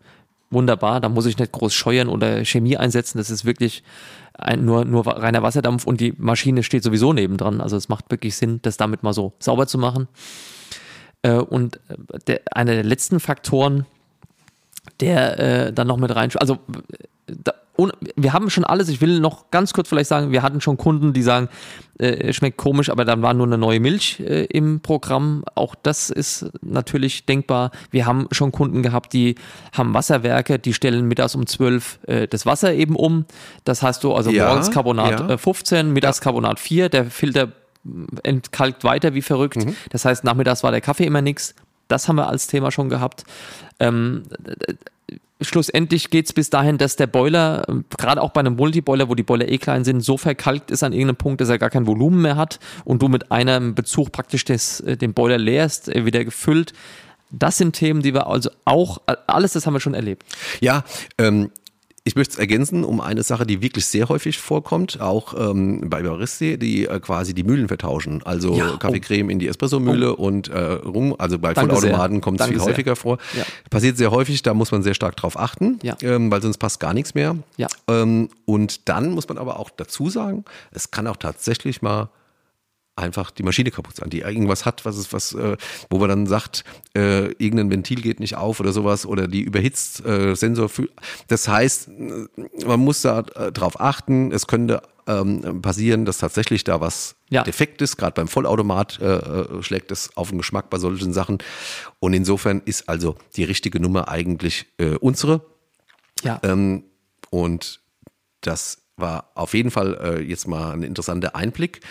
wunderbar. 0.55 0.99
Da 0.99 1.09
muss 1.09 1.27
ich 1.27 1.37
nicht 1.37 1.51
groß 1.51 1.73
scheuern 1.73 2.09
oder 2.09 2.43
Chemie 2.43 2.77
einsetzen. 2.77 3.19
Das 3.19 3.29
ist 3.29 3.45
wirklich 3.45 3.83
ein, 4.33 4.65
nur, 4.65 4.85
nur 4.85 5.05
reiner 5.05 5.43
Wasserdampf 5.43 5.85
und 5.85 6.01
die 6.01 6.13
Maschine 6.17 6.63
steht 6.63 6.83
sowieso 6.83 7.13
nebendran. 7.13 7.61
Also 7.61 7.77
es 7.77 7.89
macht 7.89 8.09
wirklich 8.09 8.35
Sinn, 8.35 8.59
das 8.63 8.77
damit 8.77 9.03
mal 9.03 9.13
so 9.13 9.33
sauber 9.37 9.67
zu 9.67 9.77
machen. 9.77 10.07
Äh, 11.21 11.33
und 11.33 11.79
der, 12.25 12.41
einer 12.51 12.73
der 12.73 12.83
letzten 12.83 13.19
Faktoren, 13.19 13.85
der 14.99 15.39
äh, 15.39 15.73
dann 15.73 15.87
noch 15.87 15.97
mit 15.97 16.15
rein, 16.15 16.31
also 16.37 16.57
da, 17.27 17.53
und 17.53 17.64
wir 18.15 18.33
haben 18.33 18.49
schon 18.49 18.63
alles, 18.63 18.89
ich 18.89 19.01
will 19.01 19.19
noch 19.19 19.51
ganz 19.51 19.73
kurz 19.73 19.89
vielleicht 19.89 20.09
sagen, 20.09 20.31
wir 20.31 20.41
hatten 20.41 20.61
schon 20.61 20.77
Kunden, 20.77 21.13
die 21.13 21.21
sagen, 21.21 21.49
äh, 21.97 22.33
schmeckt 22.33 22.57
komisch, 22.57 22.89
aber 22.89 23.05
dann 23.05 23.21
war 23.21 23.33
nur 23.33 23.45
eine 23.45 23.57
neue 23.57 23.79
Milch 23.79 24.19
äh, 24.19 24.45
im 24.45 24.81
Programm. 24.81 25.43
Auch 25.55 25.75
das 25.75 26.09
ist 26.09 26.51
natürlich 26.61 27.25
denkbar. 27.25 27.71
Wir 27.91 28.05
haben 28.05 28.27
schon 28.31 28.51
Kunden 28.51 28.83
gehabt, 28.83 29.13
die 29.13 29.35
haben 29.73 29.93
Wasserwerke, 29.93 30.59
die 30.59 30.73
stellen 30.73 31.07
mittags 31.07 31.35
um 31.35 31.45
12 31.45 31.99
äh, 32.07 32.27
das 32.27 32.45
Wasser 32.45 32.73
eben 32.73 32.95
um. 32.95 33.25
Das 33.63 33.81
heißt 33.81 34.03
du 34.03 34.13
also 34.13 34.29
ja, 34.29 34.47
morgens 34.47 34.71
Carbonat 34.71 35.29
ja. 35.29 35.37
15, 35.37 35.91
mittags 35.91 36.19
ja. 36.19 36.23
Carbonat 36.23 36.59
4, 36.59 36.89
der 36.89 37.05
Filter 37.05 37.51
entkalkt 38.23 38.83
weiter 38.83 39.13
wie 39.13 39.21
verrückt. 39.21 39.57
Mhm. 39.57 39.75
Das 39.89 40.05
heißt, 40.05 40.23
nachmittags 40.23 40.63
war 40.63 40.71
der 40.71 40.81
Kaffee 40.81 41.05
immer 41.05 41.21
nichts. 41.21 41.55
Das 41.87 42.07
haben 42.07 42.15
wir 42.15 42.27
als 42.27 42.47
Thema 42.47 42.71
schon 42.71 42.89
gehabt. 42.89 43.25
Ähm, 43.79 44.23
schlussendlich 45.47 46.09
geht 46.09 46.25
es 46.25 46.33
bis 46.33 46.49
dahin, 46.49 46.77
dass 46.77 46.95
der 46.95 47.07
Boiler, 47.07 47.65
gerade 47.97 48.21
auch 48.21 48.31
bei 48.31 48.39
einem 48.39 48.55
Multiboiler, 48.55 49.09
wo 49.09 49.15
die 49.15 49.23
Boiler 49.23 49.47
eh 49.47 49.57
klein 49.57 49.83
sind, 49.83 50.01
so 50.01 50.17
verkalkt 50.17 50.71
ist 50.71 50.83
an 50.83 50.93
irgendeinem 50.93 51.17
Punkt, 51.17 51.41
dass 51.41 51.49
er 51.49 51.57
gar 51.57 51.69
kein 51.69 51.87
Volumen 51.87 52.21
mehr 52.21 52.35
hat 52.35 52.59
und 52.83 53.01
du 53.01 53.07
mit 53.07 53.31
einem 53.31 53.75
Bezug 53.75 54.11
praktisch 54.11 54.45
des, 54.45 54.79
äh, 54.81 54.97
den 54.97 55.13
Boiler 55.13 55.37
leerst, 55.37 55.89
äh, 55.89 56.05
wieder 56.05 56.23
gefüllt. 56.25 56.73
Das 57.31 57.57
sind 57.57 57.73
Themen, 57.73 58.01
die 58.01 58.13
wir 58.13 58.27
also 58.27 58.49
auch, 58.65 59.01
alles 59.27 59.53
das 59.53 59.65
haben 59.65 59.73
wir 59.73 59.79
schon 59.79 59.93
erlebt. 59.93 60.23
Ja, 60.61 60.83
ähm, 61.17 61.49
ich 62.07 62.15
möchte 62.15 62.33
es 62.33 62.39
ergänzen 62.39 62.83
um 62.83 63.01
eine 63.01 63.23
Sache, 63.23 63.47
die 63.47 63.63
wirklich 63.63 63.87
sehr 63.87 64.07
häufig 64.09 64.37
vorkommt, 64.37 65.01
auch 65.01 65.33
ähm, 65.37 65.89
bei 65.89 66.03
Baristi, 66.03 66.57
die 66.59 66.85
äh, 66.85 66.99
quasi 66.99 67.33
die 67.33 67.43
Mühlen 67.43 67.67
vertauschen. 67.67 68.21
Also 68.23 68.55
ja, 68.55 68.77
Kaffeecreme 68.77 69.27
oh. 69.27 69.31
in 69.31 69.39
die 69.39 69.47
Espresso-Mühle 69.47 70.15
oh. 70.15 70.23
und 70.23 70.47
äh, 70.47 70.59
rum. 70.59 71.15
Also 71.17 71.39
bei 71.39 71.55
Danke 71.55 71.75
Vollautomaten 71.75 72.21
kommt 72.21 72.39
es 72.39 72.45
viel 72.45 72.59
sehr. 72.59 72.67
häufiger 72.67 72.95
vor. 72.95 73.17
Ja. 73.35 73.43
Passiert 73.71 73.97
sehr 73.97 74.11
häufig, 74.11 74.43
da 74.43 74.53
muss 74.53 74.71
man 74.71 74.83
sehr 74.83 74.93
stark 74.93 75.15
drauf 75.15 75.37
achten, 75.37 75.79
ja. 75.81 75.97
ähm, 76.03 76.29
weil 76.29 76.43
sonst 76.43 76.59
passt 76.59 76.79
gar 76.79 76.93
nichts 76.93 77.15
mehr. 77.15 77.37
Ähm, 77.87 78.29
und 78.45 78.87
dann 78.87 79.09
muss 79.09 79.27
man 79.27 79.39
aber 79.39 79.59
auch 79.59 79.71
dazu 79.71 80.11
sagen, 80.11 80.45
es 80.71 80.91
kann 80.91 81.07
auch 81.07 81.17
tatsächlich 81.17 81.81
mal 81.81 82.09
einfach 82.95 83.31
die 83.31 83.43
Maschine 83.43 83.71
kaputt 83.71 83.97
sein, 83.97 84.09
die 84.09 84.21
irgendwas 84.21 84.65
hat, 84.65 84.85
was 84.85 84.97
es, 84.97 85.11
was, 85.11 85.33
äh, 85.33 85.57
wo 85.89 85.99
man 85.99 86.09
dann 86.09 86.27
sagt, 86.27 86.63
äh, 86.95 87.31
irgendein 87.33 87.69
Ventil 87.69 88.01
geht 88.01 88.19
nicht 88.19 88.37
auf 88.37 88.59
oder 88.59 88.71
sowas 88.71 89.05
oder 89.05 89.27
die 89.27 89.41
überhitzt 89.41 90.05
äh, 90.05 90.35
Sensor. 90.35 90.69
Das 91.27 91.47
heißt, 91.47 91.89
man 92.65 92.79
muss 92.79 93.01
da 93.01 93.19
äh, 93.19 93.51
drauf 93.51 93.79
achten. 93.79 94.31
Es 94.31 94.47
könnte 94.47 94.81
ähm, 95.07 95.61
passieren, 95.61 96.05
dass 96.05 96.19
tatsächlich 96.19 96.63
da 96.63 96.79
was 96.79 97.15
ja. 97.29 97.43
defekt 97.43 97.81
ist. 97.81 97.97
Gerade 97.97 98.13
beim 98.13 98.27
Vollautomat 98.27 98.99
äh, 99.01 99.15
äh, 99.15 99.63
schlägt 99.63 99.91
es 99.91 100.15
auf 100.15 100.29
den 100.29 100.37
Geschmack 100.37 100.69
bei 100.69 100.77
solchen 100.77 101.11
Sachen. 101.11 101.39
Und 101.99 102.13
insofern 102.13 102.61
ist 102.63 102.87
also 102.87 103.15
die 103.35 103.43
richtige 103.43 103.79
Nummer 103.79 104.07
eigentlich 104.07 104.67
äh, 104.77 104.95
unsere. 104.95 105.45
Ja. 106.23 106.39
Ähm, 106.43 106.85
und 107.29 107.81
das 108.39 108.83
war 108.95 109.31
auf 109.35 109.53
jeden 109.53 109.71
Fall 109.71 109.99
äh, 110.01 110.21
jetzt 110.21 110.47
mal 110.47 110.71
ein 110.71 110.83
interessanter 110.83 111.35
Einblick 111.35 111.81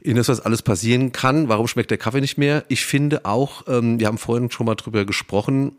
in 0.00 0.16
das, 0.16 0.28
was 0.28 0.40
alles 0.40 0.62
passieren 0.62 1.12
kann. 1.12 1.48
Warum 1.48 1.66
schmeckt 1.66 1.90
der 1.90 1.98
Kaffee 1.98 2.20
nicht 2.20 2.38
mehr? 2.38 2.64
Ich 2.68 2.86
finde 2.86 3.24
auch, 3.24 3.64
ähm, 3.66 3.98
wir 3.98 4.06
haben 4.06 4.18
vorhin 4.18 4.50
schon 4.50 4.66
mal 4.66 4.74
drüber 4.74 5.04
gesprochen, 5.04 5.72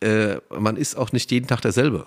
äh, 0.00 0.36
man 0.56 0.76
ist 0.76 0.96
auch 0.96 1.12
nicht 1.12 1.30
jeden 1.30 1.46
Tag 1.46 1.62
derselbe. 1.62 2.06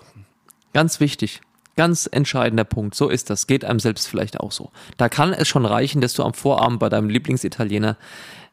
Ganz 0.72 1.00
wichtig. 1.00 1.40
Ganz 1.76 2.08
entscheidender 2.10 2.64
Punkt. 2.64 2.94
So 2.94 3.08
ist 3.08 3.30
das. 3.30 3.46
Geht 3.46 3.64
einem 3.64 3.80
selbst 3.80 4.06
vielleicht 4.06 4.40
auch 4.40 4.52
so. 4.52 4.70
Da 4.96 5.08
kann 5.08 5.32
es 5.32 5.48
schon 5.48 5.64
reichen, 5.64 6.00
dass 6.00 6.14
du 6.14 6.22
am 6.22 6.34
Vorabend 6.34 6.78
bei 6.78 6.88
deinem 6.88 7.08
Lieblingsitaliener 7.08 7.96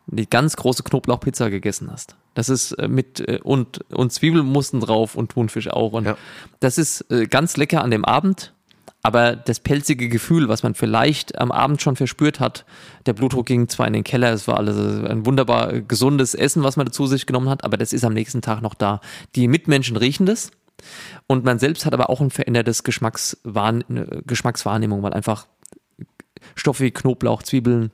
die 0.08 0.30
ganz 0.30 0.56
große 0.56 0.84
Knoblauchpizza 0.84 1.50
gegessen 1.50 1.90
hast. 1.92 2.16
Das 2.34 2.50
ist 2.50 2.72
äh, 2.74 2.88
mit 2.88 3.20
äh, 3.20 3.40
und 3.44 3.80
und 3.94 4.14
Zwiebelmusten 4.14 4.80
drauf 4.80 5.16
und 5.16 5.32
Thunfisch 5.32 5.68
auch 5.70 5.94
und 5.94 6.06
ja. 6.06 6.18
das 6.60 6.78
ist 6.78 7.02
äh, 7.12 7.28
ganz 7.28 7.58
lecker 7.58 7.84
an 7.84 7.92
dem 7.92 8.06
Abend 8.06 8.54
aber 9.08 9.38
das 9.38 9.62
pelzige 9.62 10.10
Gefühl, 10.10 10.50
was 10.50 10.64
man 10.64 10.74
vielleicht 10.74 11.40
am 11.40 11.50
Abend 11.50 11.82
schon 11.82 11.96
verspürt 11.96 12.42
hat, 12.42 12.66
der 13.06 13.14
Blutdruck 13.14 13.46
ging 13.46 13.70
zwar 13.70 13.88
in 13.88 13.94
den 13.94 14.04
Keller, 14.04 14.34
es 14.34 14.50
war 14.50 14.58
alles 14.58 14.76
ein 14.76 15.26
wunderbar 15.26 15.80
gesundes 15.80 16.36
Essen, 16.36 16.62
was 16.62 16.76
man 16.76 16.88
dazu 16.88 17.08
sich 17.08 17.26
genommen 17.26 17.48
hat, 17.48 17.64
aber 17.64 17.78
das 17.78 17.94
ist 17.94 18.04
am 18.04 18.14
nächsten 18.14 18.42
Tag 18.42 18.62
noch 18.62 18.74
da. 18.74 19.00
Die 19.34 19.48
Mitmenschen 19.48 19.96
riechen 19.96 20.26
das 20.26 20.52
und 21.26 21.46
man 21.46 21.58
selbst 21.58 21.86
hat 21.86 21.94
aber 21.94 22.10
auch 22.10 22.20
ein 22.20 22.32
verändertes 22.32 22.84
Geschmackswahrn 22.84 23.86
Geschmackswahrnehmung, 24.28 25.04
weil 25.04 25.14
einfach 25.14 25.48
Stoffe 26.56 26.84
wie 26.84 26.92
Knoblauch, 26.92 27.44
Zwiebeln, 27.44 27.92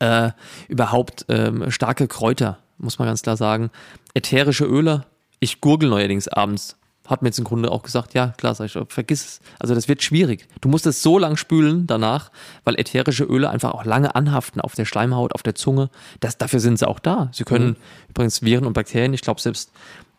äh, 0.00 0.30
überhaupt 0.68 1.26
ähm, 1.28 1.70
starke 1.70 2.08
Kräuter, 2.08 2.60
muss 2.78 2.98
man 2.98 3.06
ganz 3.06 3.20
klar 3.20 3.36
sagen, 3.36 3.70
ätherische 4.14 4.64
Öle. 4.64 5.04
Ich 5.40 5.60
gurgel 5.60 5.90
neuerdings 5.90 6.26
abends 6.26 6.78
hat 7.06 7.22
mir 7.22 7.28
jetzt 7.28 7.38
im 7.38 7.44
Grunde 7.44 7.70
auch 7.70 7.82
gesagt, 7.82 8.14
ja, 8.14 8.28
klar, 8.36 8.54
sag 8.54 8.66
ich, 8.66 8.78
vergiss 8.88 9.24
es. 9.24 9.40
Also 9.58 9.74
das 9.74 9.88
wird 9.88 10.02
schwierig. 10.02 10.46
Du 10.60 10.68
musst 10.68 10.86
es 10.86 11.02
so 11.02 11.18
lang 11.18 11.36
spülen 11.36 11.86
danach, 11.86 12.30
weil 12.64 12.78
ätherische 12.78 13.24
Öle 13.24 13.50
einfach 13.50 13.72
auch 13.72 13.84
lange 13.84 14.14
anhaften 14.14 14.60
auf 14.60 14.74
der 14.74 14.84
Schleimhaut, 14.84 15.34
auf 15.34 15.42
der 15.42 15.54
Zunge. 15.54 15.90
Das, 16.20 16.38
dafür 16.38 16.60
sind 16.60 16.78
sie 16.78 16.88
auch 16.88 16.98
da. 16.98 17.30
Sie 17.32 17.44
können 17.44 17.68
mhm. 17.68 17.76
übrigens 18.10 18.42
Viren 18.42 18.66
und 18.66 18.72
Bakterien, 18.72 19.14
ich 19.14 19.22
glaube 19.22 19.40
selbst 19.40 19.70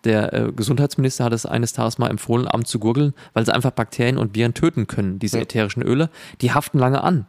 der 0.04 0.34
äh, 0.34 0.52
Gesundheitsminister 0.52 1.26
hat 1.26 1.34
es 1.34 1.46
eines 1.46 1.74
Tages 1.74 1.98
mal 1.98 2.10
empfohlen, 2.10 2.48
abends 2.48 2.70
zu 2.70 2.80
gurgeln, 2.80 3.14
weil 3.34 3.46
sie 3.46 3.54
einfach 3.54 3.72
Bakterien 3.72 4.18
und 4.18 4.36
Viren 4.36 4.54
töten 4.54 4.88
können, 4.88 5.20
diese 5.20 5.38
ja. 5.38 5.44
ätherischen 5.44 5.82
Öle. 5.82 6.10
Die 6.42 6.54
haften 6.54 6.80
lange 6.80 7.04
an. 7.04 7.26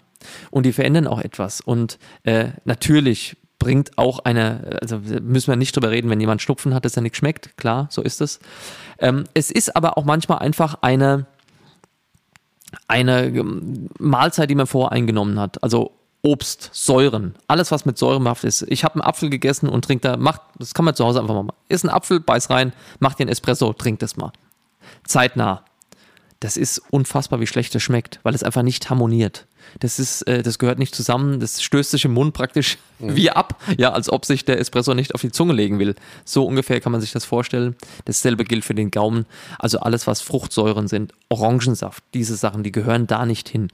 Und 0.50 0.66
die 0.66 0.72
verändern 0.72 1.06
auch 1.06 1.20
etwas. 1.20 1.60
Und 1.60 1.98
äh, 2.24 2.48
natürlich 2.64 3.36
bringt 3.58 3.98
auch 3.98 4.20
eine, 4.20 4.78
also 4.80 4.98
müssen 4.98 5.48
wir 5.48 5.56
nicht 5.56 5.74
drüber 5.74 5.90
reden, 5.90 6.10
wenn 6.10 6.20
jemand 6.20 6.42
Schnupfen 6.42 6.74
hat, 6.74 6.84
dass 6.84 6.96
er 6.96 7.02
nichts 7.02 7.18
schmeckt, 7.18 7.56
klar, 7.56 7.88
so 7.90 8.02
ist 8.02 8.20
es. 8.20 8.38
Ähm, 8.98 9.24
es 9.34 9.50
ist 9.50 9.74
aber 9.74 9.98
auch 9.98 10.04
manchmal 10.04 10.38
einfach 10.38 10.78
eine, 10.80 11.26
eine 12.86 13.26
ähm, 13.26 13.88
Mahlzeit, 13.98 14.50
die 14.50 14.54
man 14.54 14.66
voreingenommen 14.66 15.40
hat. 15.40 15.62
Also 15.62 15.92
Obst, 16.22 16.70
Säuren, 16.72 17.34
alles 17.46 17.70
was 17.70 17.84
mit 17.84 17.98
behaftet 17.98 18.48
ist. 18.48 18.62
Ich 18.68 18.84
habe 18.84 18.94
einen 18.94 19.02
Apfel 19.02 19.30
gegessen 19.30 19.68
und 19.68 19.84
trinke 19.84 20.08
da, 20.08 20.16
macht, 20.16 20.40
das 20.58 20.74
kann 20.74 20.84
man 20.84 20.94
zu 20.94 21.04
Hause 21.04 21.20
einfach 21.20 21.34
mal 21.34 21.44
machen. 21.44 21.58
Ist 21.68 21.84
ein 21.84 21.90
Apfel, 21.90 22.20
beiß 22.20 22.50
rein, 22.50 22.72
mach 22.98 23.14
dir 23.14 23.26
ein 23.26 23.28
Espresso, 23.28 23.72
trink 23.72 24.00
das 24.00 24.16
mal. 24.16 24.32
Zeitnah. 25.04 25.64
Das 26.40 26.56
ist 26.56 26.80
unfassbar, 26.90 27.40
wie 27.40 27.46
schlecht 27.46 27.74
das 27.74 27.82
schmeckt, 27.82 28.20
weil 28.22 28.34
es 28.34 28.44
einfach 28.44 28.62
nicht 28.62 28.90
harmoniert. 28.90 29.46
Das 29.80 29.98
ist, 29.98 30.22
äh, 30.22 30.42
das 30.42 30.58
gehört 30.58 30.78
nicht 30.78 30.94
zusammen, 30.94 31.40
das 31.40 31.62
stößt 31.62 31.90
sich 31.90 32.04
im 32.04 32.12
Mund 32.12 32.32
praktisch 32.32 32.78
mhm. 33.00 33.16
wie 33.16 33.30
ab, 33.30 33.60
ja, 33.76 33.92
als 33.92 34.08
ob 34.08 34.24
sich 34.24 34.44
der 34.44 34.58
Espresso 34.58 34.94
nicht 34.94 35.14
auf 35.14 35.20
die 35.20 35.32
Zunge 35.32 35.52
legen 35.52 35.78
will. 35.78 35.94
So 36.24 36.46
ungefähr 36.46 36.80
kann 36.80 36.92
man 36.92 37.00
sich 37.00 37.12
das 37.12 37.24
vorstellen. 37.24 37.76
Dasselbe 38.04 38.44
gilt 38.44 38.64
für 38.64 38.74
den 38.74 38.90
Gaumen. 38.90 39.26
Also 39.58 39.80
alles, 39.80 40.06
was 40.06 40.20
Fruchtsäuren 40.20 40.88
sind, 40.88 41.12
Orangensaft, 41.28 42.02
diese 42.14 42.36
Sachen, 42.36 42.62
die 42.62 42.72
gehören 42.72 43.06
da 43.06 43.26
nicht 43.26 43.48
hin. 43.48 43.68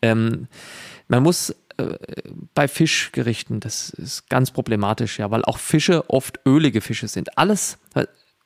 Ähm, 0.00 0.48
man 1.08 1.22
muss 1.22 1.54
äh, 1.76 1.98
bei 2.54 2.68
Fischgerichten, 2.68 3.60
das 3.60 3.90
ist 3.90 4.28
ganz 4.30 4.50
problematisch, 4.50 5.18
ja, 5.18 5.30
weil 5.30 5.44
auch 5.44 5.58
Fische 5.58 6.08
oft 6.08 6.40
ölige 6.46 6.80
Fische 6.80 7.08
sind. 7.08 7.36
Alles, 7.36 7.78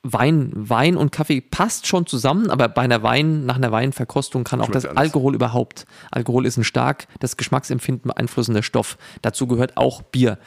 Wein, 0.03 0.51
Wein 0.55 0.97
und 0.97 1.11
Kaffee 1.11 1.41
passt 1.41 1.85
schon 1.85 2.07
zusammen, 2.07 2.49
aber 2.49 2.67
bei 2.69 2.81
einer 2.81 3.03
Wein, 3.03 3.45
nach 3.45 3.57
einer 3.57 3.71
Weinverkostung 3.71 4.43
kann 4.43 4.59
auch 4.59 4.69
das 4.69 4.85
alles. 4.85 4.97
Alkohol 4.97 5.35
überhaupt. 5.35 5.85
Alkohol 6.09 6.47
ist 6.47 6.57
ein 6.57 6.63
stark 6.63 7.07
das 7.19 7.37
Geschmacksempfinden 7.37 8.09
beeinflussender 8.09 8.63
Stoff. 8.63 8.97
Dazu 9.21 9.45
gehört 9.45 9.77
auch 9.77 10.01
Bier. 10.01 10.39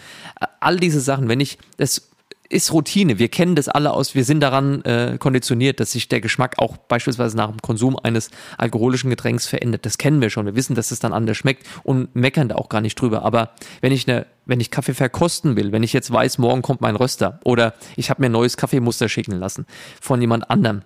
All 0.59 0.79
diese 0.79 1.01
Sachen, 1.01 1.29
wenn 1.29 1.39
ich 1.39 1.59
das 1.77 2.11
ist 2.49 2.73
Routine. 2.73 3.19
Wir 3.19 3.29
kennen 3.29 3.57
das 3.57 3.69
alle 3.69 3.93
aus. 3.93 4.15
Wir 4.15 4.25
sind 4.25 4.41
daran 4.41 4.83
äh, 4.85 5.17
konditioniert, 5.19 5.81
dass 5.81 5.93
sich 5.93 6.09
der 6.09 6.21
Geschmack 6.21 6.59
auch 6.59 6.77
beispielsweise 6.77 7.37
nach 7.37 7.51
dem 7.51 7.61
Konsum 7.63 7.99
eines 7.99 8.31
alkoholischen 8.59 9.11
Getränks 9.11 9.47
verändert. 9.47 9.87
Das 9.87 9.99
kennen 9.99 10.21
wir 10.21 10.31
schon. 10.31 10.47
Wir 10.47 10.55
wissen, 10.55 10.75
dass 10.75 10.91
es 10.91 11.01
dann 11.01 11.13
anders 11.13 11.37
schmeckt 11.37 11.67
und 11.83 12.15
meckern 12.15 12.49
da 12.49 12.57
auch 12.57 12.69
gar 12.69 12.81
nicht 12.81 13.01
drüber. 13.01 13.25
Aber 13.25 13.51
wenn 13.81 13.93
ich 13.93 14.09
eine, 14.09 14.27
wenn 14.47 14.61
ich 14.61 14.71
Kaffee 14.71 14.95
verkosten 14.95 15.57
will, 15.57 15.73
wenn 15.73 15.83
ich 15.83 15.93
jetzt 15.93 16.13
weiß, 16.13 16.39
morgen 16.39 16.63
kommt 16.63 16.81
mein 16.81 16.97
Röster 16.97 17.41
oder 17.45 17.75
ich 17.97 18.11
habe 18.11 18.23
mir 18.23 18.27
ein 18.27 18.33
neues 18.33 18.57
Kaffeemuster 18.57 19.09
schicken 19.09 19.39
lassen 19.39 19.67
von 20.01 20.21
jemand 20.21 20.51
anderem 20.51 20.83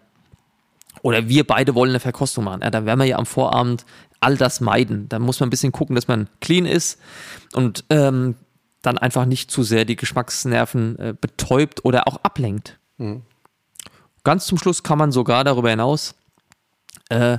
oder 1.03 1.29
wir 1.29 1.47
beide 1.47 1.75
wollen 1.75 1.91
eine 1.91 2.01
Verkostung 2.01 2.45
machen, 2.45 2.63
ja, 2.63 2.71
dann 2.71 2.87
werden 2.87 3.01
wir 3.01 3.07
ja 3.07 3.19
am 3.19 3.27
Vorabend 3.27 3.85
all 4.21 4.37
das 4.37 4.61
meiden. 4.61 5.09
Da 5.09 5.19
muss 5.19 5.41
man 5.41 5.49
ein 5.49 5.51
bisschen 5.51 5.73
gucken, 5.73 5.95
dass 5.95 6.09
man 6.09 6.29
clean 6.41 6.67
ist 6.67 6.99
und 7.55 7.85
ähm, 7.91 8.35
dann 8.83 8.99
einfach 8.99 9.25
nicht 9.25 9.51
zu 9.51 9.63
sehr 9.63 9.85
die 9.85 9.97
Geschmacksnerven 9.97 10.99
äh, 10.99 11.15
betäubt 11.19 11.85
oder 11.85 12.09
auch 12.09 12.19
ablenkt. 12.23 12.79
Mhm. 12.97 13.23
Ganz 14.25 14.47
zum 14.47 14.59
Schluss 14.59 14.83
kann 14.83 14.99
man 14.99 15.13
sogar 15.13 15.45
darüber 15.45 15.71
hinaus, 15.71 16.15
äh, 17.11 17.35
äh, 17.35 17.39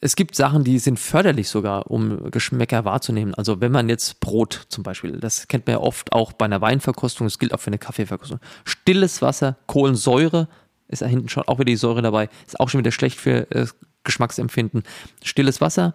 es 0.00 0.16
gibt 0.16 0.34
Sachen, 0.34 0.64
die 0.64 0.78
sind 0.78 0.98
förderlich 0.98 1.48
sogar, 1.48 1.90
um 1.90 2.30
Geschmäcker 2.30 2.84
wahrzunehmen. 2.84 3.34
Also 3.34 3.60
wenn 3.60 3.72
man 3.72 3.88
jetzt 3.88 4.20
Brot 4.20 4.66
zum 4.68 4.84
Beispiel, 4.84 5.18
das 5.18 5.48
kennt 5.48 5.66
man 5.66 5.76
ja 5.76 5.80
oft 5.80 6.12
auch 6.12 6.32
bei 6.32 6.44
einer 6.44 6.60
Weinverkostung, 6.60 7.26
das 7.26 7.38
gilt 7.38 7.54
auch 7.54 7.60
für 7.60 7.68
eine 7.68 7.78
Kaffeeverkostung. 7.78 8.40
Stilles 8.64 9.22
Wasser, 9.22 9.56
Kohlensäure, 9.66 10.48
ist 10.88 11.02
da 11.02 11.06
hinten 11.06 11.28
schon 11.28 11.44
auch 11.44 11.58
wieder 11.58 11.66
die 11.66 11.76
Säure 11.76 12.02
dabei, 12.02 12.28
ist 12.46 12.60
auch 12.60 12.68
schon 12.68 12.80
wieder 12.80 12.90
schlecht 12.90 13.18
für 13.18 13.50
äh, 13.50 13.66
Geschmacksempfinden. 14.04 14.82
Stilles 15.22 15.60
Wasser, 15.60 15.94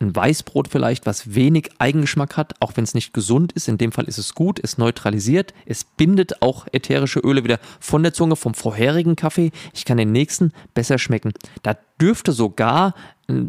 ein 0.00 0.14
Weißbrot 0.14 0.68
vielleicht, 0.68 1.06
was 1.06 1.34
wenig 1.34 1.70
Eigengeschmack 1.78 2.36
hat, 2.36 2.54
auch 2.60 2.72
wenn 2.76 2.84
es 2.84 2.94
nicht 2.94 3.12
gesund 3.12 3.52
ist. 3.52 3.68
In 3.68 3.78
dem 3.78 3.90
Fall 3.90 4.04
ist 4.04 4.18
es 4.18 4.34
gut, 4.34 4.60
es 4.62 4.78
neutralisiert, 4.78 5.52
es 5.66 5.84
bindet 5.84 6.40
auch 6.40 6.66
ätherische 6.72 7.18
Öle 7.18 7.42
wieder 7.42 7.58
von 7.80 8.04
der 8.04 8.12
Zunge 8.12 8.36
vom 8.36 8.54
vorherigen 8.54 9.16
Kaffee. 9.16 9.50
Ich 9.74 9.84
kann 9.84 9.96
den 9.96 10.12
nächsten 10.12 10.52
besser 10.72 10.98
schmecken. 10.98 11.32
Da 11.64 11.76
dürfte 12.00 12.30
sogar 12.30 12.94
äh, 13.26 13.42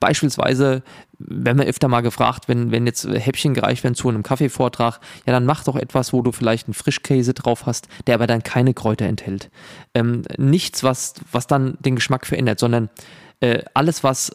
beispielsweise, 0.00 0.82
wenn 1.18 1.58
man 1.58 1.66
öfter 1.66 1.88
mal 1.88 2.00
gefragt, 2.00 2.48
wenn, 2.48 2.70
wenn 2.70 2.86
jetzt 2.86 3.06
Häppchen 3.06 3.52
gereicht 3.52 3.84
werden 3.84 3.94
zu 3.94 4.08
einem 4.08 4.22
Kaffeevortrag, 4.22 5.00
ja, 5.26 5.34
dann 5.34 5.44
mach 5.44 5.64
doch 5.64 5.76
etwas, 5.76 6.14
wo 6.14 6.22
du 6.22 6.32
vielleicht 6.32 6.66
einen 6.66 6.74
Frischkäse 6.74 7.34
drauf 7.34 7.66
hast, 7.66 7.88
der 8.06 8.14
aber 8.14 8.26
dann 8.26 8.42
keine 8.42 8.72
Kräuter 8.72 9.04
enthält. 9.04 9.50
Ähm, 9.92 10.22
nichts, 10.38 10.82
was, 10.82 11.14
was 11.30 11.46
dann 11.46 11.76
den 11.80 11.96
Geschmack 11.96 12.24
verändert, 12.24 12.58
sondern 12.58 12.88
äh, 13.40 13.64
alles, 13.74 14.02
was 14.02 14.34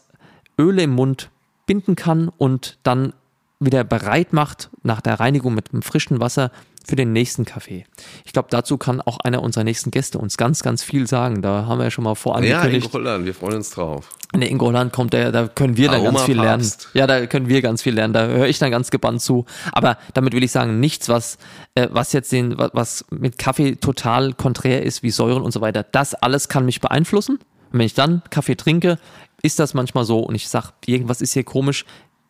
Öle 0.60 0.84
im 0.84 0.92
Mund 0.92 1.32
binden 1.66 1.96
kann 1.96 2.30
und 2.30 2.78
dann 2.84 3.14
wieder 3.60 3.84
bereit 3.84 4.34
macht 4.34 4.70
nach 4.84 5.02
der 5.02 5.20
Reinigung 5.20 5.54
mit 5.54 5.72
einem 5.74 5.82
frischen 5.82 6.20
Wasser 6.20 6.52
für 6.86 6.96
den 6.96 7.14
nächsten 7.14 7.46
Kaffee. 7.46 7.86
Ich 8.26 8.34
glaube, 8.34 8.50
dazu 8.52 8.78
kann 8.78 9.02
auch 9.02 9.20
einer 9.20 9.42
unserer 9.42 9.64
nächsten 9.64 9.90
Gäste 9.92 10.20
uns 10.20 10.38
ganz, 10.38 10.62
ganz 10.62 10.84
viel 10.84 11.08
sagen. 11.08 11.42
Da 11.42 11.66
haben 11.66 11.80
wir 11.80 11.86
ja 11.86 11.92
schon 11.92 12.04
mal 12.04 12.16
vorangekündigt. 12.16 12.72
Ja, 12.72 12.78
Ingo 12.78 12.94
Holland, 12.94 13.26
wir 13.26 13.34
freuen 13.34 13.56
uns 13.56 13.72
drauf. 13.72 14.10
In 14.34 14.42
der 14.42 14.52
Ingo 14.52 14.68
Holland 14.68 14.94
kommt 14.94 15.14
der, 15.14 15.32
da 15.32 15.48
können 15.48 15.78
wir 15.78 15.88
dann 15.88 16.02
Aroma 16.02 16.12
ganz 16.12 16.24
viel 16.24 16.36
Papst. 16.36 16.90
lernen. 16.94 16.98
Ja, 16.98 17.08
da 17.08 17.26
können 17.26 17.48
wir 17.48 17.62
ganz 17.62 17.82
viel 17.82 17.96
lernen. 17.96 18.14
Da 18.14 18.28
höre 18.28 18.48
ich 18.48 18.60
dann 18.60 18.70
ganz 18.70 18.92
gebannt 18.92 19.22
zu. 19.22 19.46
Aber 19.72 19.98
damit 20.14 20.34
will 20.34 20.44
ich 20.44 20.52
sagen, 20.52 20.80
nichts, 20.80 21.10
was, 21.10 21.38
äh, 21.74 21.88
was 21.92 22.14
jetzt 22.14 22.32
den, 22.32 22.56
was 22.58 23.06
mit 23.10 23.40
Kaffee 23.40 23.78
total 23.78 24.34
konträr 24.34 24.84
ist, 24.84 25.02
wie 25.02 25.10
Säuren 25.10 25.42
und 25.42 25.52
so 25.52 25.62
weiter. 25.62 25.84
Das 25.84 26.14
alles 26.14 26.50
kann 26.50 26.66
mich 26.66 26.82
beeinflussen. 26.82 27.40
Und 27.72 27.80
wenn 27.80 27.86
ich 27.86 27.96
dann 27.96 28.22
Kaffee 28.30 28.56
trinke, 28.56 29.00
ist 29.46 29.60
das 29.60 29.76
manchmal 29.76 30.06
so 30.06 30.20
und 30.20 30.34
ich 30.34 30.50
sage, 30.50 30.70
irgendwas 30.86 31.22
ist 31.22 31.34
hier 31.34 31.44
komisch. 31.44 31.86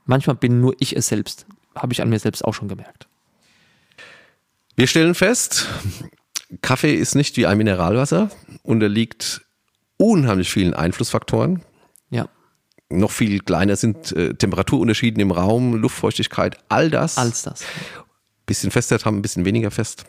Manchmal 0.06 0.36
bin 0.36 0.60
nur 0.60 0.76
ich 0.80 0.96
es 0.96 1.08
selbst. 1.08 1.46
Habe 1.74 1.94
ich 1.94 2.02
an 2.02 2.10
mir 2.10 2.20
selbst 2.20 2.44
auch 2.44 2.54
schon 2.54 2.68
gemerkt. 2.68 3.08
Wir 4.76 4.88
stellen 4.88 5.16
fest, 5.16 5.68
Kaffee 6.62 6.94
ist 6.94 7.16
nicht 7.16 7.38
wie 7.38 7.46
ein 7.46 7.58
Mineralwasser, 7.58 8.30
unterliegt 8.64 9.42
unheimlich 9.98 10.52
vielen 10.52 10.74
Einflussfaktoren. 10.74 11.62
Ja. 12.10 12.28
noch 12.90 13.12
viel 13.12 13.40
kleiner 13.40 13.78
sind 13.78 14.12
äh, 14.12 14.34
Temperaturunterschieden 14.34 15.22
im 15.22 15.32
Raum, 15.32 15.76
Luftfeuchtigkeit, 15.76 16.58
all 16.68 16.90
das. 16.90 17.18
Alles 17.18 17.44
das. 17.44 17.64
Bisschen 18.46 18.72
fester 18.72 19.00
haben, 19.06 19.18
ein 19.18 19.22
bisschen 19.22 19.46
weniger 19.46 19.72
fest. 19.72 20.06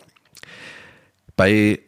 Bei 1.37 1.79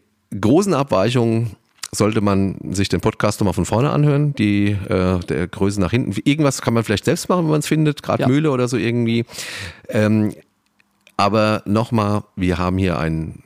großen 0.40 0.74
Abweichungen 0.74 1.56
sollte 1.91 2.20
man 2.20 2.57
sich 2.72 2.89
den 2.89 3.01
Podcast 3.01 3.41
nochmal 3.41 3.55
von 3.55 3.64
vorne 3.64 3.91
anhören, 3.91 4.34
die 4.34 4.68
äh, 4.70 5.18
der 5.20 5.49
Größe 5.49 5.80
nach 5.80 5.91
hinten. 5.91 6.14
Irgendwas 6.24 6.61
kann 6.61 6.74
man 6.74 6.84
vielleicht 6.84 7.07
selbst 7.07 7.28
machen, 7.28 7.45
wenn 7.45 7.51
man 7.51 7.61
es 7.61 7.66
findet, 7.66 8.03
gerade 8.03 8.22
Ja. 8.22 8.28
Mühle 8.28 8.51
oder 8.51 8.68
so 8.68 8.76
irgendwie. 8.76 9.24
Ähm, 9.89 10.34
aber 11.16 11.62
nochmal, 11.66 12.22
wir 12.36 12.59
haben 12.59 12.78
hier 12.78 12.99
ein 12.99 13.43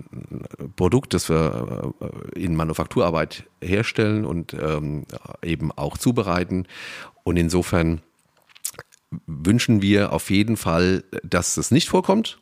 Produkt, 0.76 1.14
das 1.14 1.30
wir 1.30 1.94
äh, 2.00 2.38
in 2.38 2.54
Manufakturarbeit 2.54 3.44
herstellen 3.62 4.24
und 4.26 4.54
ähm, 4.54 5.04
eben 5.42 5.72
auch 5.72 5.96
zubereiten. 5.96 6.66
Und 7.24 7.36
insofern 7.36 8.02
wünschen 9.26 9.82
wir 9.82 10.12
auf 10.12 10.30
jeden 10.30 10.56
Fall, 10.56 11.04
dass 11.22 11.56
es 11.56 11.70
nicht 11.70 11.88
vorkommt. 11.88 12.38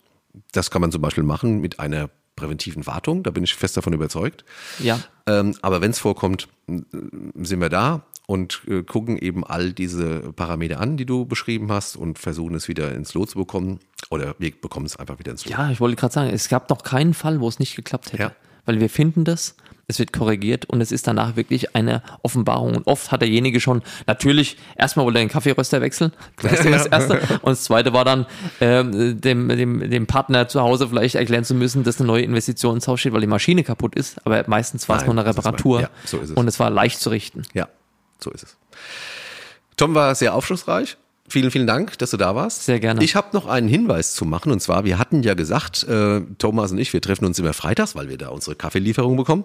Das 0.52 0.70
kann 0.70 0.80
man 0.80 0.92
zum 0.92 1.02
Beispiel 1.02 1.24
machen 1.24 1.60
mit 1.60 1.78
einer 1.78 2.10
präventiven 2.40 2.86
Wartung. 2.86 3.22
Da 3.22 3.30
bin 3.30 3.44
ich 3.44 3.54
fest 3.54 3.76
davon 3.76 3.92
überzeugt. 3.92 4.44
Ja. 4.78 4.98
Ähm, 5.26 5.54
aber 5.62 5.80
wenn 5.80 5.90
es 5.90 5.98
vorkommt, 5.98 6.48
m- 6.66 6.86
sind 7.42 7.60
wir 7.60 7.68
da 7.68 8.02
und 8.26 8.62
äh, 8.68 8.82
gucken 8.82 9.18
eben 9.18 9.44
all 9.44 9.72
diese 9.72 10.32
Parameter 10.32 10.80
an, 10.80 10.96
die 10.96 11.06
du 11.06 11.26
beschrieben 11.26 11.70
hast 11.70 11.96
und 11.96 12.18
versuchen 12.18 12.54
es 12.54 12.68
wieder 12.68 12.94
ins 12.94 13.14
Lot 13.14 13.30
zu 13.30 13.38
bekommen. 13.38 13.80
Oder 14.10 14.34
wir 14.38 14.52
bekommen 14.52 14.86
es 14.86 14.96
einfach 14.96 15.18
wieder 15.18 15.32
ins 15.32 15.44
Lot. 15.44 15.52
Ja, 15.52 15.70
ich 15.70 15.80
wollte 15.80 15.96
gerade 15.96 16.14
sagen, 16.14 16.30
es 16.30 16.48
gab 16.48 16.70
noch 16.70 16.82
keinen 16.82 17.14
Fall, 17.14 17.40
wo 17.40 17.48
es 17.48 17.58
nicht 17.58 17.76
geklappt 17.76 18.12
hätte. 18.12 18.22
Ja. 18.22 18.32
Weil 18.66 18.80
wir 18.80 18.90
finden 18.90 19.24
das, 19.24 19.56
es 19.90 19.98
wird 19.98 20.12
korrigiert 20.12 20.64
und 20.64 20.80
es 20.80 20.92
ist 20.92 21.06
danach 21.06 21.36
wirklich 21.36 21.74
eine 21.76 22.02
Offenbarung. 22.22 22.76
Und 22.76 22.86
oft 22.86 23.12
hat 23.12 23.20
derjenige 23.20 23.60
schon, 23.60 23.82
natürlich, 24.06 24.56
erstmal 24.76 25.04
wollte 25.04 25.18
er 25.18 25.24
den 25.24 25.30
Kaffeeröster 25.30 25.80
wechseln. 25.80 26.12
Das 26.42 26.62
das 26.62 26.86
Erste. 26.86 27.20
Und 27.42 27.50
das 27.50 27.64
Zweite 27.64 27.92
war 27.92 28.04
dann, 28.04 28.26
ähm, 28.60 29.20
dem, 29.20 29.48
dem, 29.48 29.90
dem 29.90 30.06
Partner 30.06 30.48
zu 30.48 30.62
Hause 30.62 30.88
vielleicht 30.88 31.16
erklären 31.16 31.44
zu 31.44 31.54
müssen, 31.54 31.84
dass 31.84 31.98
eine 31.98 32.06
neue 32.06 32.22
Investition 32.22 32.76
ins 32.76 32.88
Haus 32.88 33.00
steht, 33.00 33.12
weil 33.12 33.20
die 33.20 33.26
Maschine 33.26 33.62
kaputt 33.62 33.94
ist. 33.94 34.24
Aber 34.24 34.42
meistens 34.46 34.88
war 34.88 34.96
es 34.96 35.02
Nein, 35.02 35.14
nur 35.14 35.22
eine 35.22 35.28
Reparatur. 35.28 35.82
ja, 35.82 35.90
so 36.04 36.18
es. 36.18 36.30
Und 36.30 36.48
es 36.48 36.58
war 36.58 36.70
leicht 36.70 37.00
zu 37.00 37.10
richten. 37.10 37.42
Ja, 37.52 37.68
so 38.18 38.30
ist 38.30 38.44
es. 38.44 38.56
Tom 39.76 39.94
war 39.94 40.14
sehr 40.14 40.34
aufschlussreich. 40.34 40.96
Vielen, 41.30 41.52
vielen 41.52 41.68
Dank, 41.68 41.96
dass 41.98 42.10
du 42.10 42.16
da 42.16 42.34
warst. 42.34 42.64
Sehr 42.64 42.80
gerne. 42.80 43.04
Ich 43.04 43.14
habe 43.14 43.28
noch 43.34 43.46
einen 43.46 43.68
Hinweis 43.68 44.14
zu 44.14 44.24
machen. 44.24 44.50
Und 44.50 44.60
zwar, 44.60 44.84
wir 44.84 44.98
hatten 44.98 45.22
ja 45.22 45.34
gesagt, 45.34 45.84
äh, 45.84 46.22
Thomas 46.38 46.72
und 46.72 46.78
ich, 46.78 46.92
wir 46.92 47.00
treffen 47.00 47.24
uns 47.24 47.38
immer 47.38 47.52
freitags, 47.52 47.94
weil 47.94 48.08
wir 48.08 48.18
da 48.18 48.30
unsere 48.30 48.56
Kaffeelieferung 48.56 49.16
bekommen. 49.16 49.44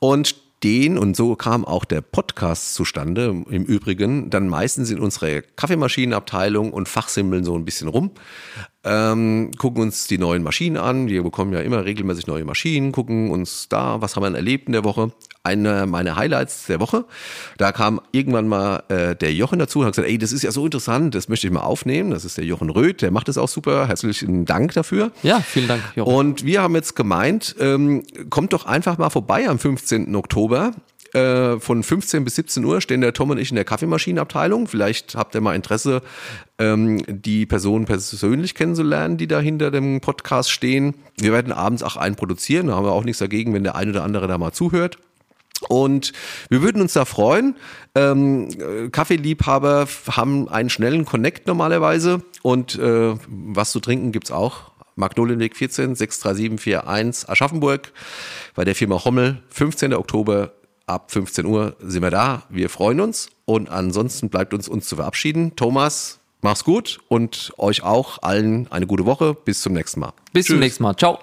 Und 0.00 0.34
den, 0.64 0.98
und 0.98 1.14
so 1.14 1.36
kam 1.36 1.64
auch 1.64 1.84
der 1.84 2.00
Podcast 2.00 2.74
zustande, 2.74 3.26
im 3.48 3.64
Übrigen, 3.64 4.30
dann 4.30 4.48
meistens 4.48 4.90
in 4.90 4.98
unserer 4.98 5.42
Kaffeemaschinenabteilung 5.42 6.72
und 6.72 6.88
fachsimmeln 6.88 7.44
so 7.44 7.56
ein 7.56 7.64
bisschen 7.64 7.86
rum. 7.86 8.10
Ähm, 8.82 9.52
gucken 9.56 9.82
uns 9.82 10.08
die 10.08 10.18
neuen 10.18 10.42
Maschinen 10.42 10.78
an. 10.78 11.06
Wir 11.06 11.22
bekommen 11.22 11.52
ja 11.52 11.60
immer 11.60 11.84
regelmäßig 11.84 12.26
neue 12.26 12.44
Maschinen, 12.44 12.90
gucken 12.90 13.30
uns 13.30 13.68
da, 13.68 14.00
was 14.00 14.16
haben 14.16 14.24
wir 14.24 14.28
denn 14.28 14.36
erlebt 14.36 14.66
in 14.66 14.72
der 14.72 14.84
Woche. 14.84 15.12
Einer 15.44 15.86
meiner 15.86 16.16
Highlights 16.16 16.66
der 16.66 16.80
Woche, 16.80 17.04
da 17.58 17.70
kam 17.70 18.00
irgendwann 18.12 18.48
mal 18.48 18.82
äh, 18.88 19.14
der 19.14 19.32
Jochen 19.34 19.58
dazu 19.58 19.80
und 19.80 19.84
hat 19.84 19.92
gesagt, 19.92 20.08
ey, 20.08 20.16
das 20.16 20.32
ist 20.32 20.42
ja 20.42 20.50
so 20.50 20.64
interessant, 20.64 21.14
das 21.14 21.28
möchte 21.28 21.46
ich 21.46 21.52
mal 21.52 21.60
aufnehmen. 21.60 22.10
Das 22.10 22.24
ist 22.24 22.38
der 22.38 22.44
Jochen 22.44 22.70
Röth, 22.70 23.02
der 23.02 23.10
macht 23.10 23.28
das 23.28 23.36
auch 23.36 23.48
super. 23.48 23.86
Herzlichen 23.86 24.46
Dank 24.46 24.72
dafür. 24.72 25.12
Ja, 25.22 25.40
vielen 25.40 25.68
Dank, 25.68 25.82
Jochen. 25.96 26.14
Und 26.14 26.44
wir 26.46 26.62
haben 26.62 26.74
jetzt 26.74 26.96
gemeint, 26.96 27.56
ähm, 27.60 28.02
kommt 28.30 28.54
doch 28.54 28.64
einfach 28.64 28.96
mal 28.96 29.10
vorbei 29.10 29.48
am 29.48 29.58
15. 29.58 30.16
Oktober. 30.16 30.72
Äh, 31.14 31.60
von 31.60 31.84
15 31.84 32.24
bis 32.24 32.34
17 32.34 32.64
Uhr 32.64 32.80
stehen 32.80 33.00
der 33.00 33.12
Tom 33.12 33.30
und 33.30 33.38
ich 33.38 33.50
in 33.50 33.54
der 33.54 33.64
Kaffeemaschinenabteilung. 33.64 34.66
Vielleicht 34.66 35.14
habt 35.14 35.36
ihr 35.36 35.40
mal 35.40 35.54
Interesse, 35.54 36.02
ähm, 36.58 37.04
die 37.06 37.46
Personen 37.46 37.84
persönlich 37.84 38.56
kennenzulernen, 38.56 39.16
die 39.16 39.28
da 39.28 39.38
hinter 39.38 39.70
dem 39.70 40.00
Podcast 40.00 40.50
stehen. 40.50 40.94
Wir 41.16 41.32
werden 41.32 41.52
abends 41.52 41.84
auch 41.84 41.96
einen 41.96 42.16
produzieren. 42.16 42.66
Da 42.66 42.74
haben 42.74 42.84
wir 42.84 42.92
auch 42.92 43.04
nichts 43.04 43.20
dagegen, 43.20 43.54
wenn 43.54 43.62
der 43.62 43.76
ein 43.76 43.90
oder 43.90 44.02
andere 44.02 44.26
da 44.26 44.38
mal 44.38 44.50
zuhört. 44.50 44.98
Und 45.68 46.12
wir 46.48 46.62
würden 46.62 46.80
uns 46.82 46.92
da 46.92 47.04
freuen. 47.04 47.56
Ähm, 47.94 48.48
äh, 48.48 48.88
Kaffeeliebhaber 48.88 49.86
haben 50.10 50.48
einen 50.48 50.70
schnellen 50.70 51.04
Connect 51.04 51.46
normalerweise. 51.46 52.22
Und 52.42 52.78
äh, 52.78 53.14
was 53.26 53.72
zu 53.72 53.80
trinken 53.80 54.12
gibt's 54.12 54.30
auch. 54.30 54.72
Magnolienweg 54.96 55.56
14, 55.56 55.96
63741 55.96 57.28
Aschaffenburg 57.28 57.92
bei 58.54 58.64
der 58.64 58.74
Firma 58.74 59.04
Hommel. 59.04 59.42
15. 59.50 59.94
Oktober 59.94 60.52
ab 60.86 61.10
15 61.10 61.46
Uhr 61.46 61.76
sind 61.80 62.02
wir 62.02 62.10
da. 62.10 62.44
Wir 62.48 62.70
freuen 62.70 63.00
uns. 63.00 63.30
Und 63.44 63.70
ansonsten 63.70 64.28
bleibt 64.28 64.54
uns, 64.54 64.68
uns 64.68 64.86
zu 64.86 64.96
verabschieden. 64.96 65.56
Thomas, 65.56 66.20
mach's 66.42 66.64
gut 66.64 67.00
und 67.08 67.52
euch 67.58 67.82
auch 67.82 68.22
allen 68.22 68.70
eine 68.70 68.86
gute 68.86 69.04
Woche. 69.06 69.34
Bis 69.34 69.62
zum 69.62 69.72
nächsten 69.72 70.00
Mal. 70.00 70.12
Bis 70.32 70.46
zum 70.46 70.54
Tschüss. 70.54 70.60
nächsten 70.60 70.82
Mal. 70.82 70.96
Ciao. 70.96 71.18